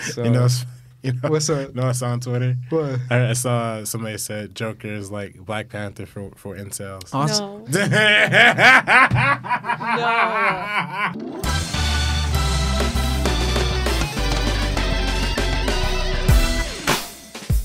[0.00, 0.48] So, You know,
[1.02, 1.74] you know, What's up?
[1.74, 2.56] No, I saw on Twitter.
[2.70, 2.98] What?
[3.10, 7.14] I, I saw somebody said Joker is like Black Panther for for incels.
[7.14, 7.64] Awesome.
[7.70, 7.86] No.
[11.32, 11.42] no.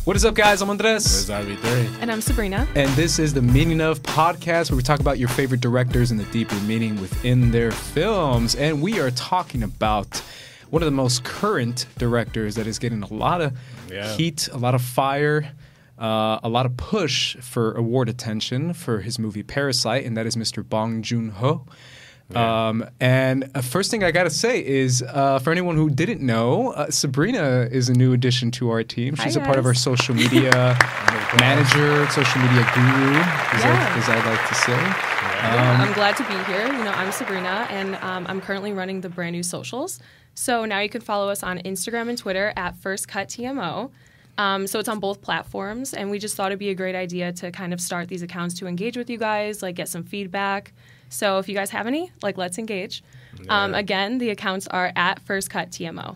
[0.05, 0.61] What is up, guys?
[0.61, 1.25] I'm Andres.
[1.25, 2.01] There's RB3.
[2.01, 2.67] And I'm Sabrina.
[2.75, 6.19] And this is the Meaning of podcast where we talk about your favorite directors and
[6.19, 8.53] the deeper meaning within their films.
[8.55, 10.21] And we are talking about
[10.69, 13.53] one of the most current directors that is getting a lot of
[13.91, 14.15] Yeah.
[14.15, 15.51] heat, a lot of fire,
[15.99, 20.35] uh, a lot of push for award attention for his movie Parasite, and that is
[20.35, 20.67] Mr.
[20.67, 21.65] Bong Joon Ho.
[22.33, 26.71] Um, and uh, first thing I gotta say is, uh, for anyone who didn't know,
[26.71, 29.15] uh, Sabrina is a new addition to our team.
[29.17, 30.49] Hi, She's a part of our social media
[31.39, 33.13] manager, social media guru,
[33.53, 33.95] as, I, Yeah.
[33.97, 35.12] as I like to say.
[35.43, 36.65] Yeah, I'm glad to be here.
[36.65, 39.99] You know, I'm Sabrina, and um, I'm currently running the brand new socials.
[40.35, 43.91] So now you can follow us on Instagram and Twitter at First Cut TMO.
[44.37, 47.31] Um, so it's on both platforms, and we just thought it'd be a great idea
[47.33, 50.73] to kind of start these accounts to engage with you guys, like get some feedback.
[51.09, 53.03] So if you guys have any, like let's engage.
[53.49, 56.15] Um, again, the accounts are at First Cut TMO.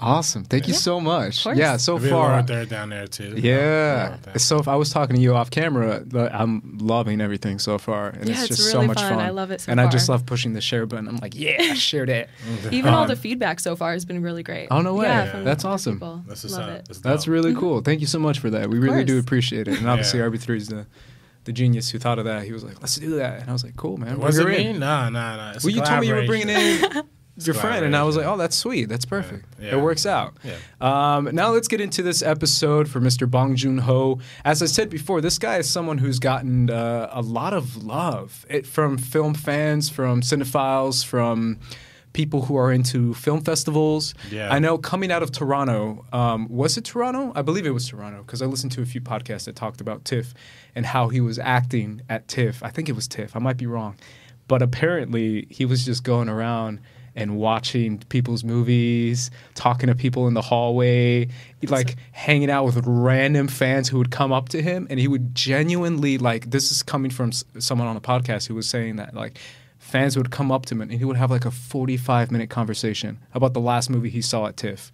[0.00, 0.44] Awesome.
[0.44, 1.42] Thank you so much.
[1.44, 1.56] course.
[1.56, 2.28] Yeah, so Maybe far.
[2.30, 3.34] Laura Third down there too.
[3.36, 4.16] Yeah.
[4.26, 4.36] Yeah.
[4.38, 8.26] So if I was talking to you off camera, I'm loving everything so far, and
[8.28, 9.14] Yeah, it's it's just so much fun.
[9.14, 9.20] fun.
[9.20, 11.06] I love it so and I just love pushing the share button.
[11.08, 12.28] I'm like, yeah, share that.
[12.72, 14.68] Even all Um, the feedback so far has been really great.
[14.70, 15.06] Oh, no way.
[15.06, 15.30] Yeah, Yeah.
[15.30, 15.94] from That's awesome.
[15.94, 16.24] people.
[16.26, 16.84] That's what's Love it.
[16.88, 17.80] That's That's really cool.
[17.80, 18.68] Thank you so much for that.
[18.70, 19.78] We really do appreciate it.
[19.78, 20.26] And obviously, Yeah.
[20.26, 20.86] RB3 is the
[21.44, 22.42] the genius who thought of that.
[22.44, 24.18] He was like, let's do that, and I was like, cool, man.
[24.18, 24.70] Was bring it her me?
[24.70, 24.78] in.
[24.80, 25.52] No, no, no.
[25.54, 26.80] It's Well, you told me you were bringing in
[27.36, 28.88] your friend, and I was like, oh, that's sweet.
[28.88, 29.44] That's perfect.
[29.60, 29.76] Yeah.
[29.76, 30.36] It works out.
[30.44, 30.56] Yeah.
[30.80, 33.28] Um, now let's get into this episode for Mr.
[33.28, 34.20] Bong Joon Ho.
[34.44, 38.46] As I said before, this guy is someone who's gotten uh, a lot of love
[38.48, 41.58] it, from film fans, from cinephiles, from
[42.12, 44.14] people who are into film festivals.
[44.30, 44.52] Yeah.
[44.52, 47.32] I know coming out of Toronto, um, was it Toronto?
[47.34, 50.04] I believe it was Toronto because I listened to a few podcasts that talked about
[50.04, 50.32] TIFF
[50.74, 52.62] and how he was acting at TIFF.
[52.62, 53.34] I think it was TIFF.
[53.34, 53.96] I might be wrong.
[54.46, 56.80] But apparently, he was just going around
[57.16, 61.28] and watching people's movies, talking to people in the hallway,
[61.68, 65.34] like hanging out with random fans who would come up to him, and he would
[65.34, 66.50] genuinely like.
[66.50, 69.38] This is coming from s- someone on a podcast who was saying that like
[69.78, 73.18] fans would come up to him and he would have like a forty-five minute conversation
[73.34, 74.90] about the last movie he saw at TIFF,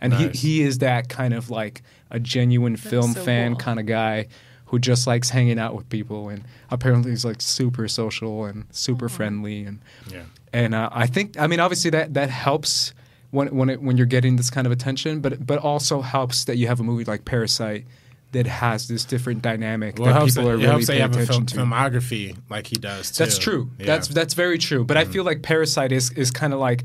[0.00, 0.38] and Nice.
[0.40, 3.58] he he is that kind of like a genuine film so fan cool.
[3.60, 4.28] kind of guy
[4.66, 9.08] who just likes hanging out with people and apparently he's like super social and super
[9.08, 9.78] friendly and
[10.10, 10.22] Yeah.
[10.54, 12.94] And uh, I think I mean obviously that that helps
[13.30, 16.56] when when it, when you're getting this kind of attention, but but also helps that
[16.56, 17.84] you have a movie like Parasite
[18.32, 21.10] that has this different dynamic Well, that people that, are it really helps paying have
[21.16, 21.74] a attention film, to.
[21.74, 23.22] filmography like he does too.
[23.24, 23.70] That's true.
[23.78, 23.86] Yeah.
[23.86, 24.84] That's that's very true.
[24.84, 26.82] But I feel like Parasite is is kind of like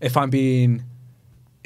[0.00, 0.84] if I'm being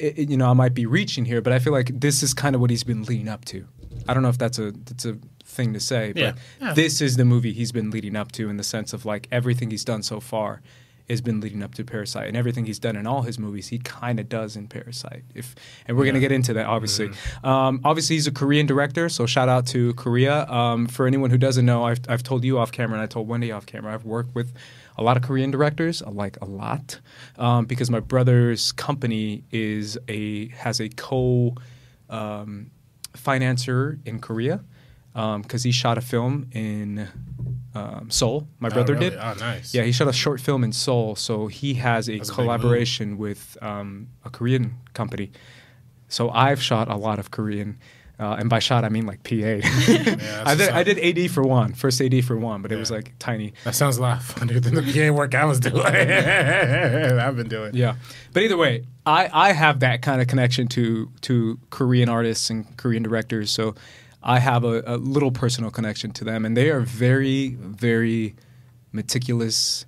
[0.01, 2.33] i- i- you know, I might be reaching here, but I feel like this is
[2.33, 3.65] kind of what he's been leading up to.
[4.07, 6.33] I don't know if that's a that's a thing to say, but Yeah.
[6.61, 6.73] Yeah.
[6.73, 9.69] this is the movie he's been leading up to in the sense of like everything
[9.71, 10.61] he's done so far
[11.11, 13.77] has been leading up to Parasite, and everything he's done in all his movies, he
[13.79, 15.23] kind of does in Parasite.
[15.35, 15.55] If
[15.85, 17.09] and we're gonna get into that, obviously.
[17.09, 17.45] Mm-hmm.
[17.45, 20.45] Um, obviously, he's a Korean director, so shout out to Korea.
[20.47, 23.27] Um, for anyone who doesn't know, I've I've told you off camera, and I told
[23.27, 23.93] Wendy off camera.
[23.93, 24.53] I've worked with
[24.97, 26.99] a lot of Korean directors, like a lot,
[27.37, 31.55] um, because my brother's company is a has a co
[32.09, 32.71] um,
[33.13, 34.61] financer in Korea
[35.13, 37.07] because he shot a film in
[37.73, 38.47] um, Seoul.
[38.59, 39.11] My Oh, brother really?
[39.11, 39.19] did.
[39.19, 39.73] Oh, nice.
[39.73, 43.17] Yeah, he shot a short film in Seoul, so he has a That's a collaboration
[43.17, 45.31] with um, a Korean company.
[46.09, 47.77] So I've shot a lot of Korean,
[48.19, 49.31] uh, and by shot I mean like PA.
[50.45, 53.13] I did I did AD for one, first AD for one, but it was like
[53.17, 53.53] tiny.
[53.63, 55.77] That sounds a lot funnier than the PA work I was doing.
[55.85, 57.73] I've been doing.
[57.73, 57.95] Yeah,
[58.33, 62.75] but either way, I, I have that kind of connection to to Korean artists and
[62.77, 63.75] Korean directors, so
[64.23, 68.35] I have a, a little personal connection to them, and they are very very
[68.91, 69.85] meticulous,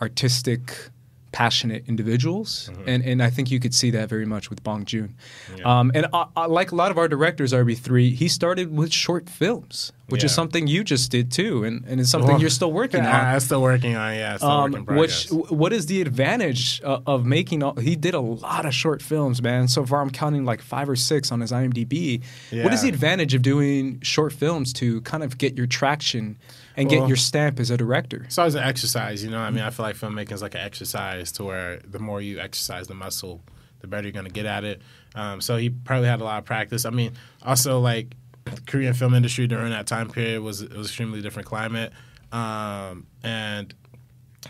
[0.00, 0.90] artistic,
[1.32, 5.16] passionate individuals, and and I think you could see that very much with Bong Joon.
[5.56, 5.80] Yeah.
[5.80, 8.92] Um, and I, I, like a lot of our directors, RB three, he started with
[8.92, 12.50] short films, which is something you just did too, and and it's something Well, you're
[12.50, 13.06] still working on.
[13.06, 14.14] I'm still working on.
[14.14, 17.96] Yeah, still Um, working in which what is the advantage uh, of making all he
[17.96, 21.32] did a lot of short films man so far i'm counting like five or six
[21.32, 22.22] on his imdb
[22.62, 26.36] what is the advantage of doing short films to kind of get your traction
[26.76, 29.38] and get your stamp as a director So It's always an exercise, you know.
[29.38, 32.38] I mean, I feel like filmmaking is like an exercise to where the more you
[32.38, 33.42] exercise the muscle,
[33.80, 34.82] the better you're going to get at it.
[35.14, 36.84] Um, so he probably had a lot of practice.
[36.84, 37.12] I mean,
[37.44, 38.14] also like
[38.44, 41.92] the Korean film industry during that time period was it was extremely different climate,
[42.32, 43.74] um, and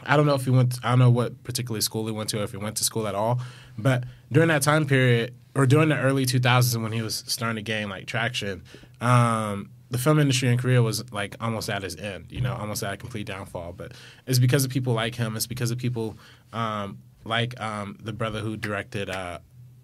[0.05, 0.79] I don't know if he went.
[0.83, 3.07] I don't know what particular school he went to, or if he went to school
[3.07, 3.41] at all.
[3.77, 7.63] But during that time period, or during the early 2000s when he was starting to
[7.63, 8.63] gain like traction,
[9.01, 12.83] um, the film industry in Korea was like almost at its end, you know, almost
[12.83, 13.75] at a complete downfall.
[13.75, 13.93] But
[14.27, 15.37] it's because of people like him.
[15.37, 16.17] It's because of people
[16.55, 19.41] um, like um, the brother who directed uh,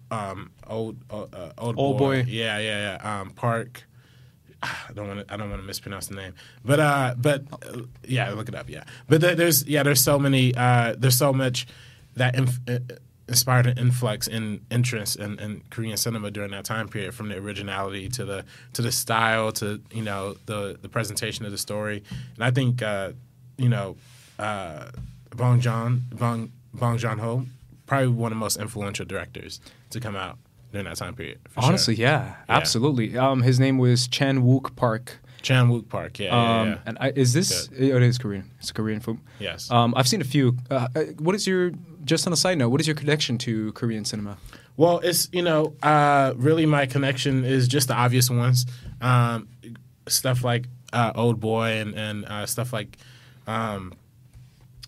[0.09, 2.25] um, old uh, old, Old Boy.
[2.27, 3.21] Yeah, yeah, yeah.
[3.21, 3.83] Um, Park.
[4.63, 5.31] I don't want to.
[5.33, 6.33] I don't want to mispronounce the name,
[6.65, 8.67] but uh, but uh, yeah, look it up.
[8.67, 10.55] Yeah, but there, there's yeah, there's so many.
[10.55, 11.67] Uh, there's so much
[12.15, 12.79] that inf- uh,
[13.29, 17.37] inspired an influx in interest in, in Korean cinema during that time period, from the
[17.37, 18.43] originality to the
[18.73, 22.03] to the style to you know the the presentation of the story,
[22.35, 23.11] and I think uh,
[23.57, 23.95] you know
[24.37, 24.89] uh,
[25.35, 27.45] Bong Joon Bong Bong Joon Ho
[27.85, 29.59] probably one of the most influential directors
[29.89, 30.37] to come out
[30.71, 31.39] during that time period.
[31.49, 31.69] for sure.
[31.69, 33.17] Honestly, yeah, absolutely.
[33.17, 35.17] Um, his name was Chan Wook Park.
[35.41, 36.77] Chan Wook Park, yeah, yeah, Um, yeah.
[36.85, 37.67] and I, is this?
[37.69, 37.81] Good.
[37.81, 38.51] it is Korean.
[38.59, 39.21] It's a Korean film.
[39.39, 39.71] Yes.
[39.71, 40.57] Um, I've seen a few.
[40.69, 41.71] Uh, uh, what is your?
[42.03, 44.37] Just on a side note, what is your connection to Korean cinema?
[44.79, 48.65] Well, it's you know, uh, really my connection is just the obvious ones,
[49.01, 49.49] um,
[50.07, 52.97] stuff like uh, Old Boy and and uh, stuff like,
[53.45, 53.93] um,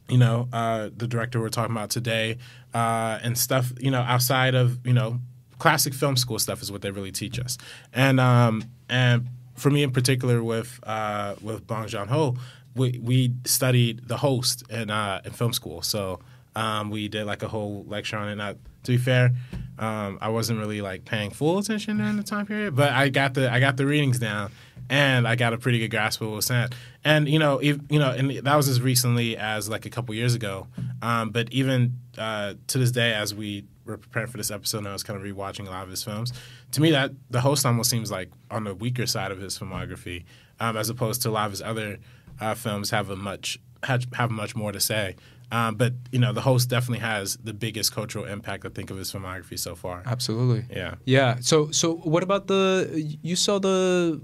[0.08, 2.38] you know, uh, the director we're talking about today,
[2.74, 5.20] uh, and stuff you know outside of you know
[5.60, 7.58] classic film school stuff is what they really teach us,
[7.92, 12.38] and um, and for me in particular with uh, with Bong Joon Ho,
[12.76, 16.22] we we studied the host in in film school, so
[16.56, 18.36] um, we did like a whole lecture on it.
[18.36, 19.32] Not to be fair,
[19.80, 23.34] um, I wasn't really like paying full attention during the time period, but I got
[23.34, 24.52] the I got the readings down,
[24.90, 26.76] and I got a pretty good grasp of what was said.
[27.04, 30.14] And you know, if, you know, and that was as recently as like a couple
[30.14, 30.68] years ago.
[31.02, 34.88] Um, but even uh, to this day, as we were preparing for this episode, and
[34.88, 36.34] I was kind of rewatching a lot of his films.
[36.74, 40.26] To me, that the host almost seems like on the weaker side of his filmography,
[40.60, 41.98] um, as opposed to a lot of his other
[42.40, 45.16] uh, films have a much have, have much more to say.
[45.52, 48.98] Um, but you know, the host definitely has the biggest cultural impact I think of
[48.98, 50.02] his filmography so far.
[50.06, 50.66] Absolutely.
[50.76, 50.96] Yeah.
[51.06, 51.38] Yeah.
[51.42, 53.18] So so what about the?
[53.22, 54.20] You saw the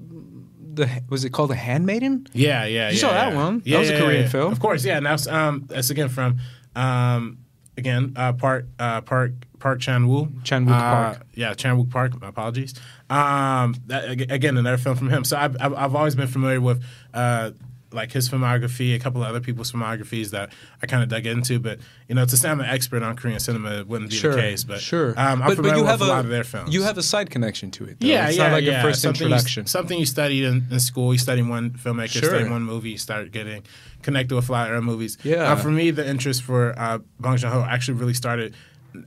[0.74, 2.28] the was it called the Handmaiden?
[2.34, 3.44] Yeah, yeah, You yeah, saw that yeah.
[3.44, 3.60] one.
[3.60, 4.30] That Yeah, was a yeah, Korean yeah.
[4.30, 4.52] film.
[4.54, 4.98] Of course, yeah.
[4.98, 6.40] And that's um that's again from
[6.76, 7.40] um
[7.78, 10.30] again uh Park uh Park Park Chan Woo.
[10.44, 11.26] Chan Wook Uh, Park.
[11.34, 12.22] Yeah, Chan Wook Park.
[12.22, 12.74] My apologies.
[13.10, 15.24] Um, that, again, another film from him.
[15.24, 16.84] So I've I've, I've always been familiar with
[17.14, 17.52] uh
[17.92, 20.52] like his filmography, a couple of other people's filmographies that
[20.82, 21.60] I kind of dug into.
[21.60, 24.34] But you know, to say I'm an expert on Korean cinema wouldn't be Sure.
[24.34, 24.64] the case.
[24.64, 25.12] But sure.
[25.12, 26.74] um, I'm but, but familiar you with have a lot of their films.
[26.74, 28.00] You have a side connection to it.
[28.00, 28.08] Though.
[28.08, 28.80] Yeah, it's yeah, not like yeah.
[28.80, 29.64] a first something introduction.
[29.64, 31.14] You, something you studied in, in school.
[31.14, 32.30] You study one filmmaker, Sure.
[32.30, 33.64] study one movie, you start getting
[34.02, 35.18] connected with a lot of movies.
[35.24, 35.52] Yeah.
[35.52, 38.54] Uh, for me, the interest for uh, Bong Joon Ho actually really started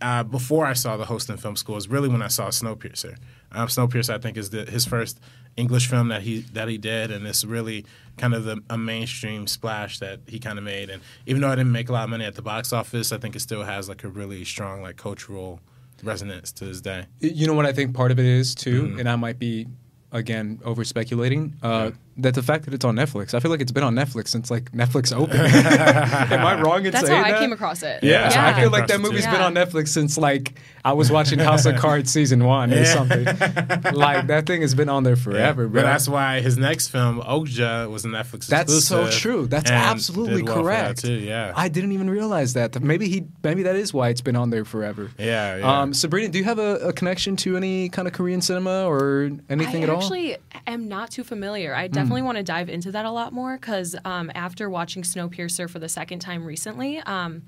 [0.00, 1.76] uh, before I saw the host in film school.
[1.76, 3.16] Is really when I saw Snowpiercer.
[3.52, 5.18] Um, Snowpiercer, I think, is the, his first
[5.56, 7.84] English film that he that he did, and it's really
[8.16, 10.90] kind of the, a mainstream splash that he kind of made.
[10.90, 13.18] And even though I didn't make a lot of money at the box office, I
[13.18, 15.60] think it still has like a really strong like cultural
[16.02, 17.06] resonance to this day.
[17.20, 18.98] You know what I think part of it is too, Mm-hmm.
[19.00, 19.66] and I might be
[20.12, 21.56] again over speculating.
[21.62, 24.28] Uh, That the fact that it's on Netflix, I feel like it's been on Netflix
[24.28, 25.40] since like Netflix opened.
[25.40, 27.40] Am I wrong in That's saying how I that?
[27.40, 28.02] came across it.
[28.02, 28.46] Yeah, Yeah.
[28.56, 29.02] I feel like that it, too.
[29.02, 32.84] movie's been on Netflix since like I was watching House of Cards season one or
[32.84, 33.24] something.
[33.24, 35.82] Like that thing has been on there forever, But bro.
[35.82, 39.46] that's why his next film, Okja, was a Netflix That's so true.
[39.46, 41.00] That's absolutely well for that, correct.
[41.02, 41.52] too, yeah.
[41.56, 42.80] I didn't even realize that.
[42.82, 45.10] Maybe he, maybe that is why it's been on there forever.
[45.18, 45.80] yeah, yeah.
[45.80, 49.30] Um, Sabrina, do you have a, a connection to any kind of Korean cinema or
[49.48, 49.96] anything I at all?
[49.96, 51.74] I actually am not too familiar.
[51.74, 55.68] I definitely want to dive into that a lot more because um, after watching Snowpiercer
[55.70, 57.42] for the second time recently, um,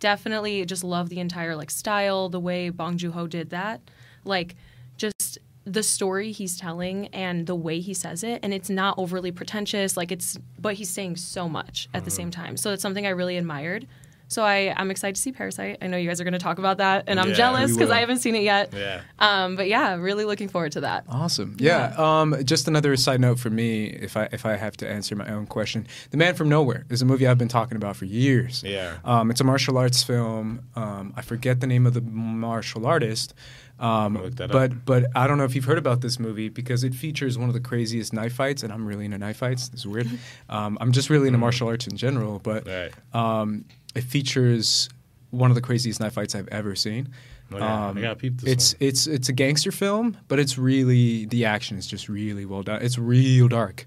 [0.00, 3.80] definitely just love the entire like style, the way Bong Joon Ho did that,
[4.24, 4.54] like
[4.96, 9.30] just the story he's telling and the way he says it, and it's not overly
[9.30, 9.96] pretentious.
[9.96, 12.16] Like it's, but he's saying so much at the Mm-hmm.
[12.16, 12.56] same time.
[12.56, 13.86] So it's something I really admired.
[14.32, 15.78] So I, I'm excited to see Parasite.
[15.82, 17.90] I know you guys are going to talk about that, and I'm Yeah, jealous because.
[17.90, 18.72] I haven't seen it yet.
[18.74, 19.02] yeah.
[19.18, 21.04] Um, but yeah, really looking forward to that.
[21.08, 21.56] Awesome.
[21.58, 21.94] Yeah.
[21.98, 25.28] Um, just another side note for me, if I if I have to answer my
[25.28, 28.62] own question, The Man from Nowhere is a movie I've been talking about for years.
[28.64, 28.96] Yeah.
[29.04, 30.60] Um, it's a martial arts film.
[30.74, 33.34] Um, I forget the name of the martial artist.
[33.80, 34.76] Um, I'll look that but up.
[34.86, 37.54] but I don't know if you've heard about this movie because it features one of
[37.54, 39.68] the craziest knife fights, and I'm really into knife fights.
[39.68, 40.08] This is weird.
[40.48, 42.92] Um, I'm just really into martial arts in general, but Right.
[43.14, 44.88] um, it features
[45.30, 47.08] one of the craziest knife fights I've ever seen.
[47.54, 47.88] Oh, yeah.
[47.88, 48.88] Um, I gotta peep this it's one.
[48.88, 52.80] it's it's a gangster film, but it's really the action is just really well done.
[52.80, 53.84] It's real dark,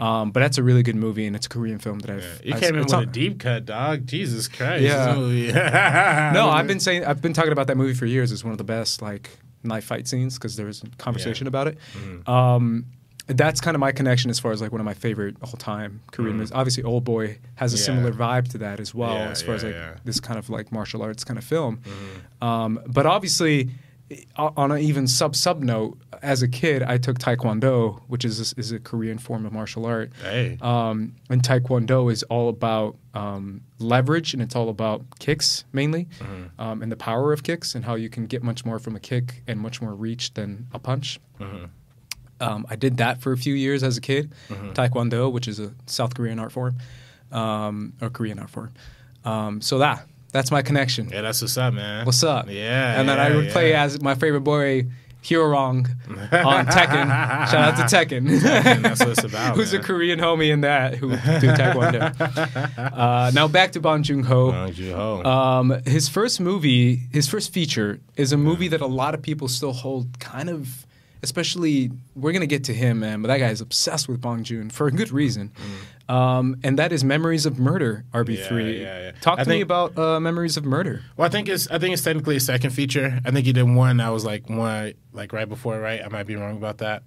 [0.00, 2.40] um, but that's a really good movie, and it's a Korean film that I've.
[2.42, 2.54] Yeah.
[2.54, 4.06] You came in with on- a deep cut, dog.
[4.06, 4.82] Jesus Christ.
[4.82, 6.32] Yeah.
[6.34, 8.32] No, I've been saying I've been talking about that movie for years.
[8.32, 9.30] It's one of the best like
[9.62, 11.78] knife fight scenes because there was a conversation about it.
[11.96, 12.28] Mm-hmm.
[12.30, 12.86] Um,
[13.26, 16.00] that's kind of my connection as far as like one of my favorite all time
[16.12, 16.52] Korean movies.
[16.52, 17.76] Obviously, Old Boy has a.
[17.78, 17.82] Yeah.
[17.84, 19.96] similar vibe to that as well, Yeah, as far as like yeah.
[20.04, 21.78] this kind of like martial arts kind of film.
[21.78, 22.44] Mm-hmm.
[22.44, 23.70] Um, but obviously,
[24.36, 28.72] on an even sub sub note, as a kid, I took Taekwondo, which is is
[28.72, 30.12] a Korean form of martial art.
[30.22, 30.58] Hey.
[30.60, 36.60] Um, and Taekwondo is all about um, leverage and it's all about kicks mainly, Mm-hmm.
[36.60, 39.00] um, and the power of kicks and how you can get much more from a
[39.00, 41.18] kick and much more reach than a punch.
[41.40, 41.64] Mm-hmm.
[42.40, 44.32] Um, I did that for a few years as a kid.
[44.48, 46.76] Taekwondo, which is a South Korean art form,
[47.32, 48.72] um, or Korean art form.
[49.24, 51.08] Um, so that that's my connection.
[51.10, 52.04] Yeah, that's what's up, man.
[52.04, 52.50] What's up?
[52.50, 52.98] Yeah.
[52.98, 54.86] And then I yeah, would play as my favorite boy,
[55.22, 55.88] Hwoarang,
[56.44, 57.06] on Tekken.
[57.48, 58.40] Shout out to Tekken.
[58.82, 59.54] That's what it's about.
[59.56, 59.80] Who's man.
[59.80, 62.12] a Korean homie in that who do Taekwondo.
[62.98, 64.50] uh, now back to Bong Joon Ho.
[64.50, 65.24] Bong Joon-ho.
[65.24, 69.48] Um, his first movie, his first feature, is a movie that a lot of people
[69.48, 70.83] still hold kind of,
[71.24, 73.20] especially we're gonna get to him, man.
[73.22, 75.52] But that guy is obsessed with Bong Joon for a good reason,
[76.08, 78.80] um, and that is Memories of Murder, RB three.
[78.80, 79.12] Yeah, yeah, yeah.
[79.20, 81.02] Talk I to me about uh, Memories of Murder.
[81.16, 83.18] Well, I think it's I think it's technically a second feature.
[83.24, 86.00] I think he did one I was like one like right before, right?
[86.04, 87.02] I might be wrong about that,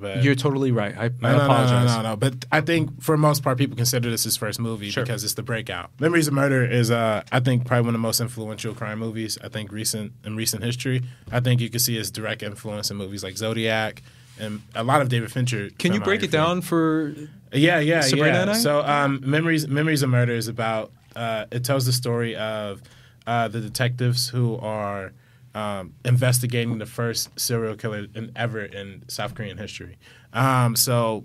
[0.00, 0.96] but You're totally right.
[0.96, 1.86] I, I no, apologize.
[1.90, 2.16] No, no, no, no.
[2.16, 5.04] But I think for the most part, people consider this his first movie Sure.
[5.04, 5.90] because it's the breakout.
[6.00, 9.38] Memories of Murder is, uh, I think, probably one of the most influential crime movies.
[9.42, 11.02] I think recent in recent history.
[11.30, 14.02] I think you can see his direct influence in movies like Zodiac
[14.40, 15.70] and a lot of David Fincher.
[15.78, 17.14] Can you break it down for?
[17.52, 18.52] Yeah, yeah, Sabrina yeah.
[18.52, 20.92] So, um, memories, memories of murder is about.
[21.16, 22.80] Uh, it tells the story of
[23.26, 25.12] uh, the detectives who are
[25.58, 29.98] um, investigating the first serial killer in, ever in South Korean history.
[30.32, 31.24] Um, so,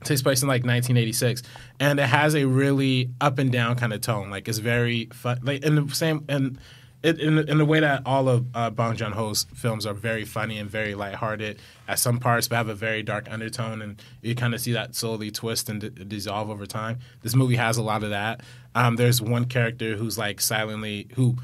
[0.00, 1.42] it takes place in like 1986,
[1.80, 4.30] and it has a really up and down kind of tone.
[4.30, 6.58] Like it's very fun, like in the same and.
[7.02, 9.92] It, in, the- in the way that all of uh, Bong Joon Ho's films are
[9.92, 14.02] very funny and very lighthearted at some parts, but have a very dark undertone, and
[14.22, 17.00] you kind of see that slowly twist and d- dissolve over time.
[17.20, 18.40] This movie has a lot of that.
[18.74, 21.36] Um, there's one character who's like silently who,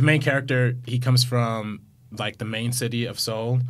[0.00, 3.60] the main character, he comes from like the main city of Seoul,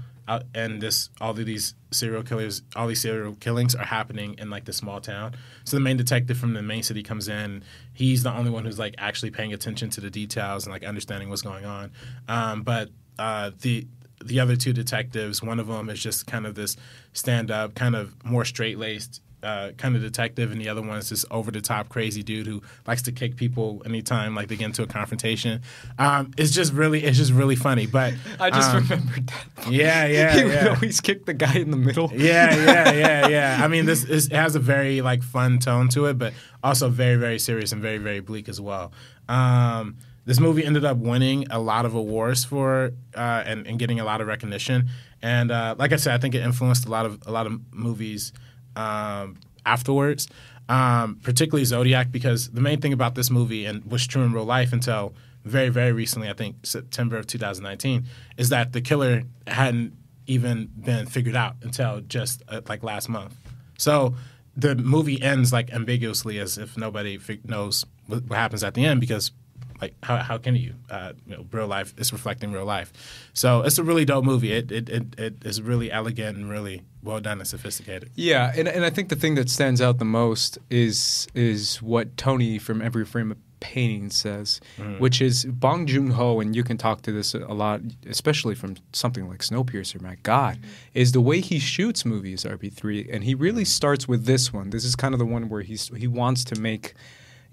[0.55, 4.65] and this all of these serial killers, all these serial killings are happening in like
[4.65, 5.35] the small town.
[5.65, 7.65] So the main detective from the main city comes in.
[7.93, 11.31] He's the only one who's like actually paying attention to the details and like understanding
[11.31, 11.91] what's going on.
[12.29, 13.89] Um, but uh, the
[14.25, 16.77] the other two detectives, one of them is just kind of this
[17.13, 19.21] stand up, kind of more straight laced.
[19.43, 22.47] Uh, kind of detective, and the other one is this over the top crazy dude
[22.47, 25.63] who likes to kick people anytime like they get into a confrontation.
[25.99, 27.87] Um, it's just really, it's just really funny.
[27.87, 29.71] But I just um, remembered that.
[29.73, 32.11] yeah, yeah, he would always kick the guy in the middle.
[32.15, 33.61] Yeah, yeah, yeah, yeah.
[33.65, 36.91] I mean, this is, it has a very like fun tone to it, but also
[36.91, 38.93] very, very serious and very, very bleak as well.
[39.29, 44.01] Um, this movie ended up winning a lot of awards for uh, and, and getting
[44.01, 44.89] a lot of recognition.
[45.23, 47.61] And uh, like I said, I think it influenced a lot of a lot of
[47.73, 48.33] movies
[48.77, 50.29] um, afterwards,
[50.69, 54.45] um, particularly Zodiac, because the main thing about this movie and was true in real
[54.45, 58.05] life until very, very recently, I think September of 2019,
[58.37, 59.95] is that the killer hadn't
[60.27, 63.35] even been figured out until just uh, like last month.
[63.79, 64.15] So
[64.57, 69.33] the movie ends like ambiguously as if nobody knows what happens at the end because
[69.81, 72.93] like how, how can you uh, you know real life is reflecting real life
[73.33, 76.83] so it's a really dope movie it, it, it, it is really elegant and really
[77.03, 80.05] well done and sophisticated Yeah, and, and I think the thing that stands out the
[80.05, 84.99] most is is what Tony from Every Frame of Painting says, mm-hmm.
[84.99, 88.77] which is Bong Joon Ho, and you can talk to this a lot, especially from
[88.93, 90.01] something like Snowpiercer.
[90.01, 90.69] My God, mm-hmm.
[90.95, 92.45] is the way he shoots movies.
[92.45, 93.69] RB three, and he really mm-hmm.
[93.69, 94.71] starts with this one.
[94.71, 96.95] This is kind of the one where he's he wants to make,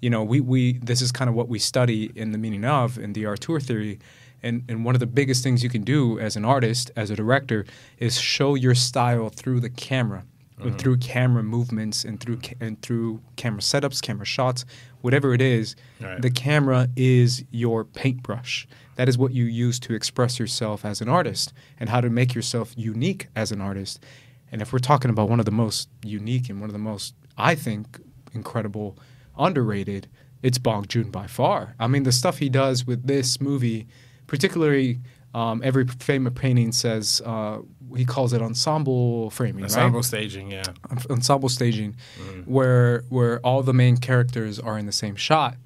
[0.00, 2.98] you know, we we this is kind of what we study in the meaning of
[2.98, 3.98] in the auteur theory.
[4.40, 7.16] And, and one of the biggest things you can do as an artist, as a
[7.16, 7.66] director,
[7.98, 10.24] is show your style through the camera,
[10.58, 10.78] and uh-huh.
[10.78, 14.64] through camera movements, and through ca- and through camera setups, camera shots,
[15.00, 15.74] whatever it is.
[16.00, 16.22] Right.
[16.22, 18.68] The camera is your paintbrush.
[18.94, 22.32] That is what you use to express yourself as an artist, and how to make
[22.32, 24.04] yourself unique as an artist.
[24.52, 27.14] And if we're talking about one of the most unique and one of the most,
[27.36, 28.00] I think,
[28.32, 28.96] incredible,
[29.38, 30.08] underrated,
[30.42, 31.74] it's Bong Joon by far.
[31.78, 33.86] I mean, the stuff he does with this movie,
[34.26, 35.00] particularly
[35.34, 37.58] um, every frame of painting says uh,
[37.96, 40.04] he calls it ensemble framing, ensemble right?
[40.04, 40.64] staging yeah
[41.10, 41.96] ensemble staging,
[42.44, 45.56] where where all the main characters are in the same shot,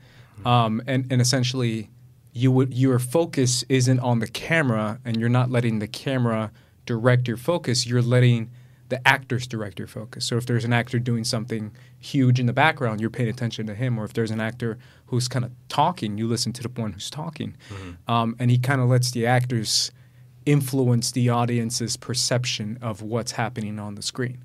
[0.45, 1.91] um, and and essentially,
[2.33, 6.51] you would your focus isn't on the camera, and you're not letting the camera
[6.85, 7.87] direct your focus.
[7.87, 8.51] You're letting
[8.93, 10.27] the actors direct your focus.
[10.27, 13.75] So if there's an actor doing something huge in the background, you're paying attention to
[13.75, 13.99] him.
[13.99, 17.09] Or if there's an actor who's kind of talking, you listen to the one who's
[17.09, 17.57] talking.
[18.07, 19.91] Um, and he kind of lets the actors
[20.45, 24.45] influence the audience's perception of what's happening on the screen.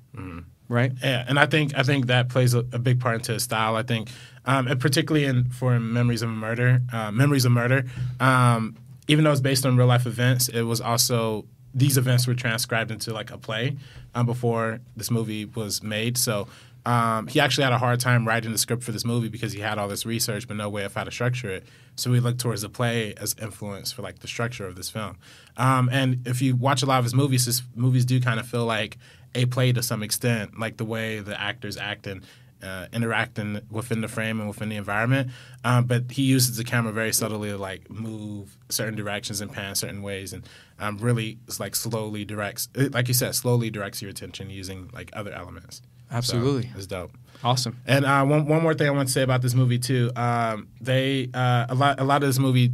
[0.70, 0.92] Right?
[1.02, 3.76] Yeah, and I think I think that plays a, a big part into his style.
[3.76, 4.10] I think,
[4.46, 7.84] um, and particularly in for Memories of a Murder, uh, Memories of Murder,
[8.20, 8.76] um,
[9.08, 11.46] even though it's based on real life events, it was also
[11.78, 13.76] these events were transcribed into like a play
[14.14, 16.18] um, before this movie was made.
[16.18, 16.48] So
[16.86, 19.60] um, he actually had a hard time writing the script for this movie because he
[19.60, 21.64] had all this research but no way of how to structure it.
[21.96, 25.16] So we looked towards the play as influence for like the structure of this film.
[25.56, 28.46] Um, and if you watch a lot of his movies, his movies do kind of
[28.46, 28.96] feel like
[29.34, 32.22] a play to some extent, like the way the actors act and
[32.62, 35.30] uh, interacting within the frame and within the environment.
[35.64, 39.74] Um, but he uses the camera very subtly to like move certain directions and pan
[39.74, 40.48] certain ways, and
[40.78, 45.32] um, really like slowly directs, like you said, slowly directs your attention using like other
[45.32, 45.82] elements.
[46.10, 47.12] Absolutely, so, it's dope.
[47.44, 47.78] Awesome.
[47.86, 50.10] And uh, one one more thing I want to say about this movie too.
[50.16, 52.72] Um, they uh, a lot a lot of this movie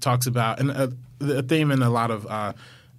[0.00, 2.52] talks about and uh, the theme in a lot of uh,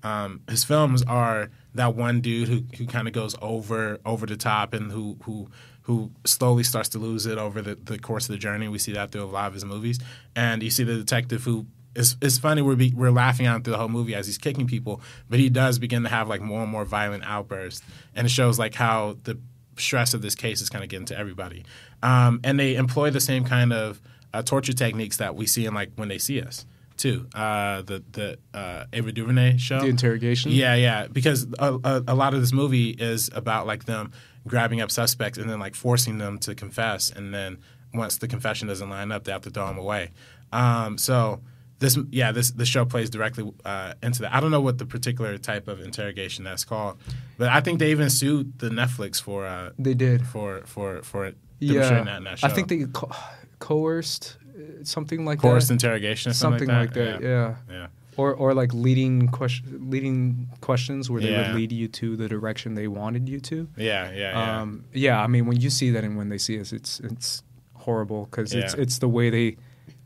[0.03, 4.37] um, his films are that one dude who, who kind of goes over over the
[4.37, 5.47] top and who who
[5.87, 8.67] who slowly starts to lose it over the, the course of the journey.
[8.67, 9.99] We see that through a lot of his movies.
[10.35, 11.65] And you see the detective who
[11.95, 14.37] it's, it's funny we're be, we're laughing at him through the whole movie as he's
[14.37, 17.81] kicking people, but he does begin to have like more and more violent outbursts,
[18.13, 19.39] and it shows like how the
[19.77, 21.63] stress of this case is kind of getting to everybody.
[22.03, 23.99] Um, and they employ the same kind of
[24.33, 26.67] uh, torture techniques that we see in like when they see us
[26.97, 27.27] too.
[27.33, 30.51] Uh, the the uh, Ava DuVernay show, the interrogation.
[30.51, 34.11] Yeah, yeah, because a, a, a, lot of this movie is about like them
[34.47, 37.57] grabbing up suspects and then like forcing them to confess, and then
[37.93, 40.11] once the confession doesn't line up, they have to throw them away.
[40.51, 41.41] Um, so
[41.79, 44.33] this, yeah, this the show plays directly uh, into that.
[44.33, 46.97] I don't know what the particular type of interrogation that's called,
[47.37, 49.45] but I think they even sued the Netflix for.
[49.45, 51.37] Uh, they did for for for it.
[51.59, 52.03] yeah.
[52.03, 53.11] That, that I think they co-
[53.59, 55.47] coerced uh, something like that.
[55.47, 55.75] coerced that.
[55.75, 57.11] interrogation, something, something like that.
[57.13, 57.27] Like that.
[57.27, 57.55] Yeah.
[57.69, 57.75] yeah.
[57.75, 61.47] yeah or or like leading question leading questions where they Yeah.
[61.51, 63.67] would lead you to the direction they wanted you to.
[63.77, 64.61] Yeah, yeah, yeah.
[64.61, 67.43] Um, yeah, I mean when you see that and when they see us, it's it's
[67.73, 68.81] horrible because it's Yeah.
[68.81, 69.57] it's the way they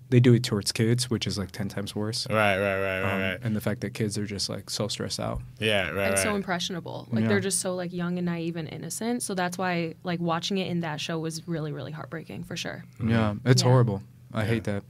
[0.10, 2.28] they do it towards kids, which is like ten times worse.
[2.30, 3.40] right, right, right, right, Um, right.
[3.42, 5.42] And the fact that kids are just like so stressed out.
[5.58, 6.20] Yeah, right, and right.
[6.20, 7.08] so impressionable.
[7.14, 7.30] Like Yeah.
[7.30, 9.24] they're just so like young and naive and innocent.
[9.24, 12.84] So that's why like watching it in that show was really really heartbreaking for sure.
[13.02, 13.70] Yeah, it's Yeah.
[13.70, 14.04] horrible.
[14.34, 14.84] I hate that.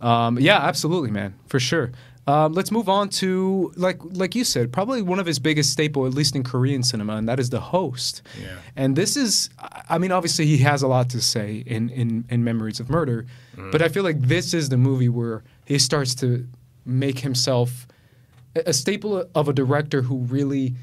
[0.00, 1.90] Um, yeah, absolutely, man, for sure.
[2.26, 6.06] Um, let's move on to like like you said, probably one of his biggest staple,
[6.06, 8.22] at least in Korean cinema, and that is the host.
[8.40, 8.56] Yeah.
[8.76, 9.50] And this is,
[9.90, 13.26] I mean, obviously he has a lot to say in in, in Memories of Murder,
[13.56, 13.70] Mm-hmm.
[13.70, 16.46] but I feel like this is the movie where he starts to
[16.84, 17.86] make himself
[18.56, 20.74] a staple of a director who really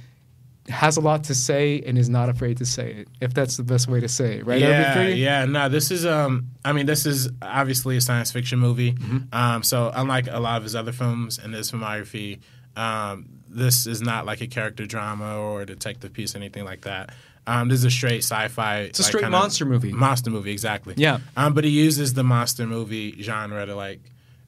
[0.70, 3.08] has a lot to say and is not afraid to say it.
[3.20, 4.60] If that's the best way to say it, right?
[4.60, 5.46] Yeah, yeah.
[5.46, 6.48] No, this is um.
[6.64, 8.96] I mean, this is obviously a science fiction movie.
[9.34, 12.40] Um, so unlike a lot of his other films in his filmography,
[12.76, 16.82] um, this is not like a character drama or a detective piece, or anything like
[16.82, 17.12] that.
[17.48, 18.82] Um, this is a straight sci-fi.
[18.82, 19.92] It's a straight monster movie.
[19.92, 20.94] Monster movie, exactly.
[20.98, 21.20] Yeah.
[21.36, 24.00] Um, but he uses the monster movie genre to like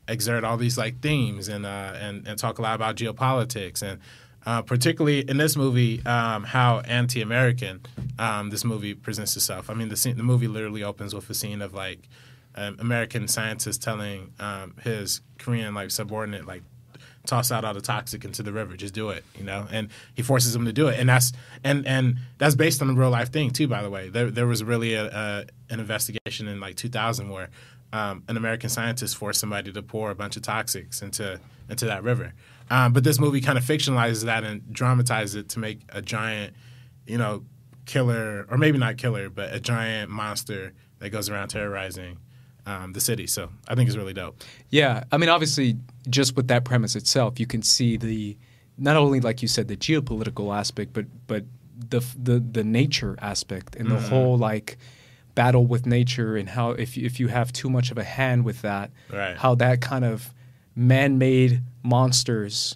[0.07, 3.99] exert all these like themes and uh, and and talk a lot about geopolitics and
[4.45, 7.81] uh, particularly in this movie um, how anti-American
[8.19, 9.69] um, this movie presents itself.
[9.69, 12.09] I mean the scene, the movie literally opens with a scene of like
[12.55, 16.63] an American scientist telling um, his Korean like subordinate like
[17.25, 18.75] toss out all the toxic into the river.
[18.75, 19.65] Just do it, you know.
[19.71, 21.31] And he forces him to do it, and that's
[21.63, 23.67] and and that's based on a real life thing too.
[23.67, 27.49] By the way, there there was really a, a an investigation in like 2000 where
[27.91, 32.03] um, an American scientist forced somebody to pour a bunch of toxics into into that
[32.03, 32.33] river.
[32.75, 36.55] Um, but this movie kind of fictionalizes that and dramatizes it to make a giant,
[37.05, 37.43] you know,
[37.85, 42.17] killer or maybe not killer, but a giant monster that goes around terrorizing
[42.65, 43.27] um, the city.
[43.27, 44.41] So I think it's really dope.
[44.69, 45.75] Yeah, I mean, obviously,
[46.09, 48.37] just with that premise itself, you can see the
[48.77, 51.43] not only, like you said, the geopolitical aspect, but but
[51.89, 54.77] the the the nature aspect and the whole like
[55.35, 58.45] battle with nature and how if you, if you have too much of a hand
[58.45, 59.35] with that, Right.
[59.37, 60.33] how that kind of
[60.75, 62.75] man-made monsters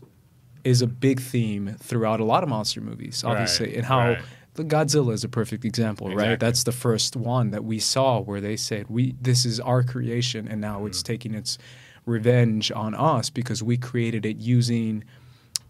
[0.64, 4.00] is a big theme throughout a lot of monster movies, obviously, Right, and how.
[4.00, 4.22] right.
[4.56, 6.40] The Godzilla is a perfect example, right?
[6.40, 10.48] That's the first one that we saw where they said, "We this is our creation,
[10.48, 11.60] and now it's taking its
[12.08, 15.04] revenge on us because we created it using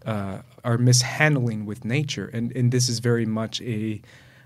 [0.06, 4.00] uh, our mishandling with nature." And and this is very much a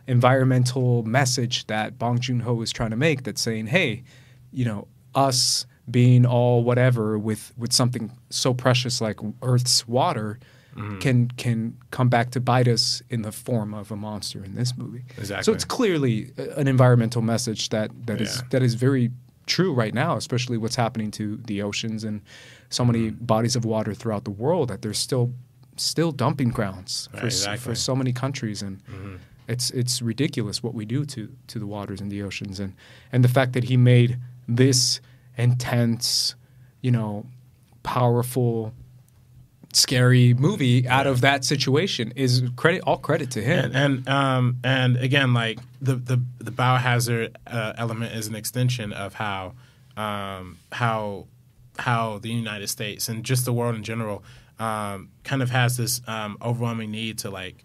[0.08, 3.22] environmental message that Bong Joon Ho is trying to make.
[3.22, 4.02] That's saying, "Hey,
[4.50, 10.38] you know, us being all whatever with with something so precious like Earth's water."
[10.74, 10.98] Mm-hmm.
[11.00, 14.74] Can can come back to bite us in the form of a monster in this
[14.76, 15.04] movie.
[15.18, 15.44] Exactly.
[15.44, 18.48] So it's clearly an environmental message that that is Yeah.
[18.52, 19.10] that is very
[19.46, 22.22] true right now, especially what's happening to the oceans and
[22.70, 23.26] so many Mm-hmm.
[23.26, 25.28] bodies of water throughout the world that there's still
[25.76, 27.64] still dumping grounds for Right, s- exactly.
[27.64, 29.16] for so many countries and Mm-hmm.
[29.48, 32.72] it's it's ridiculous what we do to to the waters and the oceans and
[33.12, 34.16] and the fact that he made
[34.48, 35.00] this
[35.36, 36.34] intense,
[36.80, 37.26] you know,
[37.82, 38.72] powerful
[39.72, 43.64] scary movie out of that situation is credit all credit to him.
[43.64, 48.92] and and um and again like the the the biohazard uh, element is an extension
[48.92, 49.54] of how
[49.96, 51.26] um how
[51.78, 54.22] how the United States and just the world in general
[54.58, 57.64] um kind of has this um overwhelming need to like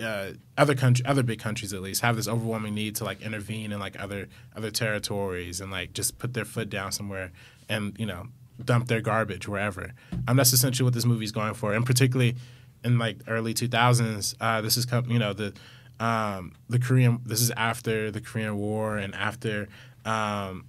[0.00, 3.72] uh, other country, other big countries at least, have this overwhelming need to like intervene
[3.72, 7.32] in like other other territories and like just put their foot down somewhere
[7.68, 8.28] and you know
[8.64, 9.92] dump their garbage wherever.
[10.28, 12.36] Um, that's essentially what this movie's going for, and particularly
[12.84, 15.52] in like early 2000s, uh, this is you know the
[15.98, 17.20] um, the Korean.
[17.24, 19.68] This is after the Korean War and after.
[20.04, 20.64] Um,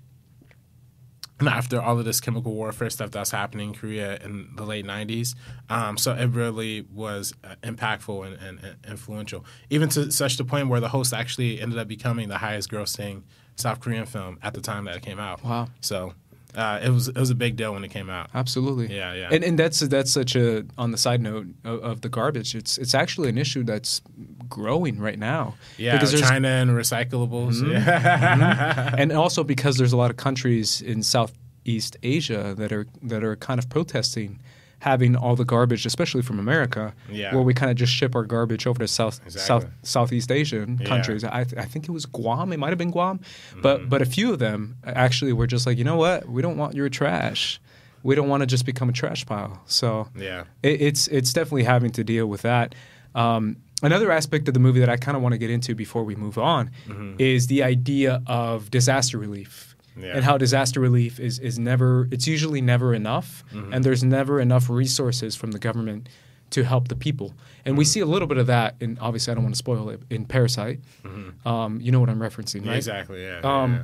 [1.41, 4.85] and after all of this chemical warfare stuff that's happening in Korea in the late
[4.85, 5.35] 90s.
[5.69, 10.45] Um, so it really was uh, impactful and, and, and influential, even to such the
[10.45, 13.23] point where the host actually ended up becoming the highest grossing
[13.55, 15.43] South Korean film at the time that it came out.
[15.43, 15.67] Wow.
[15.81, 16.13] So
[16.55, 18.29] uh, it was it was a big deal when it came out.
[18.33, 18.95] Absolutely.
[18.95, 19.29] Yeah, yeah.
[19.31, 22.55] And and that's that's such a on the side note of, of the garbage.
[22.55, 24.01] It's it's actually an issue that's
[24.49, 25.55] growing right now.
[25.77, 27.61] Yeah, because there's- China and recyclables.
[27.61, 27.71] Mm-hmm.
[27.71, 28.95] Yeah.
[28.97, 33.35] and also because there's a lot of countries in Southeast Asia that are that are
[33.35, 34.39] kind of protesting
[34.81, 37.33] having all the garbage, especially from America, Yeah.
[37.35, 39.45] where we kind of just ship our garbage over to South Exactly.
[39.47, 40.87] South Southeast Asian Yeah.
[40.87, 41.23] countries.
[41.23, 42.51] I, th- I think it was Guam.
[42.51, 43.61] It might have been Guam, Mm-hmm.
[43.61, 46.57] but but a few of them actually were just like, you know what, we don't
[46.57, 47.61] want your trash.
[48.03, 49.61] We don't want to just become a trash pile.
[49.67, 50.43] So Yeah.
[50.63, 52.73] it, it's it's definitely having to deal with that.
[53.13, 56.03] Um, another aspect of the movie that I kind of want to get into before
[56.03, 56.71] we move on
[57.19, 60.15] is the idea of disaster relief Yeah.
[60.15, 63.73] and how disaster relief is is never it's usually never enough, mm-hmm.
[63.73, 66.07] and there's never enough resources from the government
[66.51, 67.33] to help the people.
[67.65, 67.87] And we mm.
[67.87, 70.25] see a little bit of that, and obviously I don't want to spoil it in
[70.25, 70.79] Parasite.
[71.03, 71.47] Mm-hmm.
[71.47, 72.75] Um, you know what I'm referencing, right?
[72.75, 73.23] Exactly.
[73.23, 73.39] Yeah.
[73.43, 73.81] Um, yeah.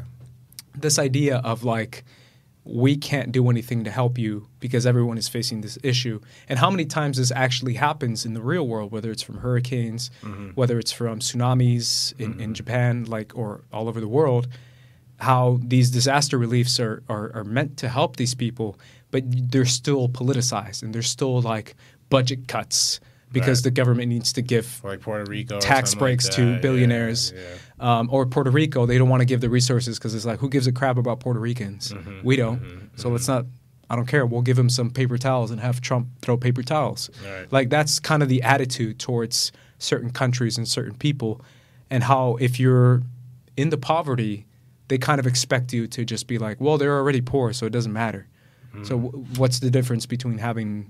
[0.76, 2.04] this idea of like
[2.68, 6.70] we can't do anything to help you because everyone is facing this issue and how
[6.70, 10.50] many times this actually happens in the real world whether it's from hurricanes mm-hmm.
[10.50, 14.50] whether it's from tsunamis in, in japan like or all over the world
[15.18, 18.78] how these disaster reliefs are, are, are meant to help these people
[19.10, 21.76] but they're still politicized and there's still like
[22.10, 23.00] budget cuts
[23.32, 23.64] because Right.
[23.66, 25.60] the government needs to give Or like Puerto Rico.
[25.60, 26.52] tax breaks like to that.
[26.54, 27.34] Yeah, billionaires.
[27.36, 28.00] yeah.
[28.00, 30.50] Um, or Puerto Rico, they don't want to give the resources because it's like, who
[30.50, 31.92] gives a crap about Puerto Ricans?
[31.94, 32.90] Mm-hmm, we don't.
[32.96, 33.46] So let's not.
[33.90, 34.26] I don't care.
[34.26, 37.10] We'll give him some paper towels and have Trump throw paper towels.
[37.24, 37.52] Right.
[37.52, 41.42] Like that's kind of the attitude towards certain countries and certain people,
[41.90, 43.04] and how if you're
[43.58, 44.46] in the poverty,
[44.88, 47.72] they kind of expect you to just be like, well, they're already poor, so it
[47.72, 48.28] doesn't matter.
[48.74, 48.84] Mm-hmm.
[48.86, 50.90] So w- what's the difference between having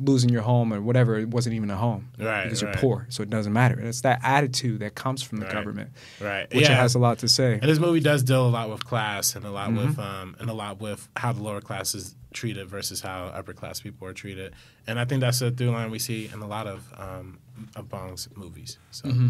[0.00, 1.18] losing your home or whatever?
[1.18, 3.80] It wasn't even a home Right, because you're poor, so it doesn't matter.
[3.80, 5.54] It's that attitude that comes from the Right.
[5.54, 6.52] government, Right.
[6.54, 6.72] which yeah.
[6.72, 7.54] it has a lot to say.
[7.54, 10.00] And this movie does deal a lot with class and a lot with Mm-hmm.
[10.00, 13.80] um and a lot with how the lower class is treated versus how upper class
[13.80, 14.54] people are treated.
[14.86, 17.38] And I think that's a through line we see in a lot of um
[17.74, 18.78] of Bong's movies.
[18.92, 19.28] So Mm-hmm.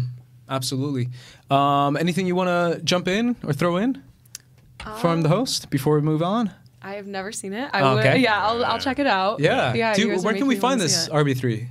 [0.49, 1.09] Absolutely.
[1.49, 4.03] Um, anything you want to jump in or throw in
[4.99, 6.51] from the host before we move on?
[6.81, 7.69] I have never seen it.
[7.73, 8.13] I Oh, okay.
[8.13, 9.39] would, yeah, I'll, I'll check it out.
[9.39, 9.73] Yeah.
[9.73, 9.93] yeah.
[9.93, 11.07] Do you- you guys are where can we find this.
[11.09, 11.67] RB3?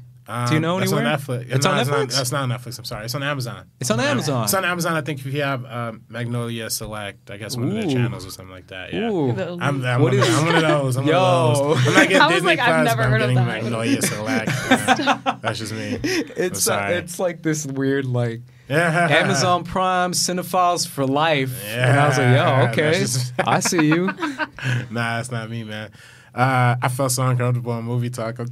[0.49, 1.51] Do you know Um, that's on Netflix.
[1.55, 1.91] It's on No, Netflix.
[1.99, 2.79] Not, that's not on Netflix.
[2.79, 3.05] I'm sorry.
[3.05, 3.67] It's on Amazon.
[3.81, 4.45] It's on Amazon.
[4.45, 4.95] It's on Amazon.
[4.97, 8.31] I think if you have um, Magnolia Select, I guess one of their channels or
[8.31, 8.95] something like that.
[8.95, 9.11] Yeah.
[9.11, 9.33] Ooh.
[9.33, 10.97] The- I'm, I'm, What one, is- I'm one of those.
[10.97, 11.21] I'm Yo.
[11.21, 11.87] one of those.
[11.89, 13.63] I'm not getting I was Disney like, I've Plus, never I'm heard of getting that.
[13.63, 14.49] Magnolia Select.
[15.03, 15.37] Yeah.
[15.43, 15.99] That's just me.
[16.03, 19.09] It's I'm uh, it's like this weird like Yeah.
[19.11, 23.05] Amazon Prime cinephiles for life, Yeah, and I was like, yo, okay,
[23.47, 24.07] I see you.
[24.91, 25.91] Nah, that's not me, man.
[26.35, 28.39] Uh, I felt so uncomfortable on movie talk.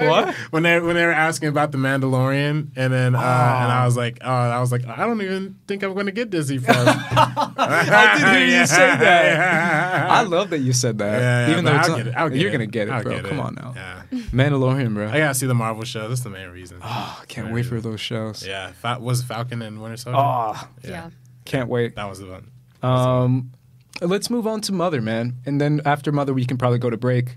[0.00, 0.34] What?
[0.50, 3.96] when they when they were asking about the Mandalorian, and then uh, and I was
[3.96, 6.74] like, oh, I was like, I don't even think I'm going to get Disney from.
[6.86, 10.10] I did hear you say that.
[10.10, 12.14] I love that you said that, Yeah, yeah, even though it's I'll not, get it.
[12.16, 12.52] I'll get you're it.
[12.52, 13.14] gonna get it, I'll bro.
[13.16, 13.42] get Come it.
[13.42, 14.02] on now, Yeah.
[14.32, 15.08] Mandalorian, bro.
[15.08, 16.08] I gotta see the Marvel show.
[16.08, 16.78] That's the main reason.
[16.82, 18.46] Oh, can't wait for those shows.
[18.46, 20.18] Yeah, Fa- was Falcon and Winter Soldier.
[20.20, 21.10] Oh, Yeah.
[21.44, 21.96] can't wait.
[21.96, 22.50] that was the one.
[22.82, 23.52] Um,
[24.00, 26.96] let's move on to Mother, man, and then after Mother, we can probably go to
[26.96, 27.34] break.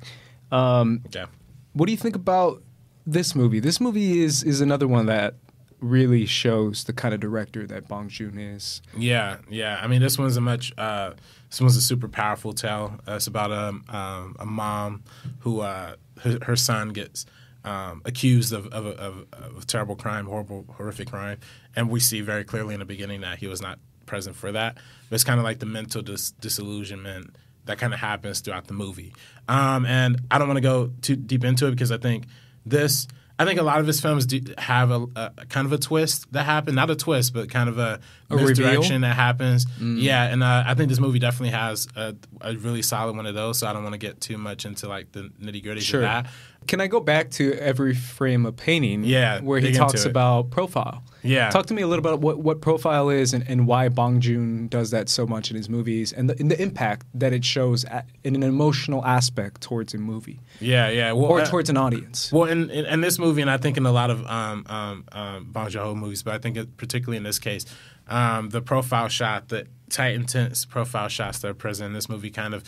[0.52, 1.26] Um, Yeah.
[1.74, 2.62] what do you think about
[3.06, 3.60] this movie?
[3.60, 5.36] This movie is is another one that
[5.80, 8.82] really shows the kind of director that Bong Joon is.
[8.98, 9.80] Yeah, yeah.
[9.82, 10.72] I mean, this one's a much.
[10.78, 11.12] Uh,
[11.50, 13.00] this one's a super powerful tale.
[13.08, 15.04] Uh, it's about a um, a mom
[15.40, 17.26] who uh, her, her son gets
[17.66, 21.40] um, accused of of, of of a terrible crime, horrible, horrific crime,
[21.76, 24.78] and we see very clearly in the beginning that he was not present for that.
[25.14, 29.14] It's kind of like the mental dis- disillusionment that kind of happens throughout the movie.
[29.48, 32.26] Um, and I don't want to go too deep into it because I think
[32.66, 33.08] this.
[33.40, 36.32] I think a lot of his films do have a, a kind of a twist
[36.34, 38.00] that happened, not a twist, but kind of a,
[38.30, 38.80] A reveal?
[38.84, 39.66] that happens.
[39.82, 43.34] Yeah, and uh, I think this movie definitely has a, a really solid one of
[43.34, 43.58] those.
[43.58, 46.02] So I don't want to get too much into like the nitty gritty Sure.
[46.02, 46.28] of that.
[46.68, 49.04] Can I go back to every frame of painting?
[49.04, 51.04] Yeah, where he talks about profile.
[51.24, 51.50] Yeah.
[51.50, 54.68] talk to me a little about what, what profile is and, and why Bong Joon
[54.68, 57.86] does that so much in his movies and the, and the impact that it shows
[57.86, 61.14] at, in an emotional aspect towards a movie Yeah, yeah.
[61.14, 62.32] Well, or uh, towards an audience.
[62.32, 65.06] Well, in, in, in this movie, and I think in a lot of um, um,
[65.14, 67.66] um, Bong Joon-ho movies, but I think it, particularly in this case,
[68.08, 72.30] um, the profile shot, the tight, intense profile shots that are present in this movie,
[72.30, 72.64] kind of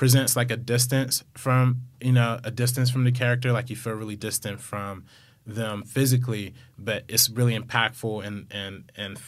[0.00, 3.92] presents like a distance from you know a distance from the character, like you feel
[3.92, 5.04] really distant from
[5.44, 9.18] them physically, but it's really impactful and and and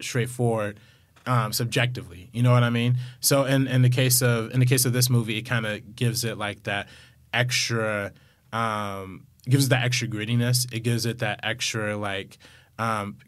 [0.00, 0.80] straightforward
[1.26, 2.30] um, subjectively.
[2.32, 2.96] You know what I mean?
[3.20, 5.94] So in, in the case of in the case of this movie, it kind of
[5.94, 6.88] gives it like that
[7.34, 8.10] extra
[8.50, 10.72] um, gives it that extra grittiness.
[10.72, 12.38] It gives it that extra like
[12.78, 13.18] um,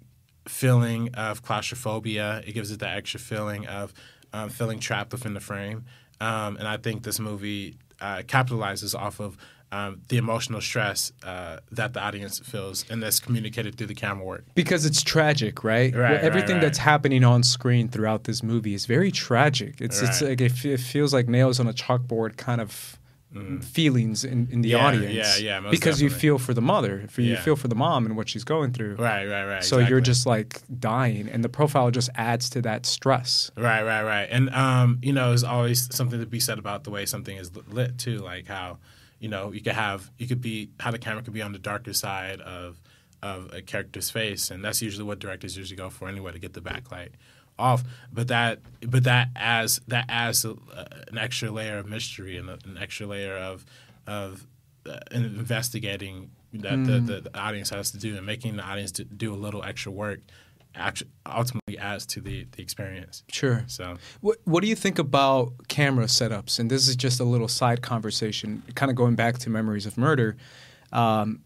[0.48, 2.42] feeling of claustrophobia.
[2.46, 3.92] It gives it that extra feeling of
[4.32, 5.84] um, feeling trapped within the frame.
[6.20, 9.36] Um, and I think this movie uh, capitalizes off of
[9.72, 14.24] um, the emotional stress uh, that the audience feels, and that's communicated through the camera
[14.24, 14.44] work.
[14.54, 15.92] because it's tragic, right?
[15.94, 16.62] Right, right, Everything right.
[16.62, 19.80] that's happening on screen throughout this movie is very tragic.
[19.80, 22.98] It's it's like it, it feels like nails on a chalkboard kind of
[23.62, 24.72] feelings in, in the Mm.
[24.72, 25.40] Yeah, audience.
[25.40, 28.16] yeah, yeah, because you feel for the mother, for you feel for the mom and
[28.16, 28.96] what she's going through.
[28.96, 29.64] Right, right, right.
[29.64, 33.50] So you're just like dying, and the profile just adds to that stress.
[33.56, 34.28] Right, right, right.
[34.30, 37.50] And um, you know, there's always something to be said about the way something is
[37.68, 38.78] lit too, like how,
[39.18, 41.58] you know, you could have you could be how the camera could be on the
[41.58, 42.80] darker side of
[43.22, 46.52] of a character's face, and that's usually what directors usually go for anyway to get
[46.52, 47.10] the backlight
[47.58, 47.84] off.
[48.12, 50.56] But that but that adds that adds a,
[51.08, 53.64] an extra layer of mystery and an extra layer of
[54.06, 54.46] of
[54.88, 59.04] uh, investigating that the, the, the audience has to do and making the audience do,
[59.04, 60.20] do a little extra work.
[60.74, 63.24] Actually, ultimately adds to the, the experience.
[63.30, 63.64] Sure.
[63.66, 66.58] So What What do you think about camera setups?
[66.58, 69.96] And this is just a little side conversation, kind of going back to memories of
[69.96, 70.36] murder.
[70.92, 71.40] Um,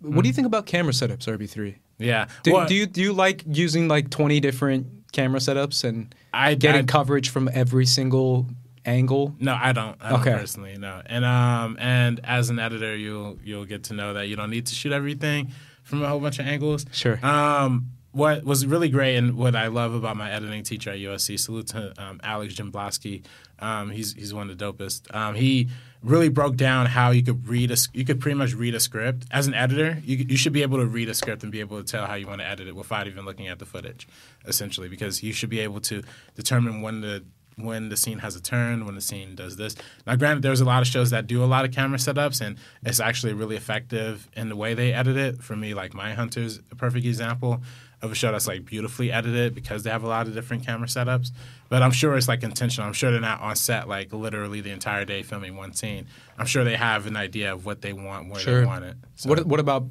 [0.00, 1.78] what do you think about camera setups, RB three?
[1.98, 6.14] yeah, Do, Well, do you do you like using like twenty different camera setups and
[6.32, 8.46] I- getting I- coverage from every single
[8.84, 9.34] angle?
[9.40, 9.96] No, I don't.
[10.00, 10.32] I don't Okay.
[10.32, 10.76] personally.
[10.78, 14.50] No, and um, and as an editor, you'll you'll get to know that you don't
[14.50, 15.50] need to shoot everything
[15.82, 16.84] from a whole bunch of angles.
[16.92, 17.18] Sure.
[17.26, 21.38] Um, what was really great and what I love about my editing teacher at USC,
[21.38, 23.24] salute to um, Alex Jimblowski.
[23.58, 25.14] Um, he's he's one of the dopest.
[25.14, 25.68] Um, he
[26.06, 29.26] really broke down how you could read a you could pretty much read a script
[29.30, 30.00] as an editor.
[30.04, 32.14] You you should be able to read a script and be able to tell how
[32.14, 34.06] you want to edit it without even looking at the footage,
[34.46, 36.02] essentially, because you should be able to
[36.34, 37.24] determine when the
[37.56, 39.74] when the scene has a turn, when the scene does this.
[40.06, 42.58] Now, granted, there's a lot of shows that do a lot of camera setups, and
[42.84, 45.42] it's actually really effective in the way they edit it.
[45.42, 47.62] For me, like Mindhunter's a perfect example
[48.02, 50.86] of a show that's like beautifully edited because they have a lot of different camera
[50.86, 51.30] setups.
[51.68, 52.86] But I'm sure it's like intentional.
[52.86, 56.06] I'm sure they're not on set like literally the entire day filming one scene.
[56.38, 58.60] I'm sure they have an idea of what they want, where Sure.
[58.60, 58.96] they want it.
[59.16, 59.84] So, What What about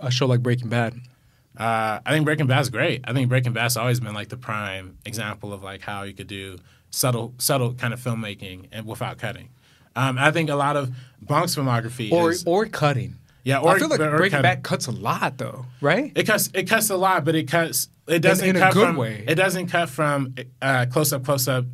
[0.00, 0.94] a show like Breaking Bad?
[1.56, 3.00] uh, I think Breaking Bad's great.
[3.04, 6.26] I think Breaking Bad's always been like the prime example of like how you could
[6.28, 6.58] do
[6.90, 9.48] subtle, subtle kind of filmmaking and without cutting.
[9.96, 13.16] Um, I think a lot of Bong's filmography Or is or cutting?
[13.46, 14.42] Yeah, or I feel like or Breaking.
[14.42, 16.10] Bad cuts a lot though, right?
[16.16, 18.86] It cuts it cuts a lot, but it cuts it doesn't in a cut good
[18.88, 19.24] from way.
[19.26, 21.64] it doesn't cut from uh, close up, close up,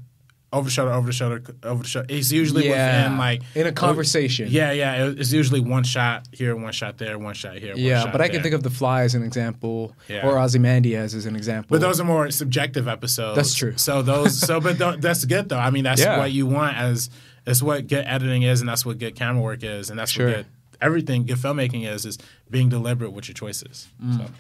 [0.52, 2.06] over the shoulder, over the shoulder, over the shoulder.
[2.10, 4.48] It's usually Yeah, within like in a conversation.
[4.50, 5.06] Yeah, yeah.
[5.16, 7.72] It's usually one shot here, one shot there, one shot here.
[7.72, 10.26] One Yeah, shot but I can think of The Fly as an example, Yeah.
[10.28, 11.68] or Ozymandias as an example.
[11.70, 13.36] But those are more subjective episodes.
[13.36, 13.72] That's true.
[13.78, 15.58] So those, so but th- that's good though.
[15.58, 16.18] I mean, that's Yeah.
[16.18, 17.08] what you want as
[17.46, 20.26] that's what good editing is, and that's what good camera work is, and that's Sure.
[20.26, 20.46] what good
[20.82, 22.18] everything good filmmaking is is
[22.50, 23.88] being deliberate with your choices.
[24.02, 24.16] Mm.
[24.18, 24.30] So.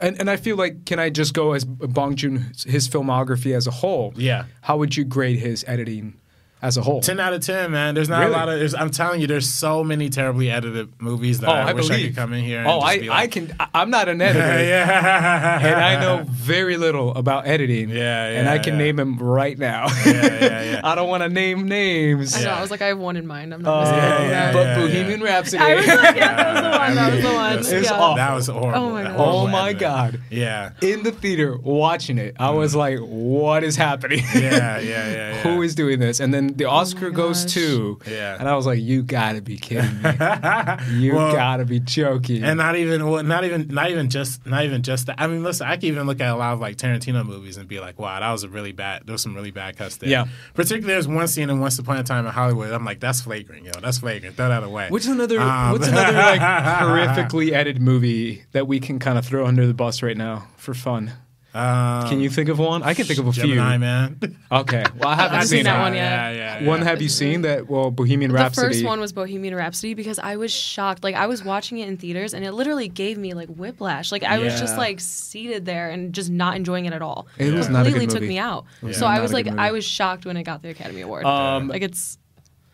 [0.00, 3.66] And and I feel like can I just go as Bong Joon his filmography as
[3.66, 4.12] a whole?
[4.16, 4.46] Yeah.
[4.62, 6.14] How would you grade his editing
[6.62, 7.00] as a whole?
[7.00, 7.94] Ten out of ten, man.
[7.94, 8.32] There's not Really?
[8.32, 8.58] a lot of.
[8.58, 11.90] There's, I'm telling you, there's so many terribly edited movies that oh, I, I, wish
[11.90, 12.60] I could come in here.
[12.60, 13.54] And oh, just I be I can.
[13.60, 14.38] I- I'm not an editor.
[14.62, 17.90] yeah, And I know very little about editing.
[17.90, 18.78] Yeah, And I can yeah.
[18.78, 19.86] name them right now.
[20.06, 20.80] Yeah, yeah, yeah.
[20.84, 22.34] I don't want to name names.
[22.36, 22.46] I know.
[22.46, 22.58] Yeah.
[22.58, 23.52] I was like, I have one in mind.
[23.54, 25.62] I'm not Uh, missing Yeah, yeah, but yeah, Bohemian Rhapsody.
[25.62, 26.94] I was like, yeah, that was the one.
[26.94, 27.58] That was the one.
[27.58, 27.96] It's It's yeah.
[27.98, 28.16] awful.
[28.16, 28.78] That was horrible.
[28.82, 29.16] Oh my God.
[29.18, 30.20] oh my god!
[30.30, 30.72] Yeah.
[30.80, 34.20] In the theater watching it, I was like, "What is happening?
[34.20, 34.40] Mm.
[34.42, 35.42] Yeah, yeah, yeah, yeah.
[35.42, 38.36] Who is doing this?" And then the Oscar goes to, Yeah.
[38.38, 40.10] and I was like, "You gotta be kidding me!
[41.02, 44.64] You Well, gotta be joking!" And not even, well, not even, not even just, not
[44.64, 45.16] even just that.
[45.20, 47.68] I mean, listen, I can even look at a lot of like Tarantino movies and
[47.68, 49.02] be like, wow, that was a really bad.
[49.06, 50.08] There was some really bad cuts there.
[50.08, 50.26] Yeah.
[50.54, 52.72] Particularly, there's one scene in Once Upon a Time in Hollywood.
[52.72, 53.72] I'm like, that's flagrant, yo.
[53.80, 54.36] That's flagrant.
[54.36, 54.86] Throw that away.
[54.90, 59.46] What's another Um, What's another like horrifically edited movie that we can kind of throw
[59.46, 61.12] under the bus right now for fun?
[61.54, 62.82] Um, Can you think of one?
[62.82, 63.78] I can think of a Gemini few.
[63.80, 64.36] Man?
[64.50, 66.00] Okay, well I haven't haven't seen seen that one yet.
[66.02, 66.66] Yeah, yeah, yeah.
[66.66, 67.68] One have you seen that?
[67.68, 68.68] Well, Bohemian Rhapsody.
[68.68, 71.04] The first one was Bohemian Rhapsody because I was shocked.
[71.04, 74.10] Like I was watching it in theaters and it literally gave me like whiplash.
[74.12, 77.26] Like I was just like seated there and just not enjoying it at all.
[77.36, 78.64] It was not a good completely took me out.
[78.80, 79.58] was So not I a was like movie.
[79.58, 81.26] I was shocked when it got the Academy Award.
[81.26, 82.16] Um, like it's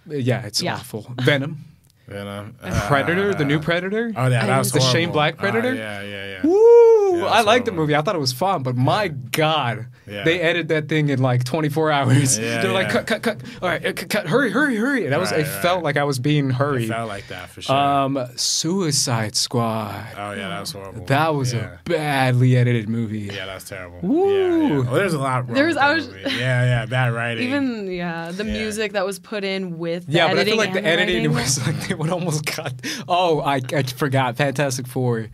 [0.06, 0.74] yeah, it's Yeah.
[0.74, 1.12] awful.
[1.20, 1.64] Venom,
[2.08, 2.46] You know?
[2.86, 4.12] Predator, the new Uh, Predator.
[4.16, 5.12] Oh, yeah, that was the Shane.
[5.12, 5.74] Black Oh, Predator.
[5.74, 6.38] yeah, yeah, yeah.
[6.42, 7.18] Woo!
[7.18, 7.94] Yeah, I it's liked the movie.
[7.94, 10.24] I thought it was fun, but my God, Yeah.
[10.24, 12.38] they edited that thing in like 24 hours.
[12.38, 13.40] Yeah, They're like, cut, cut, cut.
[13.60, 14.26] All right, uh, cut, cut.
[14.26, 15.04] Hurry, hurry, hurry.
[15.06, 16.88] And I was, Right, it felt like I was being It hurried.
[16.88, 17.74] felt like that for sure.
[17.76, 20.06] Um, Suicide Squad.
[20.16, 21.04] oh yeah, that was horrible.
[21.06, 21.76] That was yeah.
[21.84, 23.30] a badly edited movie.
[23.32, 23.98] Yeah, that's terrible.
[24.02, 24.28] Woo.
[24.30, 24.78] Yeah, yeah.
[24.80, 26.20] Well, there's a lot wrong There's- with I was- movie.
[26.38, 27.46] Yeah, yeah, bad writing.
[27.48, 28.52] even yeah, the Yeah.
[28.52, 31.66] music that was put in with the Yeah, but I feel like the editing was
[31.66, 32.74] like would almost cut.
[33.08, 34.36] Oh, I, I forgot.
[34.36, 35.28] Fantastic Four.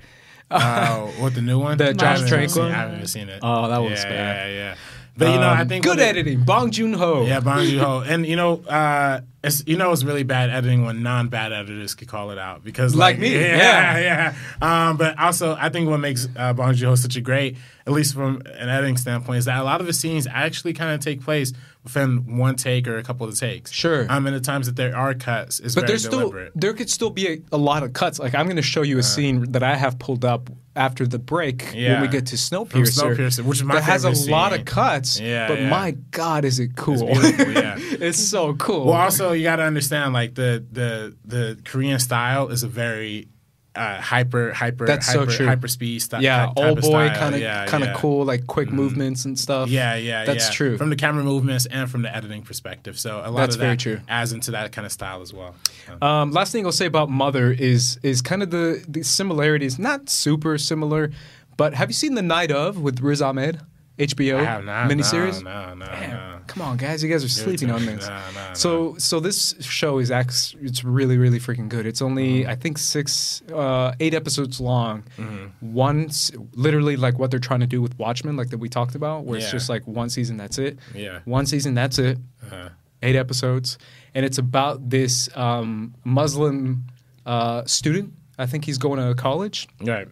[0.51, 1.79] Oh, what the new one?
[1.79, 2.71] The I Josh one?
[2.71, 3.41] I haven't even seen it.
[3.43, 4.51] Oh, that was yeah, bad.
[4.51, 4.75] Yeah, yeah.
[5.17, 6.43] But you know, I Um, think good what it- editing.
[6.45, 7.25] Bong Joon Ho.
[7.25, 10.85] Yeah, Bong Joon Ho, and you know, uh, it's you know, it's really bad editing
[10.85, 14.35] when non-bad editors could call it out because Like me, yeah, yeah.
[14.61, 17.93] Um, but also, I think what makes uh, Bong Joon Ho such a great, at
[17.93, 21.01] least from an editing standpoint, is that a lot of the scenes actually kind of
[21.01, 21.53] take place
[21.85, 23.71] within one take or a couple of takes.
[23.71, 24.07] Sure.
[24.09, 27.11] Um, and the times that there are cuts, is But there's still there could still
[27.11, 28.19] be a, a lot of cuts.
[28.19, 31.19] Like I'm going to show you a scene that I have pulled up after the
[31.19, 33.17] break when we get to Snowpiercer.
[33.17, 35.21] Snowpiercer, which is my that has a favorite lot of cuts.
[35.21, 35.69] Yeah, but yeah.
[35.69, 37.07] my God, is it cool?
[37.07, 37.77] beautiful, yeah.
[37.79, 38.87] it's so cool.
[38.87, 43.29] Well, also you got to understand, like the the the Korean style is a very
[43.77, 45.47] uh, hyper hyper That's so hyper, true.
[45.47, 46.23] hyper speed style.
[46.23, 49.69] yeah, old boy kind of kind of cool, like quick movements and stuff.
[49.69, 50.53] Yeah, yeah, That's yeah.
[50.53, 50.79] true.
[50.79, 53.67] From the camera movements and from the editing perspective, so a lot That's of that
[53.67, 54.01] very true.
[54.09, 55.55] adds into that kind of style as well.
[56.01, 60.09] Um, last thing I'll say about Mother is is kind of the the similarities, not
[60.09, 61.11] super similar,
[61.57, 63.61] but have you seen The Night of with Riz Ahmed,
[63.99, 65.43] HBO I have not miniseries?
[65.43, 66.39] No, no, no, Damn, no.
[66.49, 68.09] Come on, guys, you guys are sleeping on this.
[68.09, 68.55] No, no.
[68.55, 71.87] So, so this show is act- it's really, really freaking good.
[71.87, 72.51] It's only Mm-hmm.
[72.51, 75.05] I think six, uh, eight episodes long.
[75.17, 75.73] Mm-hmm.
[75.73, 76.11] One,
[76.55, 79.39] literally like what they're trying to do with Watchmen, like that we talked about, where
[79.39, 80.79] it's just like one season, that's it.
[80.95, 81.21] Yeah.
[81.25, 82.19] One season, that's it.
[82.45, 82.71] Uh-huh.
[83.03, 83.79] Eight episodes,
[84.15, 86.85] and it's about this um, Muslim
[87.27, 88.13] uh, student.
[88.39, 90.09] I think he's going to college Right.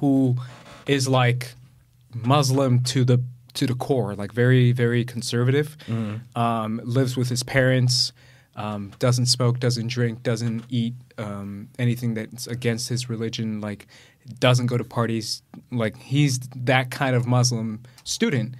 [0.00, 0.36] who
[0.86, 1.54] is like
[2.24, 3.22] Muslim to the
[3.54, 5.76] to the core, like very very conservative.
[6.34, 8.12] Um, lives with his parents.
[8.54, 13.60] Um, doesn't smoke, doesn't drink, doesn't eat um, anything that's against his religion.
[13.60, 13.86] Like
[14.40, 15.42] doesn't go to parties.
[15.70, 18.54] Like he's that kind of Muslim student.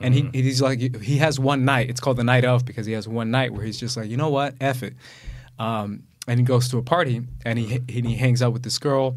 [0.00, 1.90] And he, he's like he has one night.
[1.90, 4.16] It's called the night of because he has one night where he's just like you
[4.16, 4.94] know what, f it.
[5.58, 8.78] Um, and he goes to a party and he and he hangs out with this
[8.78, 9.16] girl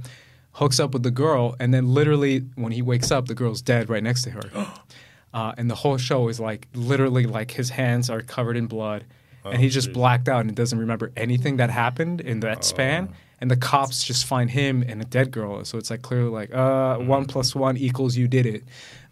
[0.55, 3.89] hooks up with the girl, and then literally when he wakes up, the girl's dead
[3.89, 4.41] right next to her.
[5.33, 9.05] uh, and the whole show is like literally like his hands are covered in blood,
[9.43, 13.13] and he just blacked out and doesn't remember anything that happened in that span.
[13.41, 16.53] And the cops just find him and a dead girl, so it's like clearly like
[16.53, 18.63] uh, one plus one equals you did it.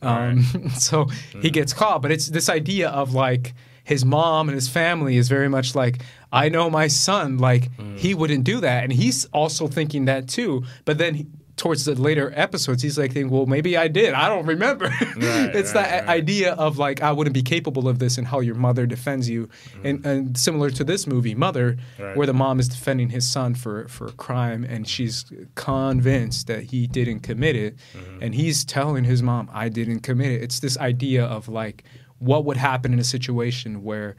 [0.02, 0.44] Um,
[0.78, 1.06] so
[1.42, 5.28] he gets caught, but it's this idea of like his mom and his family is
[5.28, 7.98] very much like I know my son, like mm.
[7.98, 10.64] he wouldn't do that, and he's also thinking that too.
[10.84, 14.14] But then he, towards the later episodes, he's like thinking, well, maybe I did.
[14.14, 14.90] I don't remember.
[15.02, 16.10] it's right, that right.
[16.10, 19.48] idea of like I wouldn't be capable of this, and how your mother defends you,
[19.48, 19.90] mm.
[19.90, 22.18] and, and similar to this movie, Mother, Right.
[22.18, 26.64] where the mom is defending his son for for a crime, and she's convinced that
[26.64, 28.24] he didn't commit it, mm-hmm.
[28.24, 30.42] and he's telling his mom, I didn't commit it.
[30.42, 31.84] It's this idea of like
[32.24, 34.16] what would happen in a situation where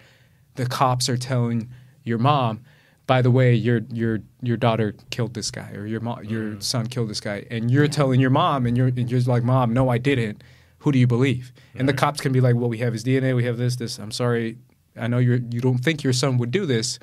[0.57, 1.71] the cops are telling
[2.03, 2.61] your mom,
[3.07, 6.87] by the way, your your your daughter killed this guy, or your mom, your son
[6.87, 9.89] killed this guy, and you're telling your mom, and you're and you're like, mom, no,
[9.89, 10.43] I didn't.
[10.79, 11.53] Who do you believe?
[11.75, 13.99] And the cops can be like, well, we have his DNA, we have this, this.
[13.99, 14.59] I'm sorry,
[14.97, 16.99] I know you you don't think your son would do this,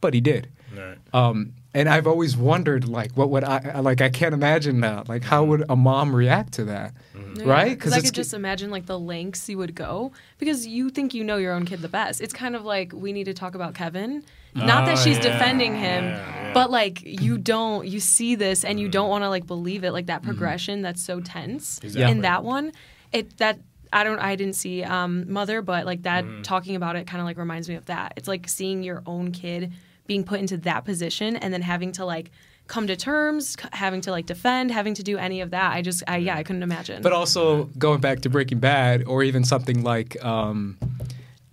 [0.00, 0.48] but he did.
[0.76, 0.98] Right.
[1.12, 4.00] Um, and I've always wondered, like, what would I I- like?
[4.00, 5.08] I can't imagine that.
[5.08, 6.94] Like, how would a mom react to that?
[7.44, 7.70] Right?
[7.76, 11.24] Because I could just imagine like the lengths you would go because you think you
[11.24, 12.20] know your own kid the best.
[12.20, 14.22] It's kind of like we need to talk about Kevin.
[14.54, 16.52] Not that Oh, she's yeah, defending him, yeah, yeah.
[16.54, 18.84] but like you don't you see this and Mm-hmm.
[18.84, 22.10] you don't want to like believe it like that progression that's so tense Exactly.
[22.10, 22.72] in that one.
[23.12, 23.58] It that
[23.92, 26.42] I don't I didn't see um, Mother, but like that Mm-hmm.
[26.42, 28.14] talking about it kind of like reminds me of that.
[28.16, 29.72] It's like seeing your own kid
[30.06, 32.30] being put into that position and then having to like
[32.66, 35.72] come to terms, having to like defend, having to do any of that.
[35.72, 37.02] I just I yeah, I couldn't imagine.
[37.02, 40.78] But also going back to Breaking Bad, or even something like um,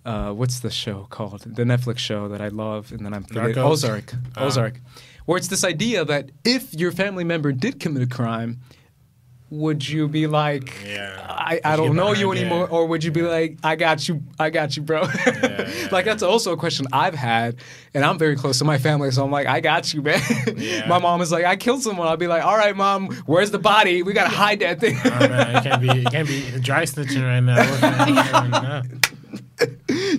[0.04, 1.42] uh, what's the show called?
[1.42, 3.70] The Netflix show that I love, and then I'm forgetting Narcos?
[3.70, 4.14] Ozark.
[4.36, 4.80] Ozark,
[5.26, 8.60] where it's this idea that if your family member did commit a crime,
[9.54, 11.20] would you be like, mm, Yeah.
[11.28, 12.40] I, I don't get know you behind it?
[12.42, 15.02] anymore, or would you be like, I got you, I got you, bro?
[15.26, 17.56] yeah, like that's also a question I've had,
[17.92, 20.20] and I'm very close to my family, so I'm like, I got you, man.
[20.56, 20.86] Yeah.
[20.88, 22.08] my mom is like, I killed someone.
[22.08, 24.02] I'll be like, all right, mom, where's the body?
[24.02, 24.96] We gotta hide that thing.
[25.04, 28.82] Oh, man, it can't be it can't be dry snitching right now.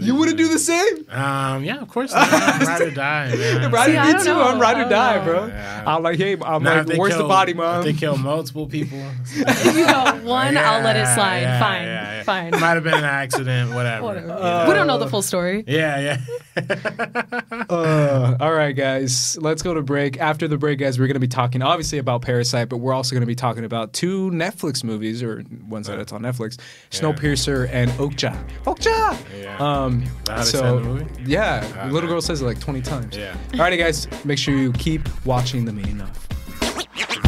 [0.02, 1.06] you wouldn't do the same.
[1.10, 2.12] um, yeah, of course.
[2.14, 2.30] Not.
[2.32, 3.72] Ride or die, man.
[3.72, 4.34] Ride See, I me don't too.
[4.34, 4.42] know.
[4.44, 5.48] I'm ride or die, bro.
[5.48, 5.84] Yeah.
[5.88, 7.84] I'm like, hey, I'm Now, if like, they where's the body, If mom?
[7.84, 8.98] they kill multiple people.
[9.36, 11.42] If you got one, I'll let it slide.
[11.42, 12.24] yeah, fine, yeah, yeah.
[12.24, 12.52] fine.
[12.52, 14.04] Might have been an accident, whatever.
[14.04, 14.28] Whatever.
[14.28, 14.66] you know?
[14.68, 15.64] we don't know the full story.
[15.68, 16.22] Yeah, yeah.
[17.70, 20.20] Uh, all right, guys, let's go to break.
[20.20, 23.14] After the break, guys, we're going to be talking obviously about Parasite, but we're also
[23.14, 26.58] going to be talking about two Netflix movies or ones that it's on Netflix:
[26.92, 28.36] Snowpiercer and Okja.
[28.64, 29.18] Okja.
[29.42, 29.58] Yeah.
[29.66, 31.06] Um, that how so say it in the movie?
[31.26, 31.90] yeah, Okay.
[31.92, 33.16] little girl says it like twenty times.
[33.18, 33.36] Yeah.
[33.54, 36.28] Alrighty, guys, make sure you keep watching the meaning enough.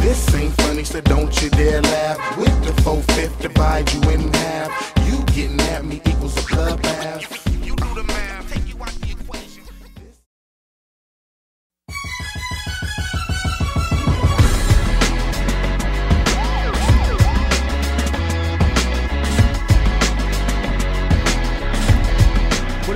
[0.01, 2.37] This ain't funny, so don't you dare laugh.
[2.37, 4.93] With the 4-5 divide you in half.
[5.07, 7.21] You getting at me equals a bloodbath.
[7.45, 7.46] You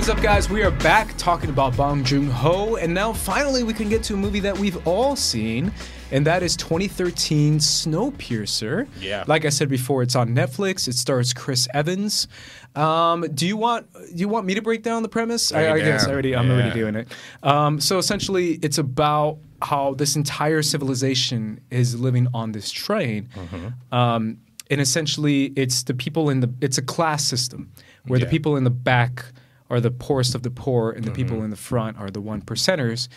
[0.01, 0.49] is up, guys?
[0.49, 4.15] We are back talking about Bong Joon Ho, and now finally we can get to
[4.15, 5.71] a movie that we've all seen,
[6.09, 8.87] and that is 2013 Snowpiercer.
[8.99, 9.23] Yeah.
[9.27, 10.87] Like I said before, it's on Netflix.
[10.87, 12.27] It stars Chris Evans.
[12.75, 15.51] Um, do you want do you want me to break down the premise?
[15.51, 17.07] I, I guess I already I'm already doing it.
[17.43, 23.29] Um, so essentially, it's about how this entire civilization is living on this train.
[23.35, 23.93] Mm-hmm.
[23.95, 24.39] Um,
[24.71, 27.71] and essentially, it's the people in the it's a class system
[28.07, 29.25] where the people in the back
[29.71, 31.15] are the poorest of the poor, and the Mm-hmm.
[31.15, 33.07] people in the front are the one percenters.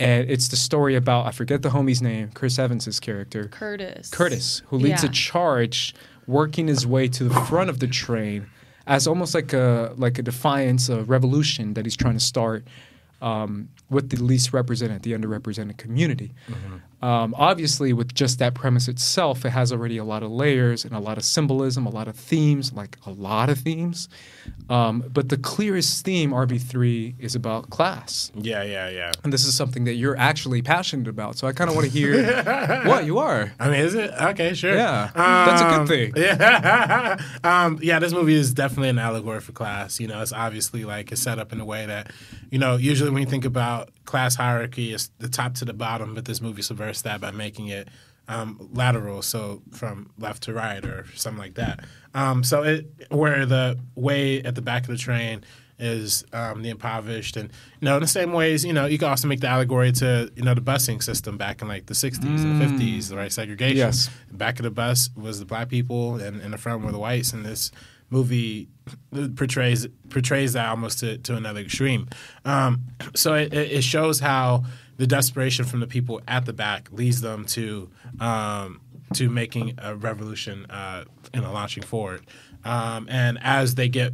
[0.00, 4.10] And it's the story about I forget the homie's name, Chris Evans's character, Curtis.
[4.10, 5.10] Curtis, who leads Yeah.
[5.10, 5.94] a charge,
[6.26, 8.46] working his way to the front of the train,
[8.86, 12.64] as almost like a like a defiance, a revolution that he's trying to start
[13.20, 16.32] um, with the least represented, the underrepresented community.
[17.00, 20.94] Um, obviously, with just that premise itself, it has already a lot of layers and
[20.94, 24.08] a lot of symbolism, a lot of themes, like a lot of themes.
[24.68, 28.32] Um, but the clearest theme, RB3, is about class.
[28.34, 29.12] Yeah, yeah, yeah.
[29.22, 31.38] And this is something that you're actually passionate about.
[31.38, 32.24] So I kind of want to hear
[32.86, 33.52] what you are.
[33.60, 34.54] I mean, is it okay?
[34.54, 34.74] Sure.
[34.74, 36.12] Yeah, that's a good Um, thing.
[36.16, 37.98] Yeah, um, yeah.
[38.00, 40.00] This movie is definitely an allegory for class.
[40.00, 42.10] You know, it's obviously like it's set up in a way that,
[42.50, 46.14] you know, usually when you think about class hierarchy, it's the top to the bottom,
[46.14, 47.88] but this movie subverts that by making it
[48.28, 51.84] um, lateral, so from left to right or something like that.
[52.14, 55.44] Um, so it where the way at the back of the train
[55.78, 59.08] is um, the impoverished, and you know, in the same ways, you know, you can
[59.08, 62.24] also make the allegory to you know the busing system back in like the '60s
[62.24, 63.32] and '50s, the right?
[63.32, 63.76] Segregation.
[63.76, 64.10] Yes.
[64.30, 67.32] Back of the bus was the black people, and in the front were the whites,
[67.32, 67.70] and this
[68.10, 68.68] movie
[69.36, 72.08] portrays portrays that almost to, to another extreme.
[72.44, 72.82] Um,
[73.14, 74.64] so it it shows how
[74.98, 77.88] the desperation from the people at the back leads them to
[78.20, 78.80] um,
[79.14, 82.26] to making a revolution uh, and a launching forward.
[82.64, 84.12] Um, and as they get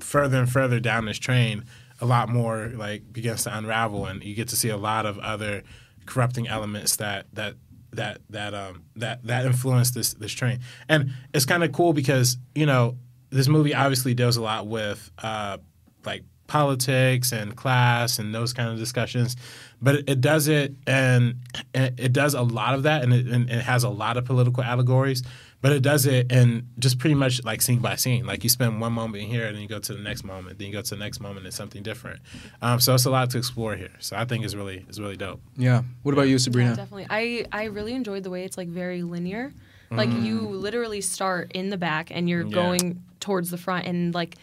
[0.00, 1.64] further and further down this train,
[2.00, 5.18] a lot more like begins to unravel, and you get to see a lot of
[5.18, 5.62] other
[6.06, 7.54] corrupting elements that that
[7.92, 10.60] that that um that that influence this this train.
[10.88, 12.96] And it's kind of cool because you know
[13.30, 15.58] this movie obviously deals a lot with uh
[16.04, 19.36] like politics and class and those kind of discussions,
[19.82, 21.36] but it, it does it and
[21.74, 24.24] it, it does a lot of that, and it, and it has a lot of
[24.24, 25.22] political allegories.
[25.60, 28.26] But it does it and just pretty much like scene by scene.
[28.26, 30.66] Like you spend one moment here, and then you go to the next moment, then
[30.66, 32.20] you go to the next moment, and something different.
[32.60, 33.92] Um, so it's a lot to explore here.
[33.98, 35.40] So I think it's really it's really dope.
[35.56, 35.82] Yeah.
[36.02, 36.70] What about you, Sabrina?
[36.70, 37.06] Yeah, definitely.
[37.08, 39.52] I I really enjoyed the way it's like very linear.
[39.90, 42.50] Like you literally start in the back and you're Mm.
[42.50, 42.54] Yeah.
[42.54, 44.34] going towards the front and like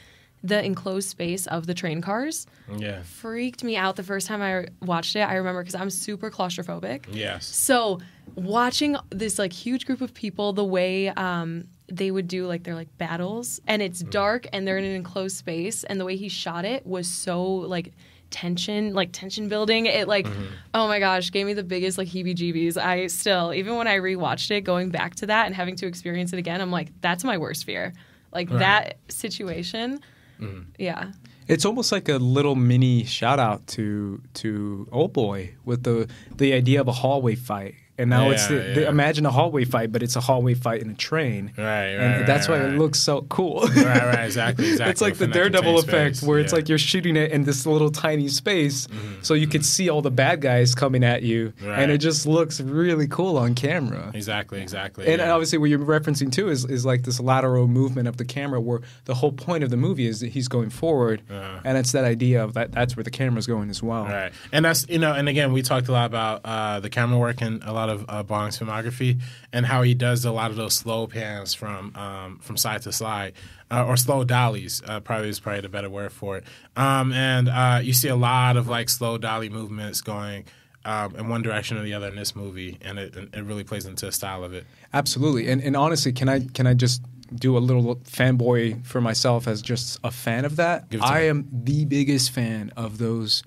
[0.43, 3.03] the enclosed space of the train cars Yeah.
[3.03, 5.19] freaked me out the first time I watched it.
[5.21, 7.05] I remember because I'm super claustrophobic.
[7.11, 7.45] Yes.
[7.45, 7.99] So
[8.35, 12.73] watching this like huge group of people, the way um, they would do like their
[12.75, 16.27] like battles, and it's dark and they're in an enclosed space, and the way he
[16.29, 17.91] shot it was so like
[18.31, 19.85] tension, like tension building.
[19.85, 20.25] It like,
[20.73, 22.77] oh my gosh, gave me the biggest like heebie-jeebies.
[22.77, 26.31] I still, even when I rewatched it, going back to that and having to experience
[26.33, 27.93] it again, I'm like, that's my worst fear.
[28.33, 29.99] Like that situation.
[30.41, 30.65] Mm.
[30.77, 31.11] Yeah.
[31.47, 36.53] It's almost like a little mini shout out to to Old Boy with the the
[36.53, 39.91] idea of a hallway fight and now it's the, Yeah, the- imagine a hallway fight,
[39.91, 41.53] but it's a hallway fight in a train.
[41.57, 42.73] Right, right, and that's right, why right.
[42.73, 43.61] it looks so cool.
[43.61, 44.91] right, right, exactly, exactly.
[44.91, 46.27] it's like the within Daredevil effect, space.
[46.27, 48.87] where it's like you're shooting it in this little tiny space,
[49.21, 51.67] so you can see all the bad guys coming at you, Mm-hmm.
[51.67, 51.79] Right.
[51.83, 54.11] and it just looks really cool on camera.
[54.13, 55.07] exactly, exactly.
[55.07, 55.31] And yeah.
[55.33, 58.81] obviously, what you're referencing too is, is like this lateral movement of the camera, where
[59.05, 61.59] the whole point of the movie is that he's going forward, Uh-huh.
[61.63, 64.05] and it's that idea of that that's where the camera's going as well.
[64.05, 67.17] Right, and that's you know, and again, we talked a lot about uh, the camera
[67.17, 69.21] work and a lot of uh, Bong's filmography,
[69.53, 72.91] and how he does a lot of those slow pans from um, from side to
[72.91, 73.33] side,
[73.69, 74.81] uh, or slow dollies.
[74.85, 76.43] Uh, probably is probably the better word for it.
[76.75, 80.45] Um, and uh, you see a lot of like slow dolly movements going.
[80.83, 83.85] Um, in one direction or the other in this movie, and it, it really plays
[83.85, 84.65] into the style of it.
[84.91, 85.47] Absolutely.
[85.47, 87.03] And and honestly, can I can I just
[87.35, 90.89] do a little fanboy for myself as just a fan of that?
[90.89, 93.43] Give it to I am the biggest fan of those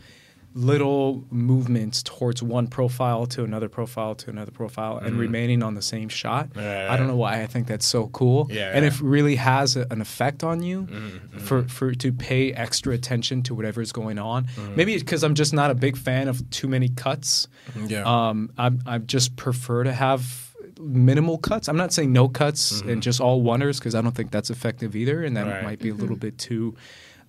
[0.57, 5.83] little movements towards one profile to another profile to another profile and remaining on the
[5.83, 6.49] same shot.
[6.51, 6.93] Mm-hmm.
[6.93, 8.47] I don't know why I think that's so cool.
[8.51, 8.93] Yeah, and yeah.
[8.93, 13.43] it really has a, an effect on you Mm-hmm, for for to pay extra attention
[13.43, 14.45] to whatever is going on.
[14.45, 14.77] Mm-hmm.
[14.77, 17.49] Maybe because I'm just not a big fan of too many cuts.
[17.87, 18.05] Yeah.
[18.05, 21.69] Um, I I just prefer to have minimal cuts.
[21.69, 24.95] I'm not saying no cuts and just all wonders because I don't think that's effective
[24.95, 25.55] either, and that Mm-hmm.
[25.55, 25.65] Right.
[25.65, 26.75] might be a little bit too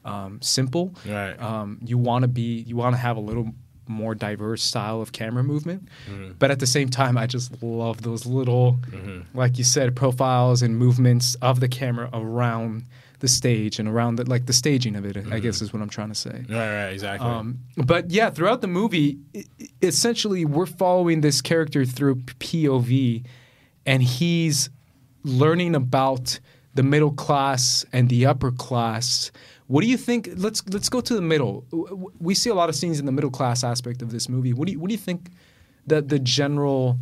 [0.06, 0.94] um, simple.
[1.06, 1.34] Right.
[1.42, 3.50] Um, you want to be you want to have a little
[3.88, 6.32] more diverse style of camera movement, Mm-hmm.
[6.40, 8.80] but at the same time, I just love those little,
[9.36, 12.84] like you said, profiles and movements of the camera around
[13.20, 15.16] the stage and around the like the staging of it.
[15.32, 16.46] I guess is what I'm trying to say.
[16.50, 17.30] right, right, exactly.
[17.30, 23.24] Um, but yeah, throughout the movie, i- i- essentially, we're following this character through POV,
[23.86, 24.70] and he's
[25.24, 26.40] learning about
[26.74, 29.32] the middle class and the upper class.
[29.68, 30.30] What do you think?
[30.36, 31.66] Let's let's go to the middle.
[32.20, 34.54] We see a lot of scenes in the middle class aspect of this movie.
[34.54, 35.32] What do you what do you think
[35.88, 37.00] that the general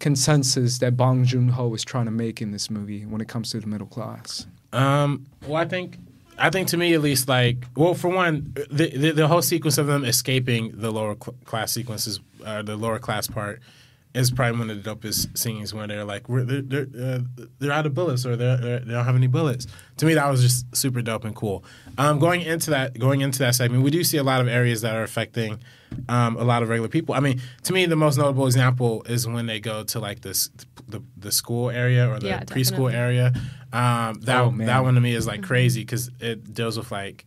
[0.00, 3.50] consensus that Bong Joon Ho is trying to make in this movie when it comes
[3.50, 4.46] to the middle class?
[4.72, 5.98] Um, well, I think,
[6.38, 9.78] I think to me at least, like, well, for one, the the, the whole sequence
[9.78, 13.60] of them escaping the lower cl- class sequences, uh, the lower class part,
[14.12, 16.86] is probably one of the dopest scenes when they're like, we're, they're they're,
[17.16, 17.18] uh,
[17.60, 19.66] they're out of bullets or they're, they're, they don't have any bullets.
[19.98, 21.64] To me, that was just super dope and cool.
[21.96, 24.80] Um, going into that, going into that segment, we do see a lot of areas
[24.82, 25.58] that are affecting
[26.08, 27.14] um, a lot of regular people.
[27.14, 30.50] I mean, to me, the most notable example is when they go to like this
[30.88, 33.32] the, the school area or the Yeah, preschool area.
[33.72, 34.66] Um, that Oh, man.
[34.66, 37.24] that one to me is like crazy because it deals with like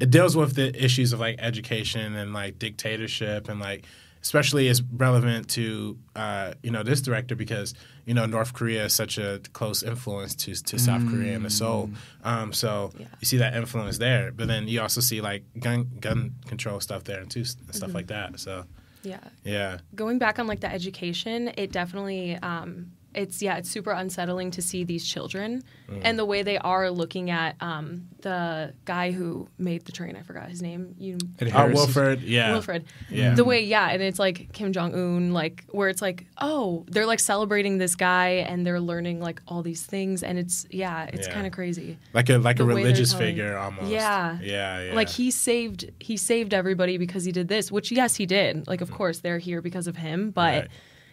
[0.00, 3.84] it deals with the issues of like education and like dictatorship and like
[4.22, 7.74] especially is relevant to uh, you know this director because
[8.06, 11.50] you know North Korea is such a close influence to to South Korea and the
[11.50, 11.90] Seoul.
[12.24, 13.06] Um, so Yeah.
[13.20, 17.04] you see that influence there, but then you also see like gun gun control stuff
[17.04, 18.38] there and too and stuff like that.
[18.40, 18.64] So
[19.02, 19.18] Yeah.
[19.44, 24.50] yeah, Going back on like the education, it definitely um, it's yeah, it's super unsettling
[24.52, 26.00] to see these children Mm.
[26.04, 30.16] and the way they are looking at um, the guy who made the train.
[30.16, 30.94] I forgot his name.
[30.98, 32.84] You Ed uh, Wilford, yeah, Wilford.
[33.10, 33.34] Yeah.
[33.34, 37.04] The way, yeah, and it's like Kim Jong Un, like where it's like, oh, they're
[37.04, 41.26] like celebrating this guy and they're learning like all these things, and it's yeah, it's
[41.26, 41.34] Yeah.
[41.34, 41.98] kind of crazy.
[42.14, 43.88] like a like a The way they're religious telling- figure almost.
[43.90, 44.38] Yeah.
[44.40, 44.94] yeah, yeah.
[44.94, 48.66] Like he saved he saved everybody because he did this, which yes, he did.
[48.66, 50.68] Like of course they're here because of him, but Right.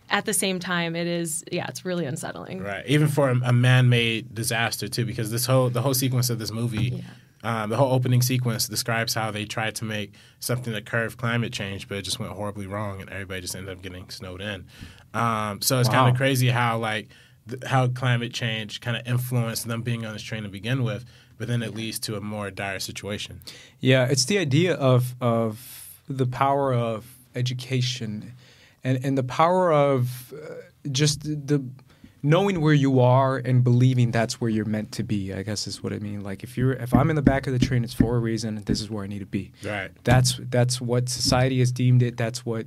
[0.10, 2.62] At the same time, it is yeah, it's really unsettling.
[2.62, 6.40] Right, even for a, a man-made disaster too, because this whole the whole sequence of
[6.40, 7.04] this movie,
[7.44, 11.54] um, the whole opening sequence describes how they tried to make something that curved climate
[11.54, 14.66] change, but it just went horribly wrong, and everybody just ended up getting snowed in.
[15.14, 17.10] Um, so it's kind of crazy how like
[17.48, 21.06] th- how climate change kind of influenced them being on this train to begin with,
[21.38, 23.42] but then it leads to a more dire situation.
[23.80, 27.06] Yeah, it's the idea of of the power of
[27.36, 28.34] education,
[28.84, 30.56] and and the power of uh,
[30.92, 31.64] just the
[32.22, 35.34] knowing where you are and believing that's where you're meant to be.
[35.34, 36.22] I guess is what I mean.
[36.22, 38.62] Like if you're if I'm in the back of the train, it's for a reason.
[38.66, 39.52] This is where I need to be.
[39.64, 39.92] Right.
[40.04, 42.18] That's that's what society has deemed it.
[42.18, 42.66] That's what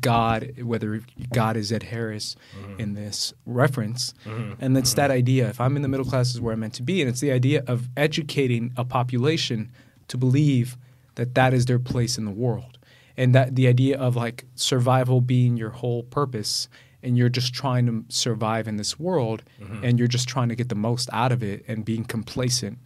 [0.00, 1.02] God, whether
[1.32, 2.80] God is Ed Harris mm-hmm.
[2.80, 4.54] in this reference, mm-hmm.
[4.62, 5.18] and it's that mm-hmm.
[5.18, 5.48] idea.
[5.48, 7.32] If I'm in the middle class, is where I'm meant to be, and it's the
[7.32, 9.70] idea of educating a population
[10.08, 10.76] to believe
[11.14, 12.75] that that is their place in the world,
[13.16, 16.68] and that the idea of like survival being your whole purpose,
[17.02, 19.42] and you're just trying to survive in this world,
[19.82, 22.78] and you're just trying to get the most out of it, and being complacent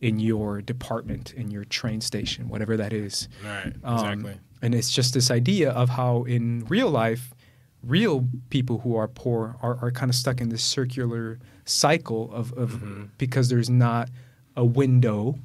[0.00, 3.28] in your department, in your train station, whatever that is.
[3.44, 3.72] Right.
[3.84, 4.34] Um, Exactly.
[4.62, 7.32] and it's just this idea of how in real life,
[7.82, 12.52] real people who are poor are, are kind of stuck in this circular cycle of,
[12.54, 13.04] of Mm-hmm.
[13.18, 14.08] because there's not
[14.56, 15.38] a window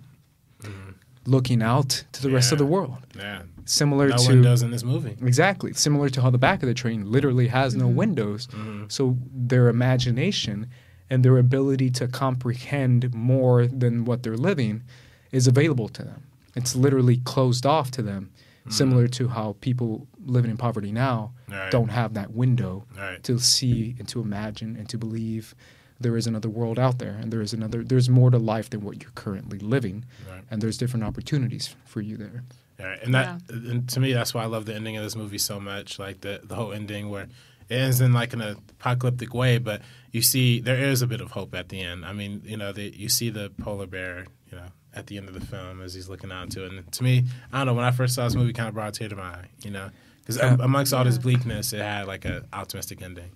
[1.26, 2.98] looking out to the rest of the world.
[3.16, 3.44] Yeah.
[3.66, 5.18] Similar No to one does in this movie.
[5.22, 5.74] Exactly.
[5.74, 7.96] Similar to how the back of the train literally has no mm-hmm.
[7.96, 8.48] windows.
[8.48, 8.86] Mm-hmm.
[8.88, 10.68] So their imagination
[11.10, 14.84] and their ability to comprehend more than what they're living
[15.32, 16.24] is available to them.
[16.56, 18.72] It's literally closed off to them, mm-hmm.
[18.72, 21.70] similar to how people living in poverty now Right.
[21.70, 23.22] don't have that window Right.
[23.24, 25.54] to see and to imagine and to believe
[26.02, 28.82] there is another world out there and there is another there's more to life than
[28.82, 30.44] what you're currently living Right.
[30.50, 32.44] and there's different opportunities for you there.
[32.80, 35.38] Yeah, and that and to me that's why I love the ending of this movie
[35.38, 36.00] so much.
[36.00, 37.24] Like the the whole ending where
[37.70, 39.82] it ends in like an apocalyptic way, but
[40.12, 42.06] you see there is a bit of hope at the end.
[42.06, 45.30] I mean, you know, the, you see the polar bear, you know, at the end
[45.30, 46.72] of the film as he's looking out to it.
[46.74, 47.24] And to me,
[47.54, 47.74] I don't know.
[47.76, 49.48] When I first saw this movie, kind of brought a tear to my eye.
[49.64, 49.90] You know,
[50.20, 50.58] because Yeah.
[50.60, 53.32] amongst all this bleakness, it had like an optimistic ending.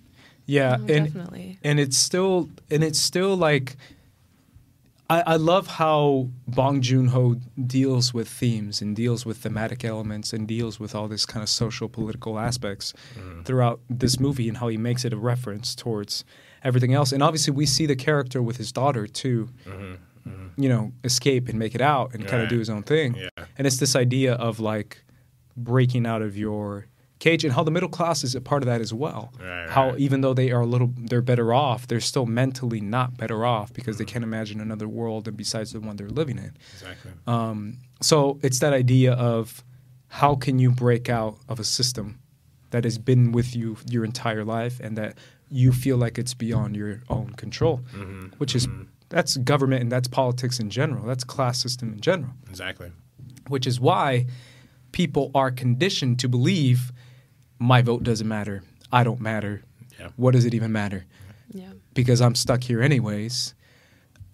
[0.46, 1.58] Yeah, Oh, and definitely.
[1.62, 3.76] and it's still and it's still like
[5.08, 10.32] I, I love how Bong Joon Ho deals with themes and deals with thematic elements
[10.32, 13.42] and deals with all this kind of social political aspects mm-hmm.
[13.42, 16.24] throughout this movie and how he makes it a reference towards
[16.64, 17.12] everything else.
[17.12, 19.48] And obviously, we see the character with his daughter too.
[19.64, 19.94] Mm-hmm.
[20.56, 23.14] You know, escape and make it out and kind of do his own thing.
[23.14, 23.44] Yeah.
[23.56, 25.04] And it's this idea of like
[25.56, 26.86] breaking out of your
[27.18, 29.32] cage and how the middle class is a part of that as well.
[29.40, 29.98] Right, how right.
[29.98, 33.72] even though they are a little they're better off, they're still mentally not better off
[33.72, 36.56] because they can't imagine another world and besides the one they're living in.
[36.74, 37.12] Exactly.
[37.26, 39.64] Um, so it's that idea of
[40.08, 42.18] how can you break out of a system
[42.70, 45.16] that has been with you your entire life and that
[45.48, 48.26] you feel like it's beyond your own control, Mm-hmm.
[48.38, 48.68] which is
[49.08, 51.06] that's government and that's politics in general.
[51.06, 52.90] That's class system in general Exactly.
[53.48, 54.26] which is why
[54.92, 56.92] people are conditioned to believe
[57.58, 58.62] my vote doesn't matter.
[58.92, 59.62] I don't matter.
[59.98, 60.08] Yeah.
[60.16, 61.04] What does it even matter?
[61.52, 61.70] Yeah.
[61.94, 63.54] Because I'm stuck here anyways.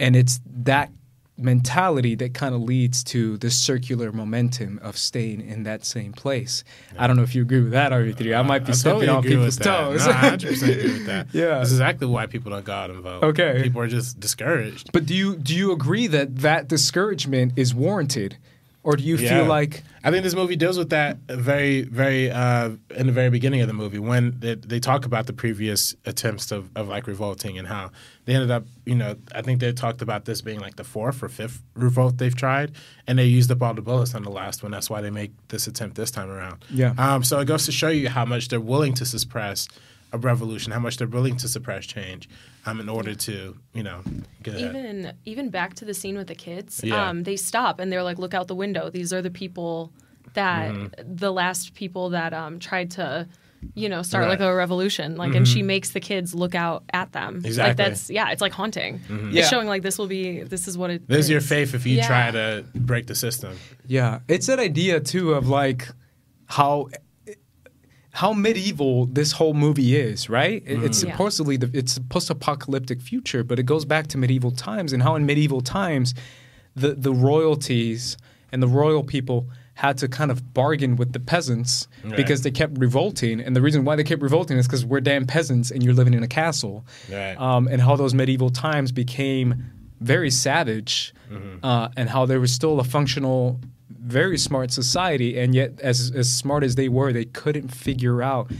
[0.00, 0.90] And it's that
[1.38, 6.62] mentality that kind of leads to the circular momentum of staying in that same place.
[6.98, 8.38] I don't know if you agree with that, RV3.
[8.38, 9.80] I might be I stepping totally on agree people's with that.
[9.80, 10.06] toes.
[10.06, 11.26] No, I 100% agree with that.
[11.32, 11.46] Yeah.
[11.58, 13.22] That's exactly why people don't go out and vote.
[13.24, 13.62] Okay.
[13.62, 14.92] People are just discouraged.
[14.92, 18.36] but do you do you agree that that discouragement is warranted?
[18.84, 19.38] Or do you Yeah.
[19.38, 23.30] feel like I think this movie deals with that very, very uh, in the very
[23.30, 27.06] beginning of the movie when they, they talk about the previous attempts of, of like
[27.06, 27.92] revolting and how
[28.24, 31.22] they ended up, you know, I think they talked about this being like the fourth
[31.22, 32.72] or fifth revolt they've tried,
[33.06, 34.72] and they used up all the bullets on the last one.
[34.72, 36.64] That's why they make this attempt this time around.
[36.68, 36.94] Yeah.
[36.98, 39.68] Um, so it goes to show you how much they're willing to suppress
[40.12, 42.28] a revolution, how much they're willing to suppress change,
[42.66, 44.00] um, in order to, you know,
[44.42, 44.70] get ahead.
[44.76, 47.08] even even back to the scene with the kids Yeah.
[47.08, 49.92] um, they stop and they're like look out the window these are the people
[50.34, 51.14] that Mm-hmm.
[51.16, 53.26] the last people that um, tried to
[53.74, 54.32] you know start Right.
[54.32, 54.42] Mm-hmm.
[54.42, 57.76] like a revolution like and she makes the kids look out at them exactly like
[57.76, 59.00] that's yeah it's like haunting
[59.30, 59.40] Yeah.
[59.40, 61.96] it's showing like this will be this is what it There's your faith if you
[61.98, 62.06] Yeah.
[62.08, 63.56] try to break the system.
[63.86, 65.88] Yeah, it's that idea too of like
[66.46, 66.88] how
[68.12, 70.62] how medieval this whole movie is, right?
[70.66, 71.10] It- It's Yeah.
[71.12, 75.16] supposedly the, it's a post-apocalyptic future, but it goes back to medieval times and how
[75.16, 76.14] in medieval times
[76.76, 78.16] the the royalties
[78.52, 82.16] and the royal people had to kind of bargain with the peasants Right.
[82.16, 85.26] because they kept revolting, and the reason why they kept revolting is because we're damn
[85.26, 87.34] peasants and you're living in a castle, Right.
[87.40, 89.64] um, and how those medieval times became
[90.00, 91.14] very savage,
[91.62, 93.60] uh, and how there was still a functional,
[94.04, 98.50] very smart society, and yet as as smart as they were, they couldn't figure out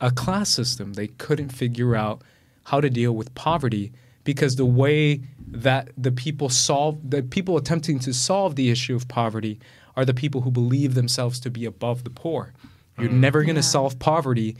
[0.00, 0.94] a class system.
[0.94, 2.22] They couldn't figure out
[2.64, 3.92] how to deal with poverty
[4.24, 9.06] because the way that the people solve the people attempting to solve the issue of
[9.08, 9.60] poverty
[9.96, 12.52] are the people who believe themselves to be above the poor.
[12.98, 13.20] You're mm.
[13.20, 13.76] never going to Yeah.
[13.76, 14.56] solve poverty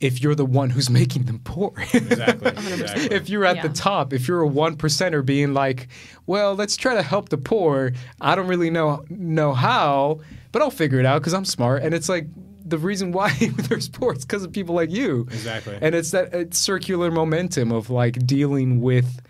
[0.00, 1.72] if you're the one who's making them poor.
[1.92, 2.48] Exactly.
[2.50, 3.16] exactly.
[3.16, 5.88] if you're at the top, if you're a one percenter being like,
[6.26, 7.92] well, let's try to help the poor.
[8.20, 10.20] I don't really know know how,
[10.52, 11.82] but I'll figure it out because I'm smart.
[11.82, 12.26] And it's like
[12.64, 13.30] the reason why
[13.68, 15.22] there's poor is because of people like you.
[15.30, 15.78] Exactly.
[15.80, 19.20] And it's that it's circular momentum of like dealing with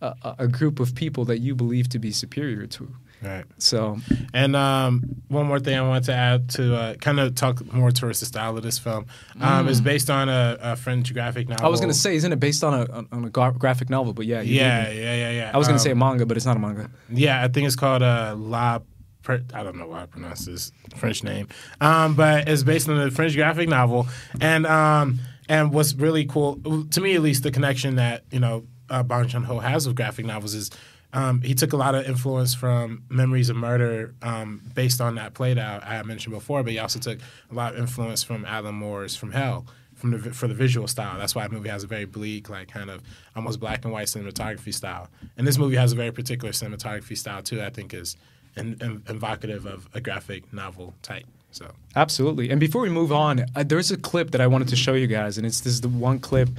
[0.00, 2.94] a, a- a group of people that you believe to be superior to.
[3.22, 3.44] Right.
[3.58, 3.98] So
[4.34, 7.90] And um, one more thing I wanted to add to uh, kind of talk more
[7.90, 9.06] towards the style of this film
[9.40, 11.62] um, is based on a, a French graphic novel.
[11.64, 11.66] Mm.
[11.66, 14.12] I was gonna say, isn't it based on a on- a graphic novel?
[14.12, 15.50] But yeah, Yeah, yeah, yeah, yeah.
[15.52, 16.90] I was gonna Um, say a manga, but it's not a manga.
[17.08, 18.80] Yeah, I think it's called uh, La.
[19.28, 21.48] I don't know why I pronounce this French name,
[21.80, 24.06] um, but it's based on a French graphic novel,
[24.40, 26.60] and um, and what's really cool
[26.90, 29.96] to me, at least, the connection that you know uh, Bong Joon Ho has with
[29.96, 30.70] graphic novels is
[31.12, 35.34] um, he took a lot of influence from Memories of Murder, um, based on that
[35.34, 37.18] play that I had mentioned before, but he also took
[37.50, 39.66] a lot of influence from Alan Moore's From Hell.
[39.94, 42.68] From the, for the visual style, that's why the movie has a very bleak, like
[42.68, 43.02] kind of
[43.34, 45.08] almost black and white cinematography style.
[45.38, 47.62] And this movie has a very particular cinematography style too.
[47.62, 48.14] I think is
[48.56, 51.24] and, and evocative of a graphic novel type.
[51.50, 52.50] So Absolutely.
[52.50, 55.06] And before we move on, uh, there's a clip that I wanted to show you
[55.06, 56.50] guys, and it's this is the one clip.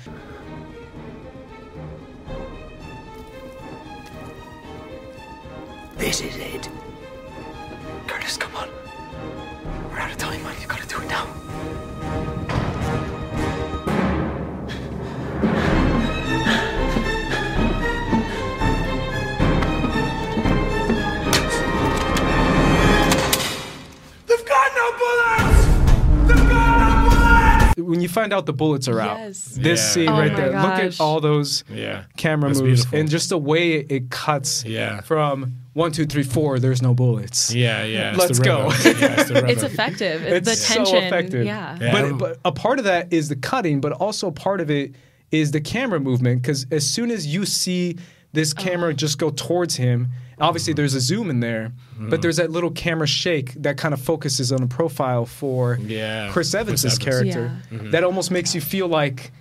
[28.22, 29.44] Find out the bullets are out, Yes.
[29.60, 29.92] this Yeah.
[29.92, 30.52] scene Oh right my there.
[30.62, 33.00] Look at all those yeah, camera That's moves beautiful.
[33.00, 35.02] and just the way it cuts Yeah.
[35.02, 36.58] from one, two, three, four.
[36.60, 37.54] There's no bullets.
[37.54, 38.10] yeah, yeah.
[38.10, 38.70] it's Let's go.
[38.84, 40.24] Yeah, it's, It's effective.
[40.24, 41.46] It's the so effective.
[41.46, 41.78] Yeah.
[41.80, 41.92] Yeah.
[41.92, 44.96] But, but a part of that is the cutting, but also part of it
[45.32, 46.42] is the camera movement.
[46.42, 47.98] Because as soon as you see
[48.34, 48.62] this Oh.
[48.62, 50.10] camera just go towards him,
[50.40, 52.10] obviously there's a zoom in there, Mm-hmm.
[52.10, 56.30] but there's that little camera shake that kind of focuses on a profile for Yeah,
[56.32, 57.04] Chris Evans' Chris Evans.
[57.06, 57.52] character.
[57.72, 57.92] Yeah.
[57.92, 59.32] That almost makes you feel like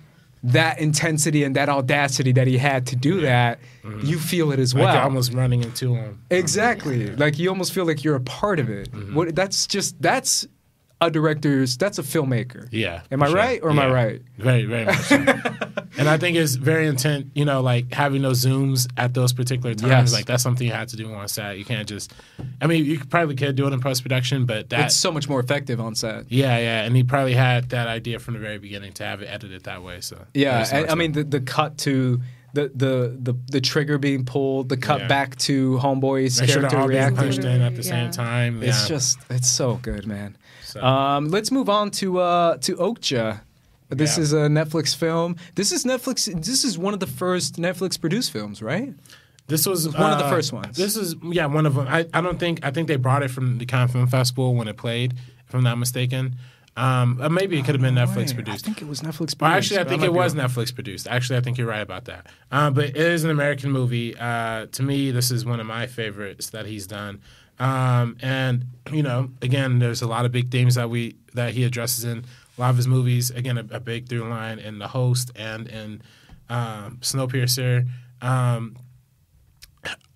[0.43, 3.59] that intensity and that audacity that he had to do that,
[4.03, 4.93] you feel it as well.
[4.93, 6.19] you're almost running into him.
[6.29, 7.15] Exactly.
[7.15, 8.91] Like you almost feel like you're a part of it.
[8.91, 9.15] Mm-hmm.
[9.15, 10.47] What that's just that's
[10.99, 12.67] a director's that's a filmmaker.
[12.71, 13.01] Yeah.
[13.11, 13.35] Am I sure.
[13.35, 13.93] right or am I Yeah.
[13.93, 14.21] right?
[14.37, 14.97] Very, very much.
[15.01, 15.15] so.
[15.97, 19.75] and I think it's very intent, you know, like having those zooms at those particular
[19.75, 19.91] times.
[19.91, 20.13] Yes.
[20.13, 21.57] Like that's something you have to do on set.
[21.59, 22.13] You can't just
[22.61, 25.39] I mean, you probably could do it in post production, but that's so much more
[25.39, 26.31] effective on set.
[26.31, 26.83] Yeah, yeah.
[26.83, 29.83] And he probably had that idea from the very beginning to have it edited that
[29.83, 30.01] way.
[30.01, 30.89] So Yeah, makes and.
[30.89, 32.21] I mean the, the cut to
[32.53, 35.07] the, the the the trigger being pulled, the cut Yeah.
[35.07, 37.17] back to Homeboy's make character they're all being reacting.
[37.17, 37.89] punched in at the Yeah.
[37.89, 38.63] same time.
[38.63, 38.87] It's Yeah.
[38.95, 40.35] just it's so good, man.
[40.79, 43.41] So- Um, let's move on to uh, to Okja.
[43.89, 44.23] This Yeah.
[44.23, 45.37] is a Netflix film.
[45.55, 46.25] This is Netflix.
[46.45, 48.93] This is one of the first Netflix produced films, right?
[49.47, 50.75] This was one of the uh, first ones.
[50.75, 51.87] This is yeah, one of them.
[51.87, 54.67] I, I don't think I think they brought it from the Cannes Film Festival when
[54.67, 55.13] it played,
[55.47, 56.35] if I'm not mistaken.
[56.75, 58.65] Um, uh, maybe it could have been Netflix Wait, produced.
[58.65, 59.41] I think it was Netflix produced.
[59.41, 60.47] Well, actually, I think it was wrong.
[60.47, 61.07] Netflix produced.
[61.07, 62.27] Actually, I think you're right about that.
[62.51, 64.15] Uh, but it is an American movie.
[64.15, 67.19] Uh, to me, this is one of my favorites that he's done.
[67.59, 71.63] Um, and you know, again, there's a lot of big themes that we that he
[71.63, 72.25] addresses in
[72.57, 73.31] a lot of his movies.
[73.31, 76.01] Again, a, a big through line in The Host and in
[76.49, 77.87] um, Snowpiercer.
[78.21, 78.77] Um,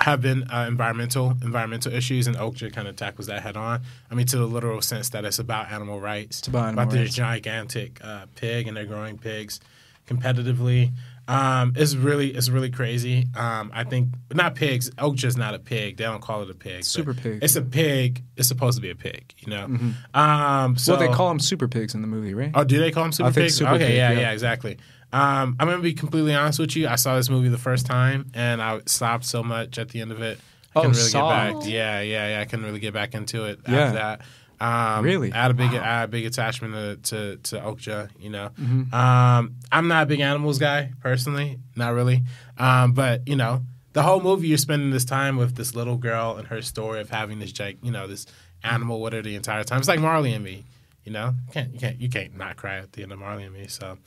[0.01, 3.81] have been uh, environmental environmental issues, and Okja kind of tackles that head on.
[4.09, 6.39] I mean, to the literal sense that it's about animal rights.
[6.39, 9.59] It's about animal this gigantic uh, pig, and they're growing pigs
[10.07, 10.91] competitively.
[11.27, 13.27] Um, it's really it's really crazy.
[13.35, 14.89] Um, I think not pigs.
[14.91, 15.97] Okja's not a pig.
[15.97, 16.83] They don't call it a pig.
[16.83, 17.39] Super pig.
[17.41, 18.23] It's a pig.
[18.35, 19.33] It's supposed to be a pig.
[19.39, 19.65] You know.
[20.13, 22.51] Um, so well, they call them super pigs in the movie, right?
[22.53, 24.19] Oh, do they call them super I think super okay, pig, yeah, yeah.
[24.21, 24.77] yeah, exactly.
[25.13, 26.87] Um, I'm gonna be completely honest with you.
[26.87, 30.11] I saw this movie the first time, and I stopped so much at the end
[30.11, 30.39] of it.
[30.73, 31.49] I Oh, couldn't really Saw.
[31.51, 31.69] get back.
[31.69, 32.39] Yeah, yeah, yeah.
[32.41, 33.77] I couldn't really get back into it Yeah.
[33.79, 34.21] after that.
[34.61, 35.31] Um, Really?
[35.33, 36.73] I had a big, I had a big attachment
[37.05, 38.09] to to, to Okja.
[38.19, 38.93] You know, Mm-hmm.
[38.93, 42.21] um, I'm not a big animals guy personally, not really.
[42.57, 46.37] Um, but you know, the whole movie you're spending this time with this little girl
[46.37, 48.25] and her story of having this, you know, this
[48.63, 49.79] animal with her the entire time.
[49.79, 50.63] It's like Marley and Me.
[51.05, 53.43] You know, you can't you can't you can't not cry at the end of Marley
[53.43, 53.65] and Me.
[53.67, 53.97] So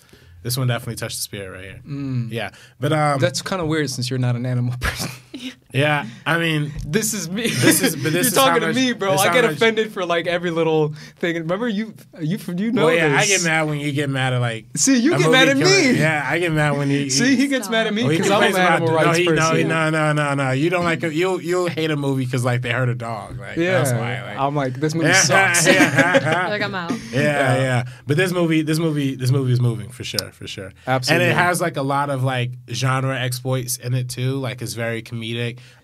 [0.45, 2.29] this one definitely touched the spirit right here.
[2.31, 3.21] Yeah, but um, Mm.
[3.21, 5.11] That's kind of weird since you're not an animal person.
[5.73, 6.07] yeah.
[6.27, 7.43] I mean, this is me.
[7.49, 9.13] This is- but this you're is talking how to much- me, bro.
[9.15, 11.37] I how get much- offended for like every little thing.
[11.37, 14.41] Remember you, you, you know well, yeah, I get mad when you get mad at
[14.41, 14.67] like.
[14.77, 15.99] See, you get mad at killing- me.
[15.99, 17.11] Yeah, I get mad when you.
[17.15, 17.73] See, he gets Stop.
[17.73, 19.69] mad at me Well, because I'm an complains about- animal rights no, he, person.
[19.69, 20.51] No, no, no, no, no.
[20.53, 23.39] You don't like a, you you hate a movie because like they hurt a dog.
[23.39, 24.23] Like yeah, that's why.
[24.23, 25.67] Like, I'm like, this movie yeah, sucks.
[25.67, 26.93] yeah, like I'm out.
[27.13, 27.85] yeah, yeah.
[28.07, 30.73] But this movie, this movie, this movie is moving for sure, for sure.
[30.87, 31.27] Absolutely.
[31.27, 34.37] And it has like a lot of like genre exploits in it too.
[34.39, 35.24] Like it's very comedic.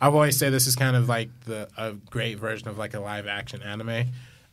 [0.01, 3.01] I've always said this is kind of like the a great version of like a
[3.01, 4.07] live action anime.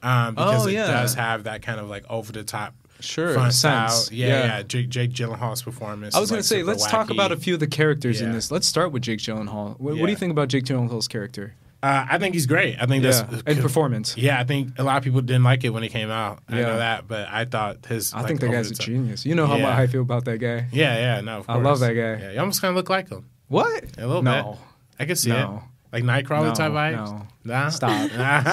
[0.03, 3.51] Um, because Oh, it does have that kind of like over the top Sure, fun
[3.51, 3.93] sense.
[4.05, 4.07] style.
[4.17, 4.45] Yeah, Yeah.
[4.57, 4.63] yeah.
[4.63, 6.15] Jake, Jake Gyllenhaal's performance.
[6.15, 8.49] I was gonna say, let's talk about a few of the characters in this.
[8.51, 9.79] Let's start with Jake Gyllenhaal.
[9.79, 11.53] What, what do you think about Jake Gyllenhaal's character?
[11.83, 12.75] Uh, I think he's great.
[12.81, 14.17] I think Yeah, that's and performance.
[14.17, 16.39] Yeah, I think a lot of people didn't like it when it came out.
[16.49, 16.61] I Yeah.
[16.63, 18.13] know that, but I thought his.
[18.15, 19.27] I like, think that over guy's a the genius.
[19.27, 19.63] You know how Yeah.
[19.63, 20.65] much I feel about that guy.
[20.71, 22.17] Yeah, yeah, no, of I love that guy.
[22.23, 23.25] Yeah, you almost kind of look like him.
[23.47, 23.83] What?
[23.99, 24.43] A little no.
[24.53, 24.61] bit.
[24.99, 25.63] I could see No.
[25.91, 25.93] it.
[25.93, 26.95] Like Nightcrawler No, type vibes.
[26.95, 27.27] no.
[27.45, 27.69] Nah?
[27.69, 28.09] Stop.
[28.11, 28.43] Stop.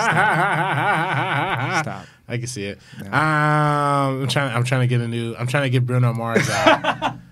[1.84, 2.07] Stop.
[2.28, 2.78] I can see it.
[3.01, 4.55] Um, I'm trying.
[4.55, 5.34] I'm trying to get a new.
[5.36, 7.16] I'm trying to get Bruno Mars out.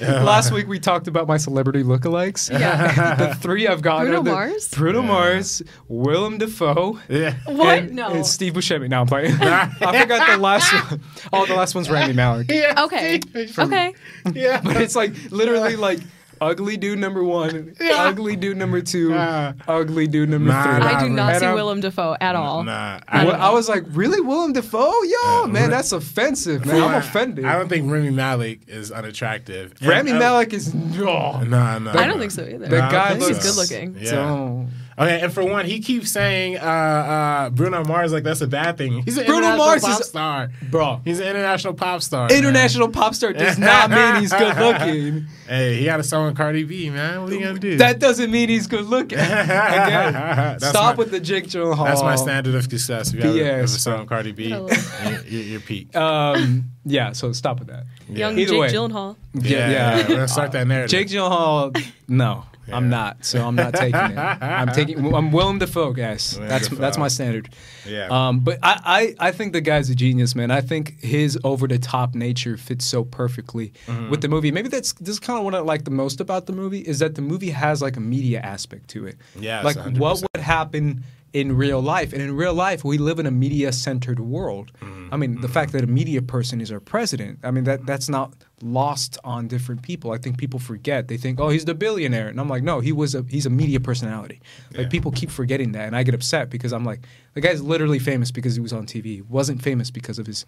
[0.00, 2.50] Last week we talked about my celebrity lookalikes.
[2.50, 3.14] Yeah.
[3.14, 4.68] the three I've gotten Bruno are the- Mars?
[4.68, 7.34] Bruno Mars, Willem Dafoe, yeah.
[7.46, 7.78] What?
[7.78, 8.10] and, no.
[8.10, 8.88] and Steve Buscemi.
[8.88, 9.32] Now I'm playing.
[9.40, 11.00] I forgot the last one.
[11.32, 12.50] Oh, the last one's Rami Malek.
[12.50, 12.84] Yeah.
[12.84, 13.20] okay.
[13.34, 13.94] okay.
[14.32, 14.60] Yeah.
[14.62, 16.00] But it's like literally like
[16.40, 20.78] ugly dude number one, ugly dude number two, Uh, ugly dude number nah, three.
[20.80, 22.62] nah, I do not And see I'm- Willem Dafoe at all.
[22.64, 24.92] Nah, I, I, I was like, really, Willem Dafoe?
[25.02, 26.82] Yo, Uh, man, that's offensive, man.
[26.82, 27.44] I'm offended.
[27.44, 29.74] I don't think Rami Malek is unattractive.
[29.80, 31.40] And- Rami Malek is no.
[31.42, 31.98] Nah, nah.
[31.98, 32.66] I don't think so either.
[32.68, 33.96] The Nah, I guy don't He's looks good looking.
[34.00, 34.10] Yeah.
[34.10, 34.66] So,
[34.96, 38.78] Okay, and for one, he keeps saying uh, uh, Bruno Mars like that's a bad
[38.78, 39.02] thing.
[39.02, 40.50] He's an Bruno international Mars pop is- star.
[40.70, 42.24] bro, He's an international pop star.
[42.26, 42.54] International man.
[42.54, 45.26] international pop star does not mean he's good looking.
[45.48, 47.22] Hey, he got a song with Cardi B, man.
[47.22, 47.76] What are you gonna do?
[47.78, 49.18] That doesn't mean he's good looking.
[49.74, 51.84] Again, stop my- with the Jake Gyllenhaal.
[51.86, 53.12] That's my standard of success.
[53.12, 54.68] If you have, a- have a song with Cardi B, Hello.
[55.04, 55.94] you're, you're, you're peak.
[55.96, 57.84] Um, yeah, so stop with that.
[58.08, 58.68] Young Either Jake way.
[58.72, 59.16] Gyllenhaal.
[59.34, 59.96] Yeah, yeah.
[59.96, 60.90] We're gonna start that narrative.
[60.90, 63.24] Jake Gyllenhaal, no, I'm not.
[63.24, 64.18] So I'm not taking it.
[64.18, 65.14] I'm taking.
[65.14, 66.34] I'm Dafoe, guys.
[66.34, 67.48] Willem That's that's my standard.
[67.86, 68.08] Yeah.
[68.10, 70.50] Um, but I, I I think the guy's a genius, man.
[70.50, 74.10] I think his over the top nature fits so perfectly Mm-hmm.
[74.10, 74.50] with the movie.
[74.50, 76.98] Maybe that's this is kind of what I like the most about the movie is
[77.00, 79.16] that the movie has like a media aspect to it.
[79.38, 80.26] Yes, like what 100%.
[80.34, 81.04] would happen
[81.34, 84.70] in real life, and in real life, we live in a media centered world.
[84.80, 85.12] Mm-hmm.
[85.12, 88.08] I mean, the fact that a media person is our president, I mean that that's
[88.08, 88.32] not
[88.62, 90.12] lost on different people.
[90.12, 91.08] I think people forget.
[91.08, 93.50] They think, oh, he's the billionaire, and I'm like, no, he was a he's a
[93.50, 94.40] media personality.
[94.72, 97.00] Like people keep forgetting that, and I get upset because I'm like,
[97.34, 99.04] the guy's literally famous because he was on TV.
[99.06, 100.46] He wasn't famous because of his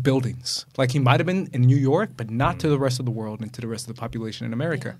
[0.00, 0.64] buildings.
[0.78, 3.12] Like he might have been in New York, but not to the rest of the
[3.12, 4.96] world and to the rest of the population in America.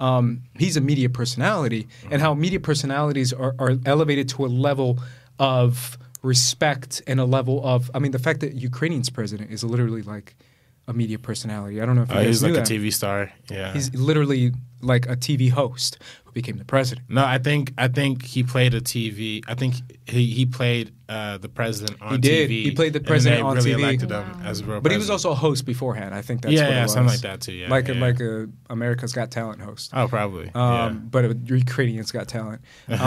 [0.00, 4.98] Um, he's a media personality, and how media personalities are, are elevated to a level
[5.38, 7.90] of respect and a level of.
[7.94, 10.34] I mean, the fact that Ukrainian's president is literally like
[10.88, 11.80] a media personality.
[11.80, 12.70] I don't know if you Uh, he's like that.
[12.70, 13.32] a TV star.
[13.50, 13.72] Yeah.
[13.72, 17.06] He's literally like a TV host who became the president.
[17.10, 19.42] no, I think I think he played a TV.
[19.46, 19.74] I think
[20.10, 22.48] he he played uh, the president on He did.
[22.50, 22.62] TV.
[22.62, 23.78] He played the and president they on really TV.
[23.78, 24.40] elected him Wow.
[24.44, 26.14] as a real But he was also a host beforehand.
[26.14, 26.92] I think that's Yeah, what yeah, it was.
[26.92, 28.00] something like that too, yeah, like a, yeah.
[28.00, 29.90] like a America's Got Talent host.
[29.92, 30.50] Oh, probably.
[30.54, 32.60] Um, but a Ukrainians got talent.
[32.90, 32.98] Um,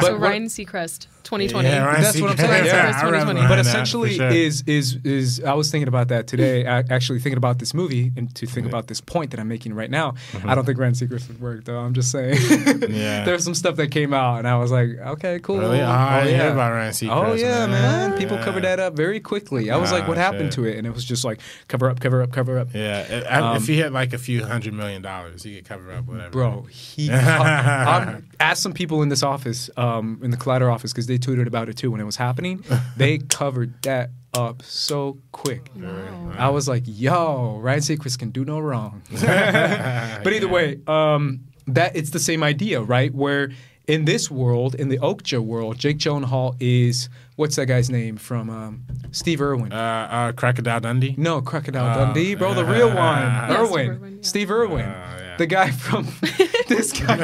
[0.00, 1.68] but so Ryan Seacrest, 2020.
[1.68, 2.48] Yeah, Ryan That's what I'm Seacrest.
[2.48, 2.64] saying.
[2.66, 3.00] Yeah.
[3.00, 4.28] I remember But behind that, essentially sure.
[4.28, 6.64] is is is I was thinking about that today.
[6.64, 9.90] Actually thinking about this movie and to think about this point that I'm making right
[9.90, 10.14] now.
[10.44, 11.78] I don't think Ryan Seacrest would work though.
[11.78, 12.34] I'm just saying.
[12.36, 12.92] Mm-hmm.
[13.00, 13.24] Yeah.
[13.26, 15.58] There's some stuff that came out and I was like, okay, cool.
[15.58, 15.80] Really?
[15.80, 15.84] Oh,
[16.20, 18.10] I didn't hear about Ryan Seacrest, Oh yeah, man.
[18.10, 18.18] man.
[18.18, 18.44] People Yeah.
[18.44, 19.70] covered that up very quickly.
[19.70, 20.64] I was like, Ah, what happened shit.
[20.64, 20.78] to it?
[20.78, 22.68] And it was just like cover up, cover up, cover up.
[22.74, 25.64] Yeah, if- I- Um, if he had like a few hundred million dollars, he could
[25.64, 26.30] cover up whatever.
[26.30, 30.92] Bro, he co- I'm, asked some people in this office, um, in the Collider office,
[30.92, 32.64] because they tweeted about it too when it was happening.
[32.96, 35.70] They covered that up so quick.
[35.74, 36.32] Wow.
[36.38, 39.02] I was like, yo, Ryan Seacrest can do no wrong.
[39.10, 43.12] but either way, um, that it's the same idea, right?
[43.14, 43.50] Where
[43.90, 48.48] in this world, in the Okja world, Jake Gyllenhaal is what's that guy's name from
[48.50, 48.82] um,
[49.12, 49.72] Steve Irwin?
[49.72, 49.76] Uh,
[50.10, 51.14] uh, Crocodile Dundee.
[51.18, 54.18] no, Crocodile Uh, Dundee, bro, the real one, Yeah, Irwin, Irwin, yeah.
[54.22, 54.88] Steve Irwin, Oh,
[55.18, 55.36] yeah.
[55.38, 56.04] the guy from
[56.68, 57.16] this guy.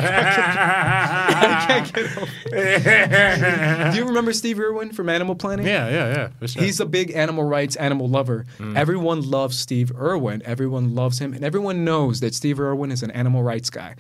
[1.29, 3.91] I can't get over.
[3.93, 5.67] Do you remember Steve Irwin from Animal Planet?
[5.67, 6.29] yeah, yeah, yeah.
[6.39, 6.63] For sure.
[6.63, 8.45] He's a big animal rights, animal lover.
[8.59, 8.77] Mm.
[8.77, 10.43] Everyone loves Steve Irwin.
[10.45, 13.95] Everyone loves him, and everyone knows that Steve Irwin is an animal rights guy.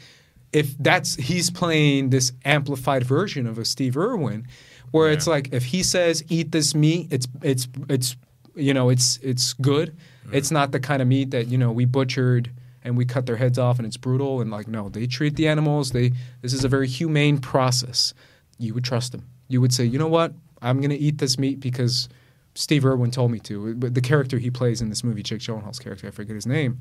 [0.52, 4.46] If that's he's playing this amplified version of a Steve Irwin,
[4.90, 8.16] where it's like if he says eat this meat, it's it's it's
[8.54, 9.94] you know it's it's good.
[10.26, 10.34] Mm.
[10.34, 12.50] It's not the kind of meat that you know we butchered
[12.84, 15.48] and we cut their heads off and it's brutal and like no, they treat the
[15.48, 15.90] animals.
[15.90, 18.14] They this is a very humane process.
[18.58, 19.26] You would trust them.
[19.48, 20.32] You would say, you know what,
[20.62, 22.08] I'm gonna eat this meat because
[22.54, 23.74] Steve Irwin told me to.
[23.74, 26.80] But the character he plays in this movie, Jake Gyllenhaal's character, I forget his name.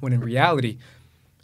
[0.00, 0.78] When in reality,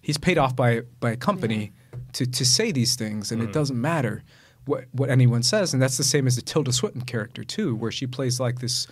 [0.09, 1.72] he's paid off by by a company
[2.14, 4.24] to to say these things, and it doesn't matter
[4.64, 5.72] what what anyone says.
[5.74, 8.88] And that's the same as the Tilda Swinton character too, where she plays like this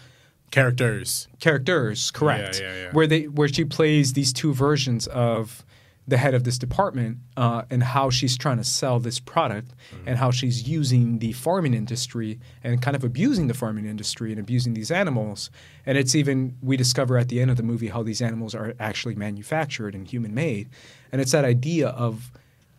[0.50, 1.28] characters.
[1.40, 2.60] characters, correct?
[2.60, 2.92] Yeah, yeah, yeah.
[2.92, 5.64] Where they where she plays these two versions of
[6.08, 10.08] the head of this department uh, and how she's trying to sell this product Mm-hmm.
[10.08, 14.40] and how she's using the farming industry and kind of abusing the farming industry and
[14.40, 15.50] abusing these animals.
[15.84, 18.74] And it's even we discover at the end of the movie how these animals are
[18.78, 20.68] actually manufactured and human made.
[21.12, 22.30] And it's that idea of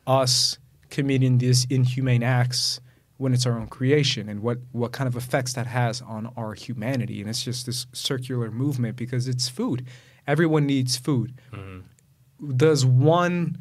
[0.05, 0.57] us
[0.89, 2.80] committing these inhumane acts
[3.17, 6.53] when it's our own creation and what, what kind of effects that has on our
[6.53, 7.19] humanity.
[7.19, 9.86] And it's just this circular movement because it's food.
[10.28, 11.34] Everyone needs food.
[11.51, 12.55] Mm-hmm.
[12.55, 13.57] Does one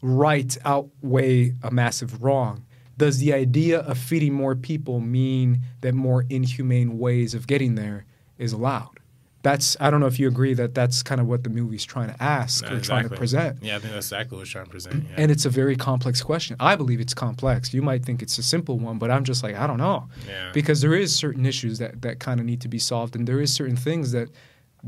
[0.00, 2.64] right outweigh a massive wrong?
[2.96, 8.06] Does the idea of feeding more people mean that more inhumane ways of getting there
[8.38, 9.00] is allowed?
[9.44, 12.08] That's I don't know if you agree that that's kind of what the movie's trying
[12.08, 13.62] to ask Yeah, or trying to present.
[13.62, 15.04] Yeah, I think that's exactly what it's trying to present.
[15.04, 15.14] Yeah.
[15.18, 16.56] And it's a very complex question.
[16.58, 17.72] I believe it's complex.
[17.72, 20.08] You might think it's a simple one, but I'm just like, I don't know.
[20.26, 20.50] Yeah.
[20.52, 23.40] Because there is certain issues that, that kind of need to be solved and there
[23.40, 24.30] is certain things that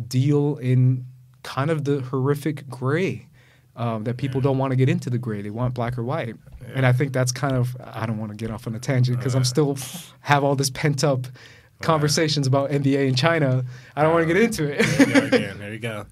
[0.09, 1.05] deal in
[1.43, 3.29] kind of the horrific gray
[3.77, 6.35] Um, that people don't want to get into the gray; they want black or white,
[6.75, 7.77] and I think that's kind of.
[7.85, 9.77] I don't want to get off on a tangent because I'm still
[10.21, 11.27] have all this pent up
[11.81, 13.65] conversations about NBA in China.
[13.95, 14.83] I don't want to get into it.
[14.83, 15.59] There you go again.
[15.59, 16.07] There you go.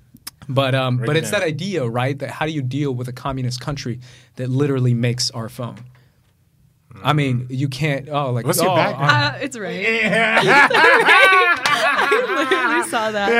[0.48, 1.40] But um, Break but it it's down.
[1.40, 2.18] that idea, right?
[2.18, 4.00] That how do you deal with a communist country
[4.36, 5.78] that literally makes our phone?
[7.02, 8.08] I mean, you can't.
[8.08, 9.36] Oh, like What's your oh, background?
[9.36, 9.84] Uh, it's right.
[11.96, 13.32] I literally saw that.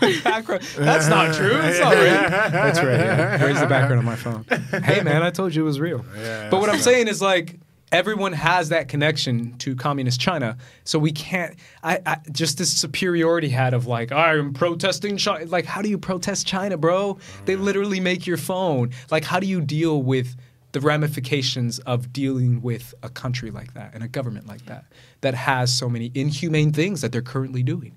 [0.24, 0.62] background.
[0.76, 1.50] That's not true.
[1.50, 2.30] That's not right.
[2.52, 3.00] That's right.
[3.00, 3.42] Yeah.
[3.42, 4.46] Where's the background on my phone?
[4.82, 6.04] Hey, man, I told you it was real.
[6.16, 7.58] Yeah, but what I'm that's saying is like.
[7.92, 11.56] Everyone has that connection to communist China, so we can't.
[11.82, 15.46] I, I just this superiority hat of like I'm protesting China.
[15.46, 17.18] Like, how do you protest China, bro?
[17.44, 18.90] They literally make your phone.
[19.10, 20.34] Like, how do you deal with
[20.72, 24.84] the ramifications of dealing with a country like that and a government like that
[25.22, 27.96] that has so many inhumane things that they're currently doing.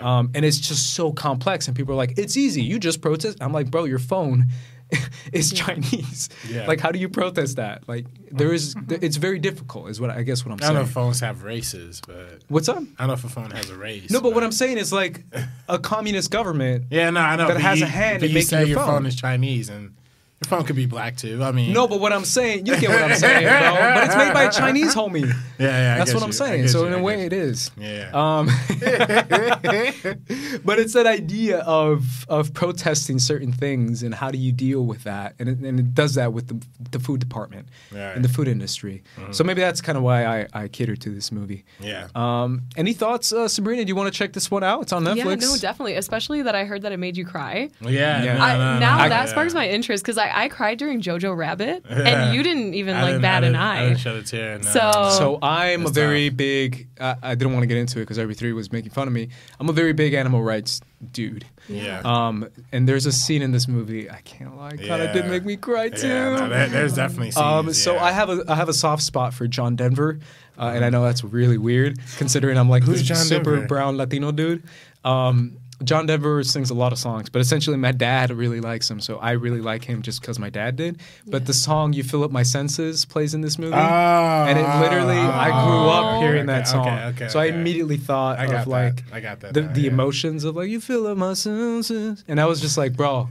[0.00, 1.68] Um, and it's just so complex.
[1.68, 2.62] And people are like, it's easy.
[2.62, 3.38] You just protest.
[3.40, 4.46] I'm like, bro, your phone
[5.32, 6.28] is Chinese.
[6.48, 6.66] Yeah.
[6.66, 7.88] Like, how do you protest that?
[7.88, 10.70] Like, there is, it's very difficult, is what I guess what I'm saying.
[10.70, 12.78] I don't know if phones have races, but What's up?
[12.78, 14.10] I don't know if a phone has a race.
[14.10, 15.24] No, but what I'm saying is like
[15.68, 16.86] a communist government.
[16.90, 18.58] yeah, no, I know that but has you, a hand but in you making say
[18.60, 18.86] your your phone.
[18.86, 19.94] phone is Chinese, and
[20.42, 21.42] your phone could be black too.
[21.42, 23.94] I mean, No, but what I'm saying, you get what I'm saying, bro.
[23.94, 25.26] But it's made by a Chinese homie.
[25.26, 26.68] yeah, yeah, I That's get what I'm saying.
[26.68, 27.26] So you, in a way, you.
[27.26, 27.70] it is.
[27.78, 28.10] yeah.
[28.12, 28.46] Um,
[30.64, 35.04] but it's that idea of of protesting certain things and how do you deal with
[35.04, 38.14] that, and it, and it does that with the, the food department Right.
[38.14, 39.02] and the food industry.
[39.30, 41.64] So maybe that's kind of why I, I cater to this movie.
[41.80, 42.08] yeah.
[42.14, 43.84] Um, any thoughts, uh, Sabrina?
[43.84, 44.82] Do you want to check this one out?
[44.82, 45.16] It's on Netflix.
[45.16, 45.94] Yeah, no, definitely.
[45.94, 47.70] Especially that I heard that it made you cry.
[47.80, 48.36] yeah, Yeah.
[48.38, 49.30] no, I, no, no, now no, that yeah.
[49.30, 51.96] sparks my interest because I, I cried during Jojo Rabbit Yeah.
[51.98, 53.82] and you didn't even I like didn't- bat I an didn't- I eye.
[53.88, 54.58] didn't shed a tear.
[54.58, 54.64] No.
[54.70, 56.36] So- So I'm a very tough.
[56.36, 56.88] big.
[57.00, 59.12] I I didn't want to get into it because every three was making fun of
[59.14, 59.28] me.
[59.60, 60.80] I'm a very big animal rights
[61.12, 61.44] dude.
[61.68, 62.00] yeah.
[62.04, 64.08] Um, and there's a scene in this movie.
[64.10, 66.06] I can't lie, kind of did make me cry too.
[66.08, 67.44] yeah, no, there, there's definitely scenes.
[67.44, 68.04] Um, so yeah.
[68.04, 70.18] I have a I have a soft spot for John Denver,
[70.58, 73.66] uh, and I know that's really weird considering I'm like Who's John super Denver?
[73.66, 74.62] brown Latino dude.
[75.04, 78.98] Um, John Denver sings a lot of songs, but essentially my dad really likes him,
[78.98, 81.00] so I really like him just because my dad did.
[81.26, 83.78] But the song "You Fill Up My Senses" plays in this movie, Oh,
[84.48, 86.20] and it literally I grew up Oh.
[86.20, 88.70] hearing that song, okay, okay, so I immediately thought I got of that.
[88.70, 89.90] like I got that the, now, the yeah.
[89.90, 93.28] emotions of like you fill up my senses, and I was just like, bro,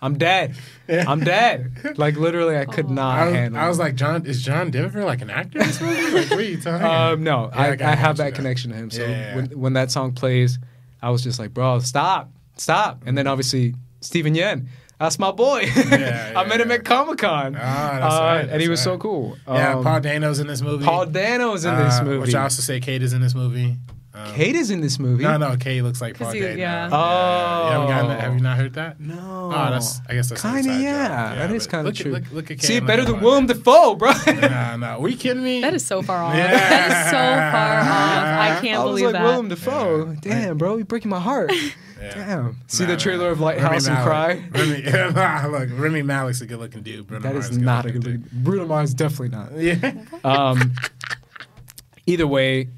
[0.00, 0.54] I'm dead,
[0.88, 1.72] I'm dead.
[1.96, 3.60] Like literally, I could not I was, handle.
[3.60, 6.12] I was like, John, is John Denver like an actor in this movie?
[6.16, 6.86] Like, what are you talking?
[6.86, 8.32] Um, no, Yeah, I, got I have that you.
[8.34, 8.90] connection to him.
[8.92, 10.60] So Yeah, yeah, when when that song plays,
[11.02, 13.02] I was just like, bro, stop, stop.
[13.06, 14.66] And then obviously Steven Yeun,
[14.98, 15.60] that's my boy.
[15.76, 16.74] yeah, I met him yeah.
[16.76, 19.00] at Comic Con, Ah, that's right, and he was so right.
[19.00, 19.36] cool.
[19.46, 20.84] yeah, Um, Paul Dano's in this movie.
[20.84, 22.18] Paul Dano's in this Uh, movie.
[22.18, 23.76] Which I also say Kate is in this movie.
[24.18, 25.22] Um, Kate is in this movie.
[25.22, 26.56] No, no, Kate looks like Paul he- Dano.
[26.58, 26.88] yeah.
[26.90, 27.66] Oh.
[27.66, 28.20] You haven't gotten that?
[28.20, 28.98] Have you not heard that?
[28.98, 30.00] No, Oh, that's.
[30.08, 31.34] I guess that's kind of inside yeah.
[31.36, 32.12] That is kind of look at- true.
[32.12, 32.62] Look, look at Kate.
[32.66, 34.10] See, better than at Willem Dafoe, bro.
[34.26, 34.96] Nah, nah.
[34.98, 35.60] Are you kidding me?
[35.60, 36.34] That is so far off.
[36.34, 36.48] Yeah.
[36.50, 38.58] That is so far off.
[38.58, 39.22] I can't I was believe like that.
[39.22, 40.08] Willem Dafoe.
[40.10, 40.16] Yeah.
[40.20, 41.52] Damn, bro, you're breaking my heart.
[42.00, 42.14] Yeah.
[42.14, 42.56] Damn.
[42.68, 43.32] See Nah, the trailer nah.
[43.32, 44.34] of Lighthouse Rami and cry.
[44.52, 44.84] Malek.
[44.94, 47.08] Rami, nah, look, Rami Malek's a good looking dude.
[47.08, 48.22] Bruno That Mars is not a good dude.
[48.22, 48.38] looking.
[48.44, 49.50] Bruno Mars definitely not.
[49.58, 49.94] Yeah.
[50.22, 50.74] Um,
[52.06, 52.68] either way,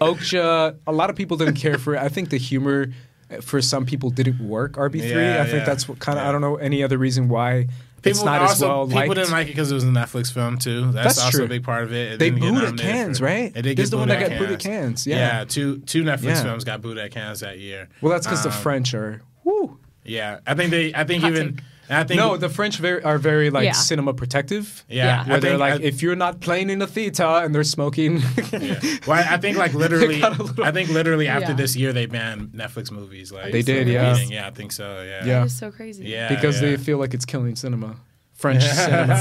[0.00, 0.76] Okja.
[0.86, 1.98] A lot of people didn't care for it.
[2.02, 2.92] I think the humor
[3.30, 4.72] uh, for some people didn't work.
[4.74, 5.10] RB three.
[5.10, 5.64] Yeah, I think yeah.
[5.64, 6.24] that's what kind of.
[6.24, 6.28] Yeah.
[6.28, 7.66] I don't know any other reason why
[8.04, 9.14] it's People not also as well people liked.
[9.14, 10.92] didn't like it because it was a Netflix film too.
[10.92, 11.44] That's, That's also true.
[11.46, 12.12] a big part of it.
[12.12, 13.50] It they booed at Cannes, right?
[13.56, 15.04] It did This is the one that at got booed at Cannes.
[15.06, 15.16] Yeah.
[15.16, 15.44] yeah.
[15.44, 17.88] Two two Netflix films got booed at Cannes that year.
[18.00, 19.20] Well, that's because the Um, French are.
[19.44, 19.78] Woo.
[20.04, 20.94] Yeah, I think they.
[20.94, 21.56] I think Hot even.
[21.56, 21.64] take.
[21.90, 23.72] I think No, the French very, are very like Yeah.
[23.72, 24.84] cinema protective.
[24.88, 25.04] yeah.
[25.06, 25.22] Yeah.
[25.26, 28.22] I Where they're like, I, if you're not playing in the theater and they're smoking,
[28.52, 28.78] yeah.
[29.06, 30.20] Well, I think like literally.
[30.20, 31.56] little- I think literally after Yeah.
[31.56, 33.32] this year they banned Netflix movies.
[33.32, 34.10] Like They did, yeah.
[34.10, 34.32] repeating.
[34.32, 35.02] Yeah, I think so.
[35.02, 35.24] Yeah.
[35.24, 35.38] Yeah.
[35.40, 36.04] That is so crazy.
[36.04, 36.28] Yeah.
[36.28, 36.70] because yeah.
[36.70, 37.96] they feel like it's killing cinema,
[38.34, 39.16] French cinema,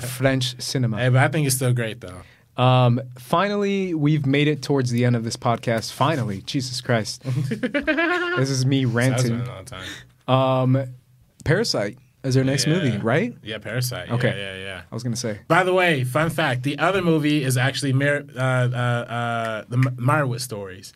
[0.00, 0.06] So.
[0.08, 0.98] French cinema.
[0.98, 2.22] Hey, but I think it's still great though.
[2.62, 5.92] Um, finally, we've made it towards the end of this podcast.
[5.92, 9.40] Finally, Jesus Christ, this is me That's been ranting.
[9.40, 9.88] a long time.
[10.28, 10.86] Um,
[11.44, 12.74] Parasite is their next Yeah.
[12.74, 13.34] movie, right?
[13.42, 14.10] Yeah, Parasite.
[14.10, 14.28] Okay.
[14.28, 14.82] Yeah, yeah, yeah.
[14.90, 15.40] I was gonna say.
[15.48, 19.76] By the way, fun fact: the other movie is actually Mer- uh, uh, uh, the
[19.76, 20.92] M- Meyerowitz stories.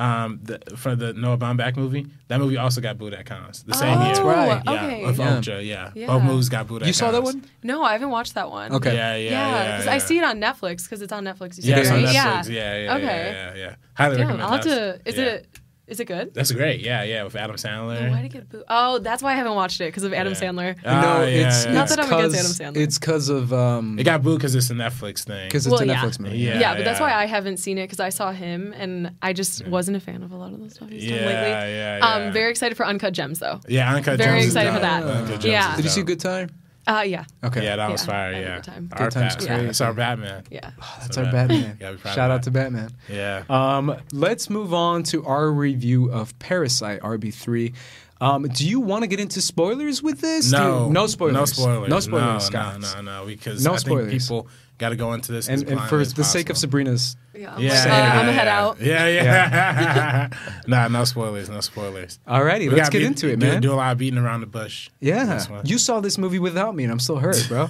[0.00, 3.74] Um, the, for the Noah Baumbach movie, that movie also got booed at Cannes the
[3.74, 4.14] same Oh, year.
[4.14, 4.62] That's right.
[4.64, 5.04] Yeah, Okay.
[5.04, 5.40] with Yeah.
[5.40, 5.90] Okja, yeah.
[5.96, 6.06] Yeah.
[6.06, 7.42] Both movies got booed at You saw that one?
[7.64, 8.72] No, I haven't watched that one.
[8.74, 8.94] Okay.
[8.94, 9.70] Yeah, yeah, Yeah, yeah.
[9.72, 11.58] because yeah, I see it on Netflix because it's on Netflix.
[11.58, 11.98] You Yeah, said, it's on?
[12.04, 12.12] Netflix.
[12.14, 12.42] Yeah.
[12.48, 13.04] Yeah, yeah, Okay.
[13.06, 13.74] yeah, yeah, yeah.
[13.94, 15.00] Highly Damn, recommend I'll have to.
[15.04, 15.24] Is Yeah.
[15.24, 15.48] it
[15.88, 16.34] Is it good?
[16.34, 16.80] That's great.
[16.80, 18.10] Yeah, yeah, with Adam Sandler.
[18.10, 18.64] Why did it get booed?
[18.68, 20.38] Oh, that's why I haven't watched it because of Adam Yeah.
[20.38, 20.76] Sandler.
[20.84, 21.72] Ah, no, it's, yeah.
[21.72, 22.76] Not it's that I'm against Adam Sandler.
[22.82, 25.48] It's because of um, It got booed because it's a Netflix thing.
[25.48, 25.96] because it's Well, a yeah.
[25.96, 26.36] Netflix movie.
[26.38, 26.60] Yeah.
[26.60, 27.12] Yeah, but that's why.
[27.14, 30.30] I haven't seen it because I saw him and I just wasn't a fan of
[30.30, 31.48] a lot of the stuff he's done Yeah, lately.
[31.50, 32.06] yeah, yeah.
[32.26, 33.58] Um, very excited for Uncut Gems though.
[33.66, 34.82] yeah, Uncut very Gems is excited for dope.
[34.82, 35.02] that.
[35.04, 35.70] Uncut Gems Yeah.
[35.70, 36.02] is Did you see.
[36.02, 36.50] Good Time?
[36.88, 37.62] Uh, yeah, Okay.
[37.64, 38.16] Yeah, that was Yeah, fire.
[38.16, 38.88] I had a Yeah, good time.
[38.96, 39.66] Our time's Bat- great.
[39.66, 40.44] That's our Batman.
[40.50, 40.70] yeah.
[41.00, 41.48] That's So our bad.
[41.48, 41.76] Batman.
[41.78, 42.90] Gotta be of Shout out to Batman.
[43.10, 43.42] Yeah.
[43.50, 47.74] Um, let's move on to our review of Parasite RB3.
[48.20, 50.50] Um, do you want to get into spoilers with this?
[50.50, 51.34] No, you- no spoilers.
[51.34, 51.88] No spoilers.
[51.90, 52.80] No spoilers, No, Scott.
[52.80, 53.26] no, no, no.
[53.26, 54.08] Because No I spoilers.
[54.10, 54.48] think people
[54.78, 56.56] got to go into this as And, and for as the sake of.
[56.56, 58.60] Sabrina's, Yeah, I'm, Yeah, like, uh, yeah, I'm gonna head yeah.
[58.60, 58.80] out.
[58.80, 60.28] Yeah, yeah.
[60.66, 61.48] nah, no spoilers.
[61.48, 62.18] No spoilers.
[62.26, 63.60] alrighty, We let's get be- into it, do, man.
[63.62, 64.88] Do a lot of beating around the bush.
[65.00, 67.68] yeah, you saw this movie without me, and I'm still hurt, bro.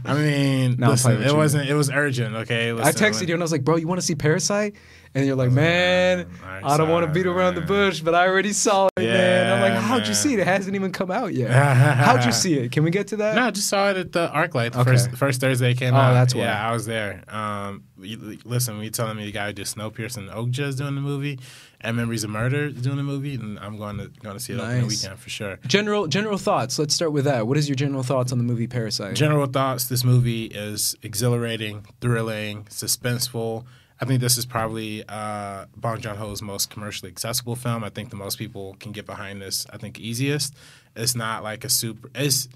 [0.05, 1.69] I mean, No, listen, it wasn't.
[1.69, 2.35] It was urgent.
[2.37, 2.71] Okay.
[2.71, 4.75] I texted when- you and I was like, bro, you want to see Parasite?
[5.17, 8.27] And you're like, man, alright, I don't want to beat around the bush, but I
[8.27, 9.53] already saw it, man.
[9.53, 10.41] I'm like, how'd you see it?
[10.41, 11.51] It hasn't even come out yet.
[11.53, 12.73] how'd you see it?
[12.73, 13.37] Can we get to that?
[13.37, 14.73] No, I just saw it at the ArcLight.
[14.73, 14.91] The Okay.
[14.91, 16.15] first first Thursday it came Oh, out.
[16.15, 16.41] that's why.
[16.43, 17.23] yeah, I was there.
[17.29, 20.75] Um, you, listen, when you telling me the guy who did Snowpiercer and Okja is
[20.77, 21.39] doing the movie,
[21.81, 24.55] and Memories of Murder is doing the movie, and I'm going to going to see
[24.55, 25.59] it open the weekend for sure.
[25.67, 26.77] General general thoughts.
[26.77, 27.47] Let's start with that.
[27.47, 29.15] What is your general thoughts on the movie Parasite?
[29.15, 33.65] General thoughts: This movie is exhilarating, thrilling, suspenseful.
[34.05, 37.83] I think this is probably uh, Bong Joon Ho's most commercially accessible film.
[37.83, 39.67] I think the most people can get behind this.
[39.73, 40.55] I think easiest.
[40.95, 42.11] It's not like a super.
[42.15, 42.47] It's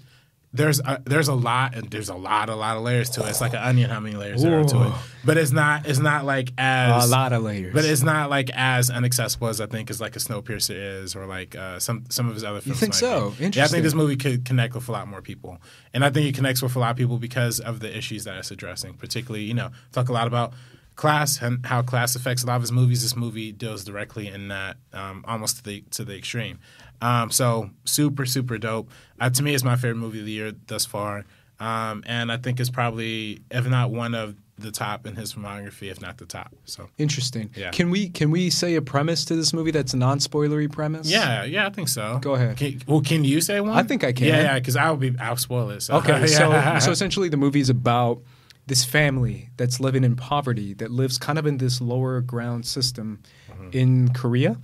[0.53, 3.29] there's a, there's a lot and there's a lot a lot of layers to it.
[3.29, 3.89] It's like an onion.
[3.89, 4.93] How many layers there are to it?
[5.25, 7.73] But it's not it's not like as a lot of layers.
[7.73, 11.25] But it's not like as inaccessible as I think as like a Snowpiercer is, or
[11.25, 12.79] like uh, some some of his other films.
[12.79, 13.33] think might so?
[13.39, 13.47] be.
[13.47, 15.57] Yeah, I think this movie could connect with a lot more people,
[15.95, 18.37] and I think it connects with a lot of people because of the issues that
[18.37, 18.93] it's addressing.
[18.93, 20.53] Particularly, you know, talk a lot about
[20.99, 23.01] class and how class affects a lot of his movies.
[23.01, 26.59] This movie deals directly in that, um, almost to the to the extreme.
[27.01, 28.89] Um, so super super dope.
[29.19, 31.23] Uh, to me, it's my favorite movie of the year thus far,
[31.61, 35.89] um, and I think it's probably if not one of the top in his filmography,
[35.89, 36.53] if not the top.
[36.65, 36.89] So.
[36.97, 37.49] Interesting.
[37.55, 37.71] Yeah.
[37.71, 41.09] Can we can we say a premise to this movie that's a non-spoilery premise?
[41.09, 42.19] Yeah, yeah, I think so.
[42.21, 42.57] Go ahead.
[42.57, 43.71] Can, well, can you say one?
[43.71, 44.27] I think I can.
[44.27, 45.79] Yeah, yeah, because I'll be I'll spoil it.
[45.81, 45.95] So.
[45.95, 46.79] Okay, so Yeah.
[46.79, 48.21] so essentially the movie is about
[48.69, 53.19] this family that's living in poverty that lives kind of in this lower ground system
[53.51, 53.69] Mm-hmm.
[53.77, 54.57] in Korea.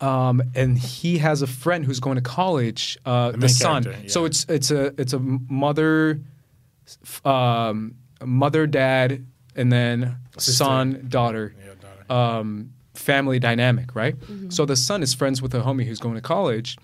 [0.00, 3.82] Um, and he has a friend who's going to college, uh, the, main son.
[3.84, 6.20] character, So it's it's a it's a mother,
[7.24, 7.94] um,
[8.24, 10.52] mother, dad, and then Sister.
[10.64, 11.72] son, daughter Yeah,
[12.08, 12.38] daughter.
[12.38, 14.14] um, family dynamic, right?
[14.50, 16.76] So the son is friends with a homie who's going to college,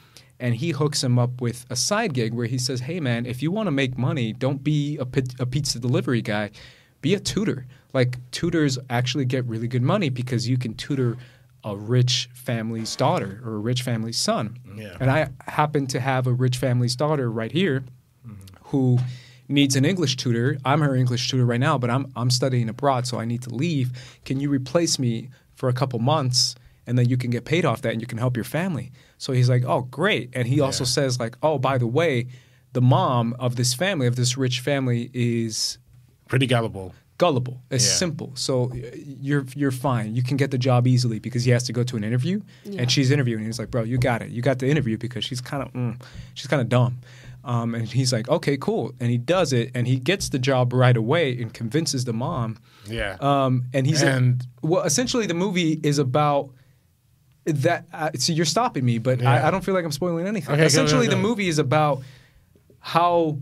[0.42, 3.42] and he hooks him up with a side gig where he says, "Hey, man, if
[3.42, 6.50] you want to make money, don't be a, pizza delivery guy,
[7.00, 7.64] be a tutor.
[7.94, 11.16] Like tutors actually get really good money because you can tutor."
[11.64, 14.58] A rich family's daughter or a rich family's son.
[14.76, 14.96] Yeah.
[14.98, 17.84] And I happen to have a rich family's daughter right here
[18.26, 18.34] mm-hmm.
[18.64, 18.98] who
[19.46, 20.58] needs an English tutor.
[20.64, 23.54] I'm her English tutor right now, but I'm I'm studying abroad, so I need to
[23.54, 23.92] leave.
[24.24, 27.82] Can you replace me for a couple months and then you can get paid off
[27.82, 28.90] that and you can help your family?
[29.22, 32.26] So he's like, "Oh, great." And he also says like, "Oh, by the way,
[32.72, 35.78] the mom of this family, of this rich family is
[36.28, 36.92] Pretty gullible.
[37.18, 37.62] gullible.
[37.70, 37.92] It's Yeah.
[38.04, 38.32] simple.
[38.34, 38.72] So
[39.28, 40.16] you're you're fine.
[40.16, 42.80] You can get the job easily because he has to go to an interview, Yeah.
[42.80, 43.44] and she's interviewing.
[43.44, 44.30] He's like, "Bro, you got it.
[44.30, 45.94] You got the interview because she's kind of mm,
[46.34, 46.98] she's kind of dumb."
[47.44, 50.72] Um, and he's like, "Okay, cool." And he does it, and he gets the job
[50.72, 52.56] right away, and convinces the mom.
[52.88, 53.16] Yeah.
[53.20, 56.50] Um, and he's And- well, essentially, the movie is about
[57.44, 57.86] that.
[57.92, 59.48] Uh, see, you're stopping me, but I, Yeah.
[59.48, 60.52] I don't feel like I'm spoiling anything.
[60.52, 62.02] Okay, go, essentially, go, the movie is about
[62.80, 63.38] how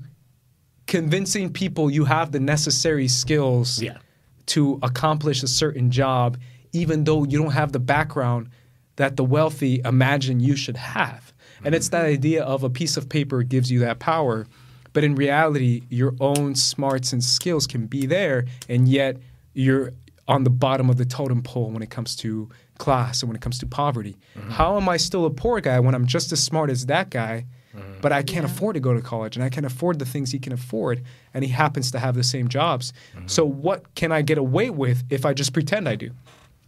[0.87, 3.99] convincing people you have the necessary skills Yeah.
[4.47, 6.37] to accomplish a certain job,
[6.73, 8.49] even though you don't have the background
[8.97, 11.33] that the wealthy imagine you should have.
[11.65, 14.47] And it's that idea of a piece of paper gives you that power,
[14.93, 19.17] but in reality, your own smarts and skills can be there, and yet
[19.55, 19.93] you're
[20.27, 22.49] on the bottom of the totem pole when it comes to
[22.81, 24.17] class and when it comes to poverty.
[24.49, 27.45] How am I still a poor guy when I'm just as smart as that guy?
[28.03, 28.51] But I can't Yeah.
[28.53, 31.03] afford to go to college and I can't afford the things he can afford
[31.35, 32.93] and he happens to have the same jobs.
[33.27, 36.11] So what can I get away with if I just pretend I do?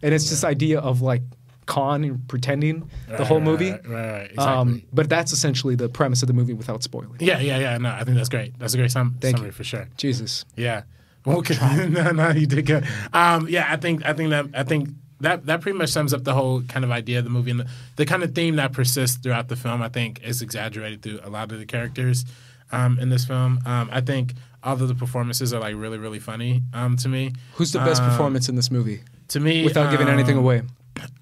[0.03, 1.23] And it's this idea of like
[1.67, 3.71] con and pretending the Right, whole right, movie.
[3.71, 4.45] Right, right, right, exactly.
[4.75, 7.17] Um, but that's essentially the premise of the movie without spoiling.
[7.21, 7.79] yeah, yeah, yeah.
[7.79, 8.59] No, I think that's great.
[8.59, 9.53] That's a great sum- Thank summary you.
[9.53, 9.89] for sure.
[9.97, 10.45] Jesus.
[10.57, 10.83] Yeah.
[11.25, 11.87] Okay.
[11.99, 12.85] no, no, you did good.
[13.13, 14.89] Um, yeah, I think I think that I think
[15.23, 17.61] that that pretty much sums up the whole kind of idea of the movie and
[17.61, 17.67] the,
[17.97, 19.83] the kind of theme that persists throughout the film.
[19.83, 22.25] I think is exaggerated through a lot of the characters
[22.71, 23.61] um, in this film.
[23.67, 27.33] Um, I think all of the performances are like really really funny um, to me.
[27.55, 30.63] Who's the best Um, performance in this movie To me, without giving anything um, away?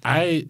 [0.03, 0.47] I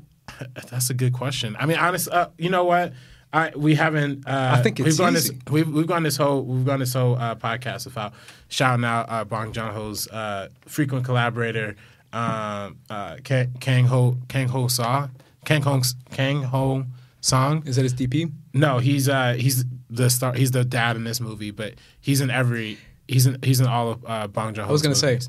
[0.70, 1.56] That's a good question.
[1.60, 2.94] I mean, honestly, uh, you know what?
[3.34, 4.28] I we haven't.
[4.28, 5.34] Uh, I think it's we've gone easy.
[5.36, 5.54] this.
[5.54, 8.14] We've, we've gone this whole we've gone this whole uh, podcast without
[8.50, 11.76] shouting out uh, Bong Joon Ho's uh, frequent collaborator,
[12.14, 15.08] um, uh, Kang, Ho Kang Ho Saw
[15.46, 15.82] Kang Ho
[16.12, 16.86] Kang Ho
[17.22, 17.64] Song.
[17.66, 18.32] Is that his DP?
[18.54, 20.34] No, he's uh he's the star.
[20.34, 22.78] He's the dad in this movie, but he's in every.
[23.08, 25.20] He's in he's in all of uh, Bong Joon I was gonna say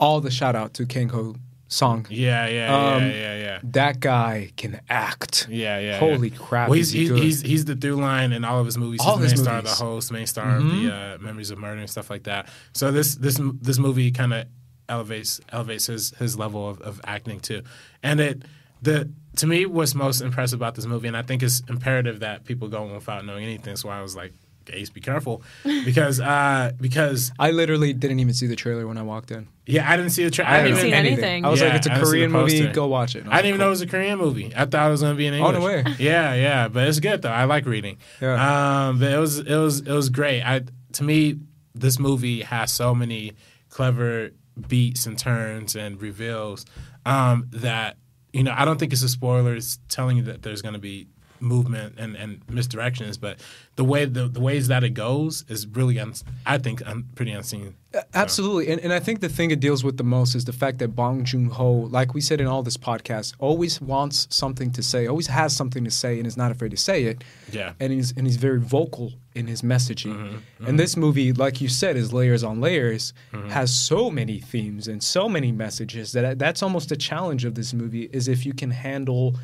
[0.00, 1.36] all the shout out to Kang Ho
[1.70, 2.06] Song.
[2.08, 3.60] Yeah, yeah, Um, yeah, yeah, yeah.
[3.62, 5.48] That guy can act.
[5.50, 5.98] Yeah, yeah.
[5.98, 6.36] Holy yeah.
[6.38, 9.00] crap, Well, he's he he's, he's he's the through line in all of his movies.
[9.02, 9.70] All he's the his main star of the.
[9.70, 9.84] Mm-hmm.
[9.84, 12.48] host, main star of the uh, Memories of Murder and stuff like that.
[12.72, 14.46] So this this this movie kind of
[14.88, 17.62] elevates elevates his his level of, of acting too,
[18.02, 18.42] and it
[18.82, 22.44] the to me what's most impressive about this movie, and I think it's imperative that
[22.44, 23.76] people go in without knowing anything.
[23.76, 24.32] So I was like,
[24.72, 25.42] Ace, be careful,
[25.84, 29.48] because uh because I literally didn't even see the trailer when I walked in.
[29.66, 30.50] yeah, I didn't see the trailer.
[30.50, 31.44] I didn't haven't even- seen anything.
[31.44, 32.66] I was Yeah, like, it's a I didn't see the Korean movie.
[32.68, 33.24] Go watch it.
[33.28, 34.52] I didn't even know it was a Korean movie.
[34.56, 35.54] I thought it was going to be in Oh, English.
[35.54, 35.84] no way.
[35.98, 37.30] Yeah, yeah, but it's good though.
[37.30, 37.98] I like reading.
[38.20, 38.88] Yeah.
[38.88, 40.42] Um, but it was it was it was great.
[40.42, 40.62] I
[40.92, 41.38] to me,
[41.74, 43.32] this movie has so many
[43.70, 46.66] clever beats and turns and reveals
[47.06, 47.96] um, that
[48.32, 49.54] you know I don't think it's a spoiler.
[49.54, 51.08] It's telling you that there's going to be
[51.40, 53.38] movement and, and misdirections, but
[53.76, 56.12] the way the, the ways that it goes is really un,
[56.46, 57.74] I think un, pretty unseen.
[58.12, 60.78] Absolutely, and, and I think the thing it deals with the most is the fact
[60.78, 64.82] that Bong Joon Ho, like we said in all this podcast, always wants something to
[64.82, 67.24] say, always has something to say, and is not afraid to say it.
[67.50, 67.72] Yeah.
[67.80, 70.14] and he's and he's very vocal in his messaging.
[70.14, 73.48] Mm-hmm, And this movie, like you said, is layers on layers, Mm-hmm.
[73.50, 77.72] has so many themes and so many messages that that's almost a challenge of this
[77.72, 79.34] movie is if you can handle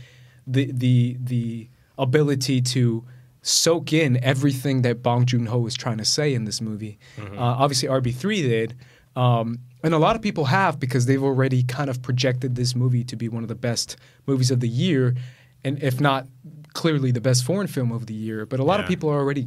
[0.46, 1.68] the the the
[1.98, 3.04] ability to
[3.42, 6.98] soak in everything that Bong Joon Ho is trying to say in this movie.
[7.16, 7.38] Mm-hmm.
[7.38, 8.74] Uh, obviously, RB3 did.
[9.16, 13.04] Um, and a lot of people have because they've already kind of projected this movie
[13.04, 13.96] to be one of the best
[14.26, 15.14] movies of the year,
[15.62, 16.26] and if not
[16.72, 18.46] clearly the best foreign film of the year.
[18.46, 19.46] But a lot of people are already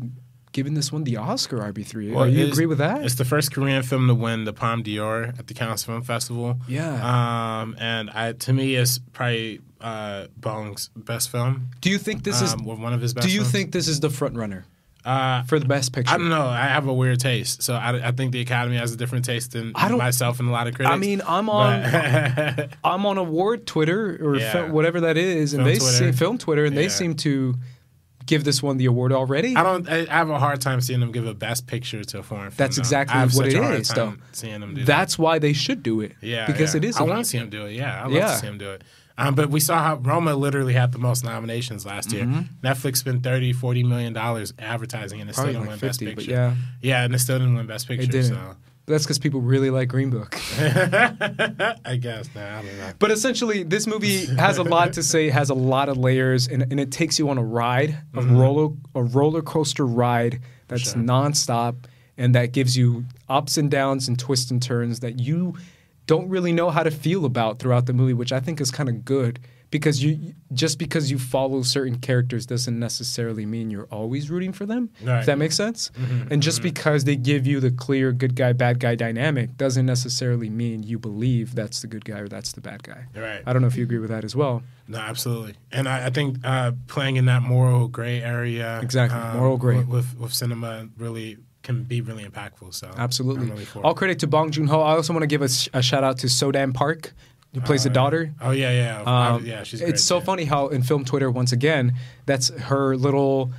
[0.52, 1.57] giving this one the Oscar.
[1.60, 2.14] RB3.
[2.14, 3.03] Well, Are you agree with that?
[3.06, 6.57] It's the first Korean film to win the Palme d'Or at the Cannes Film Festival.
[6.68, 7.61] Yeah.
[7.61, 11.68] Um, and I, to me, it's probably uh, Bong's best film.
[11.82, 12.53] Do you think this is?
[12.53, 13.28] um, or one of his best.
[13.28, 13.52] Do you films.
[13.52, 14.65] think this is the front runner
[15.06, 16.14] Uh, for the best picture?
[16.14, 16.48] I don't know.
[16.48, 19.52] I have a weird taste, so I, I think the Academy has a different taste
[19.52, 20.94] than myself and a lot of critics.
[20.94, 21.84] I mean, I'm on
[22.84, 24.52] I'm on award Twitter or Yeah.
[24.52, 26.11] fil- whatever that is, and Film they Twitter.
[26.11, 27.56] see film Twitter, and they seem to
[28.28, 29.56] give this one the award already.
[29.56, 29.90] I don't.
[29.90, 32.52] I, I have a hard time seeing them give a best picture to a foreign
[32.52, 32.58] film.
[32.58, 34.14] That's exactly what it is, though.
[34.34, 34.86] Seeing them do that.
[34.86, 36.14] That's why they should do it.
[36.22, 36.78] Yeah, because yeah.
[36.80, 36.98] it is.
[36.98, 37.72] I want to see him do it.
[37.74, 38.28] Yeah, I love Yeah.
[38.28, 38.84] to see him do it.
[39.20, 42.26] Um, but we saw how Roma literally had the most nominations last year.
[42.64, 45.41] Netflix spent 30, 40 million dollars advertising, and it Mm-hmm.
[45.41, 46.32] Probably still didn't like win Best 50, but Picture.
[46.32, 46.56] yeah.
[46.82, 48.04] yeah, and it still didn't win Best Picture.
[48.04, 48.36] It didn't.
[48.36, 48.56] So
[48.88, 50.34] But that's because people really like Green Book.
[50.58, 52.94] I guess nah, I don't know.
[53.00, 56.62] But essentially, this movie has a lot to say, has a lot of layers, and,
[56.62, 58.38] and it takes you on a ride, a mm-hmm.
[58.38, 60.40] roller a roller coaster ride
[60.70, 61.02] that's Sure.
[61.02, 61.76] nonstop,
[62.18, 65.56] and that gives you ups and downs and twists and turns that you
[66.06, 68.88] don't really know how to feel about throughout the movie, which I think is kind
[68.88, 69.38] of good
[69.69, 74.65] because you just because you follow certain characters doesn't necessarily mean you're always rooting for
[74.65, 74.89] them.
[75.03, 75.19] Right.
[75.19, 75.91] If that makes sense.
[75.99, 79.85] Mm-hmm, and just because they give you the clear good guy bad guy dynamic doesn't
[79.85, 83.06] necessarily mean you believe that's the good guy or that's the bad guy.
[83.15, 83.41] Right.
[83.45, 84.64] I don't know if you agree with that as well.
[84.88, 89.38] No, absolutely, and I, I think uh, playing in that moral gray area, Exactly, um,
[89.38, 89.77] moral gray.
[89.77, 92.73] with, with with cinema really can be really impactful.
[92.73, 93.49] So Absolutely.
[93.49, 94.80] Really All credit to Bong Joon Ho.
[94.80, 97.14] I also want to give a, sh- a shout out to Sodam Park,
[97.58, 98.34] who plays the daughter.
[98.42, 99.02] Oh yeah, yeah,
[99.36, 99.64] Um, yeah.
[99.64, 100.24] She's great, it's so yeah.
[100.24, 101.94] funny how in film Twitter once again,
[102.26, 103.52] that's her little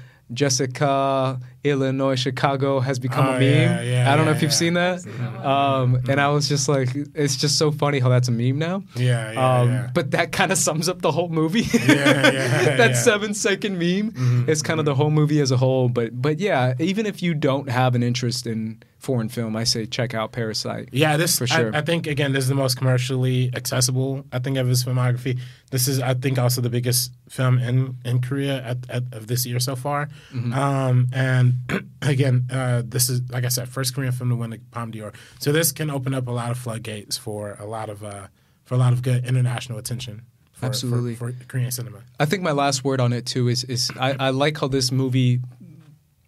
[0.53, 3.43] Jessica Illinois Chicago has become Oh, a meme.
[3.43, 5.05] yeah, yeah, I don't know yeah, if you've seen that.
[5.45, 8.83] Um, and I was just like, it's just so funny how that's a meme now.
[8.95, 9.91] Yeah, yeah, um.
[9.95, 11.61] But that kind of sums up the whole movie.
[11.61, 12.91] Yeah, yeah, that.
[12.91, 15.89] Mm-hmm, seven second meme is kind of the whole movie as a whole.
[15.89, 19.87] But but yeah, even if you don't have an interest in foreign film, I say
[19.87, 20.91] check out Parasite.
[20.93, 21.75] Yeah, this For sure.
[21.75, 24.27] I, I think again, this is the most commercially accessible.
[24.31, 25.41] I think of his filmography.
[25.71, 29.47] This is, I think, also the biggest film in in Korea at, at of this
[29.47, 30.11] year so far.
[30.31, 30.53] Mm-hmm.
[30.53, 31.55] Um, and
[32.03, 35.15] again, uh, this is like I said, first Korean film to win the Palme d'Or.
[35.39, 38.27] So this can open up a lot of floodgates for a lot of uh,
[38.67, 40.27] for a lot of good international attention.
[40.53, 41.15] For, Absolutely.
[41.15, 42.01] for, for Korean cinema.
[42.21, 44.93] I think my last word on it too is is I, I like how this
[44.93, 45.41] movie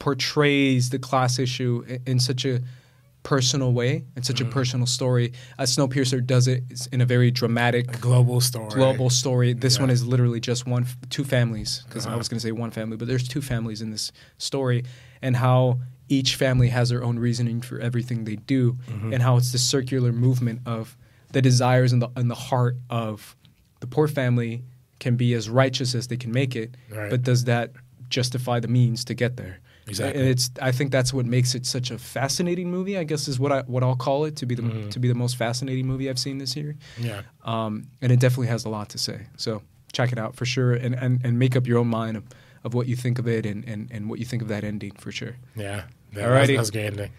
[0.00, 2.60] portrays the class issue i- in such a
[3.22, 5.32] personal way, in such a personal story.
[5.58, 8.70] Uh, Snowpiercer does it in a very dramatic, Global story.
[8.70, 9.52] global story.
[9.52, 11.84] This one is literally just one, two families.
[11.86, 12.18] Because I Uh-huh.
[12.18, 14.84] was going to say one family, but there's two families in this story,
[15.20, 19.12] and how each family has their own reasoning for everything they do, Mm-hmm.
[19.12, 20.96] and how it's the circular movement of
[21.32, 23.36] the desires and the and the heart of
[23.80, 24.64] the poor family
[24.98, 27.10] can be as righteous as they can make it, Right.
[27.10, 27.72] but does that
[28.08, 29.60] justify the means to get there?
[29.90, 30.20] Exactly.
[30.20, 32.96] And it's I think that's what makes it such a fascinating movie.
[32.96, 34.88] I guess is what I what I'll call it to be the Mm-hmm.
[34.90, 36.76] to be the most fascinating movie I've seen this year.
[36.98, 37.22] Yeah.
[37.44, 39.26] Um, and it definitely has a lot to say.
[39.36, 39.62] So
[39.92, 42.24] check it out for sure, and and, and make up your own mind of,
[42.64, 44.92] of what you think of it and, and, and what you think of that ending
[44.92, 45.36] for sure.
[45.56, 45.84] Yeah.
[46.12, 46.54] That, Alrighty.
[46.54, 47.10] That was a great ending.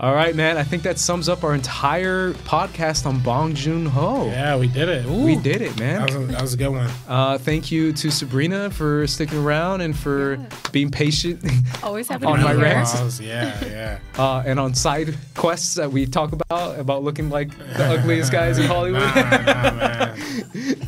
[0.00, 0.56] All right, man.
[0.56, 4.24] I think that sums up our entire podcast on Bong Joon Ho.
[4.26, 5.04] Yeah, we did it.
[5.06, 5.22] Ooh.
[5.22, 6.00] We did it, man.
[6.00, 6.90] That was, a, that was a good one.
[7.06, 10.46] Uh, thank you to Sabrina for sticking around and for Yeah.
[10.72, 11.44] being patient
[11.84, 12.62] Always happy On to be my here.
[12.62, 13.20] rants?
[13.20, 13.98] Yeah, yeah.
[14.18, 18.58] uh, and on side quests that we talk about about looking like the ugliest guys
[18.58, 19.02] in Hollywood.
[19.02, 19.42] Nah, nah,
[19.74, 20.18] man.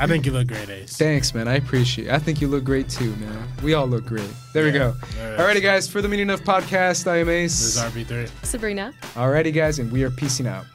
[0.00, 0.96] I think you look great, Ace.
[0.96, 1.46] Thanks, man.
[1.46, 2.12] I appreciate it.
[2.12, 3.48] I think you look great too, man.
[3.62, 4.28] We all look great.
[4.54, 4.94] There we go.
[5.20, 5.38] Alright.
[5.38, 5.86] Alrighty, guys.
[5.88, 7.52] For the Meaning of Podcast, I am Ace.
[7.74, 7.84] This Ace.
[7.96, 8.30] is RP3.
[8.46, 8.93] Sabrina.
[9.14, 10.66] Alrighty, guys, and we are peacing out.